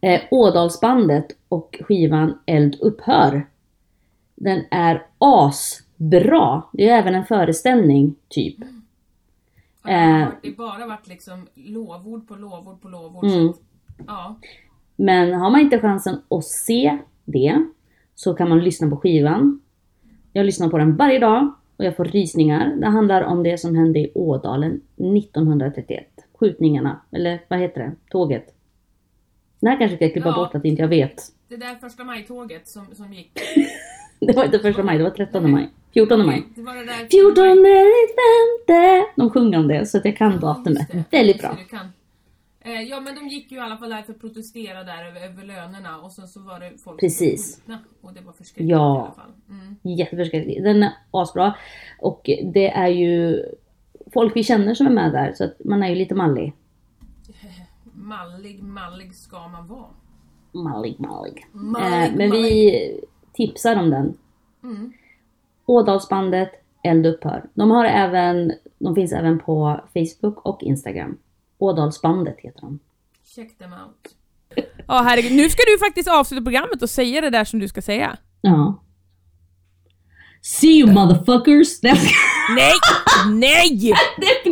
Eh, 0.00 0.20
Ådalsbandet 0.30 1.26
och 1.48 1.78
skivan 1.80 2.38
Eld 2.46 2.76
upphör. 2.80 3.46
Den 4.36 4.64
är 4.70 5.06
asbra. 6.06 6.62
Det 6.72 6.88
är 6.88 6.98
även 6.98 7.14
en 7.14 7.24
föreställning, 7.24 8.14
typ. 8.28 8.56
Ja, 9.84 9.90
det 9.90 9.92
har 9.92 10.20
Eh. 10.20 10.24
varit- 10.26 10.42
Det 10.42 10.48
har 10.48 10.56
bara 10.56 10.86
varit 10.86 11.06
liksom 11.08 11.46
lovord 11.54 12.28
på 12.28 12.34
lovord 12.34 12.80
på 12.80 12.88
lovord. 12.88 13.24
Mm. 13.24 13.52
Ja. 14.06 14.36
Men 14.96 15.32
har 15.34 15.50
man 15.50 15.60
inte 15.60 15.78
chansen 15.80 16.20
att 16.28 16.44
se 16.44 16.98
det 17.24 17.64
så 18.14 18.34
kan 18.34 18.48
man 18.48 18.58
lyssna 18.64 18.90
på 18.90 18.96
skivan. 18.96 19.60
Jag 20.32 20.46
lyssnar 20.46 20.68
på 20.68 20.78
den 20.78 20.96
varje 20.96 21.18
dag 21.18 21.54
och 21.76 21.84
jag 21.84 21.96
får 21.96 22.04
rysningar. 22.04 22.76
Det 22.76 22.86
handlar 22.86 23.22
om 23.22 23.42
det 23.42 23.58
som 23.58 23.74
hände 23.76 23.98
i 23.98 24.12
Ådalen 24.14 24.80
1931. 24.96 26.06
Skjutningarna, 26.34 27.00
eller 27.10 27.40
vad 27.48 27.58
heter 27.58 27.80
det? 27.80 27.92
Tåget. 28.10 28.54
Det 29.60 29.68
här 29.68 29.78
kanske 29.78 29.96
ska 29.96 30.04
jag 30.04 30.12
klippa 30.12 30.28
Ja. 30.28 30.34
bort 30.34 30.54
att 30.54 30.64
inte 30.64 30.82
jag 30.82 30.88
vet. 30.88 31.22
Det 31.48 31.56
där 31.56 31.74
första 31.74 32.04
maj-tåget 32.04 32.68
som, 32.68 32.86
som 32.94 33.12
gick. 33.12 33.32
Det 34.26 34.36
var 34.36 34.44
inte 34.44 34.58
första 34.58 34.82
maj, 34.82 34.98
det 34.98 35.04
var 35.04 35.10
13 35.10 35.50
maj. 35.50 35.70
14 35.94 36.26
maj. 36.26 36.42
Det 36.54 36.62
var 36.62 36.74
det 36.74 36.84
där 36.84 37.08
14 37.10 37.44
är 37.44 37.84
det 37.84 38.08
femte. 38.20 39.12
De 39.16 39.30
sjunger 39.30 39.58
om 39.58 39.68
det 39.68 39.86
så 39.86 39.98
att 39.98 40.04
jag 40.04 40.16
kan 40.16 40.40
datumet. 40.40 40.88
Väldigt 41.10 41.40
bra. 41.40 41.56
Eh, 42.64 42.82
ja 42.82 43.00
men 43.00 43.14
de 43.14 43.28
gick 43.28 43.52
ju 43.52 43.56
i 43.56 43.60
alla 43.60 43.76
fall 43.76 43.90
där 43.90 44.02
för 44.02 44.12
att 44.12 44.20
protestera 44.20 44.84
där 44.84 45.04
över, 45.08 45.20
över 45.20 45.44
lönerna 45.44 45.98
och 46.00 46.12
sen 46.12 46.28
så 46.28 46.40
var 46.40 46.60
det 46.60 46.72
folk 46.84 47.00
Precis. 47.00 47.60
och 48.00 48.12
det 48.14 48.20
var 48.20 48.32
förskräckligt 48.32 48.70
Ja. 48.70 48.96
i 48.96 49.00
alla 49.00 49.12
fall. 49.14 49.32
Mm. 49.50 49.96
Jätteförskräcklig. 49.98 50.64
Den 50.64 50.82
är 50.82 50.92
asbra. 51.10 51.54
Och 51.98 52.20
det 52.54 52.68
är 52.70 52.88
ju 52.88 53.42
folk 54.12 54.36
vi 54.36 54.44
känner 54.44 54.74
som 54.74 54.86
är 54.86 54.90
med 54.90 55.12
där 55.12 55.32
så 55.32 55.44
att 55.44 55.64
man 55.64 55.82
är 55.82 55.88
ju 55.88 55.94
lite 55.94 56.14
mallig. 56.14 56.52
Mallig, 57.94 58.62
mallig 58.62 59.14
ska 59.14 59.48
man 59.48 59.66
vara. 59.68 59.86
Mallig, 60.52 61.00
mallig. 61.00 61.46
Mallig, 61.52 61.86
Eh, 62.08 62.12
men 62.16 62.30
vi 62.30 63.00
tipsar 63.32 63.76
om 63.76 63.90
den. 63.90 64.18
Mm. 64.62 64.92
Ådalsbandet 65.66 66.50
Eld 66.84 67.06
upphör. 67.06 67.44
De 67.54 67.70
har 67.70 67.84
även, 67.84 68.52
de 68.78 68.94
finns 68.94 69.12
även 69.12 69.38
på 69.38 69.80
Facebook 69.94 70.46
och 70.46 70.62
Instagram. 70.62 71.18
Ådalsbandet 71.58 72.36
heter 72.38 72.60
de. 72.60 72.78
Check 73.24 73.58
them 73.58 73.72
out. 73.72 74.16
Ja, 74.88 75.02
herregud. 75.02 75.32
Nu 75.32 75.50
ska 75.50 75.62
du 75.66 75.78
faktiskt 75.78 76.08
avsluta 76.08 76.42
programmet 76.42 76.82
och 76.82 76.90
säga 76.90 77.20
det 77.20 77.30
där 77.30 77.44
som 77.44 77.58
du 77.58 77.68
ska 77.68 77.82
säga. 77.82 78.16
Ja. 78.40 78.82
See 80.42 80.80
you 80.80 80.92
motherfuckers! 80.92 81.68
Nej, 81.82 81.98
Nej! 82.56 82.72
Nej! 83.28 83.94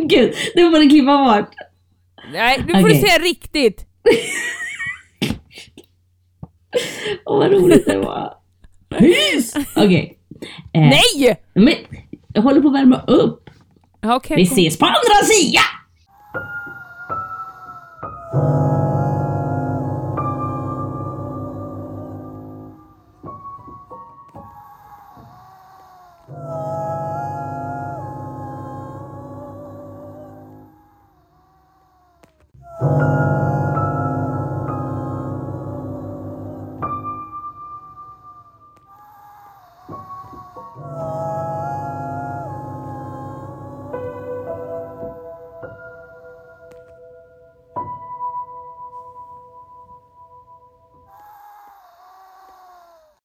gud! 0.07 0.33
Det 0.55 0.61
får 0.61 0.79
du 0.79 0.89
klippa 0.89 1.17
bort. 1.17 1.53
Nej, 2.33 2.63
nu 2.67 2.73
får 2.73 2.81
Okej. 2.81 2.93
du 2.93 2.99
säga 3.07 3.19
riktigt. 3.19 3.85
Åh 7.25 7.37
vad 7.37 7.51
roligt 7.51 7.85
det 7.85 7.97
var. 7.97 8.40
Peace! 8.99 9.65
Okej. 9.75 10.17
Eh, 10.73 10.81
Nej! 10.81 11.35
Men 11.53 11.73
jag 12.33 12.41
håller 12.41 12.61
på 12.61 12.67
att 12.67 12.73
värma 12.73 13.01
upp. 13.07 13.49
Okej, 14.05 14.37
Vi 14.37 14.43
ses 14.43 14.77
på 14.77 14.85
andra 14.85 15.25
sidan! 15.25 15.63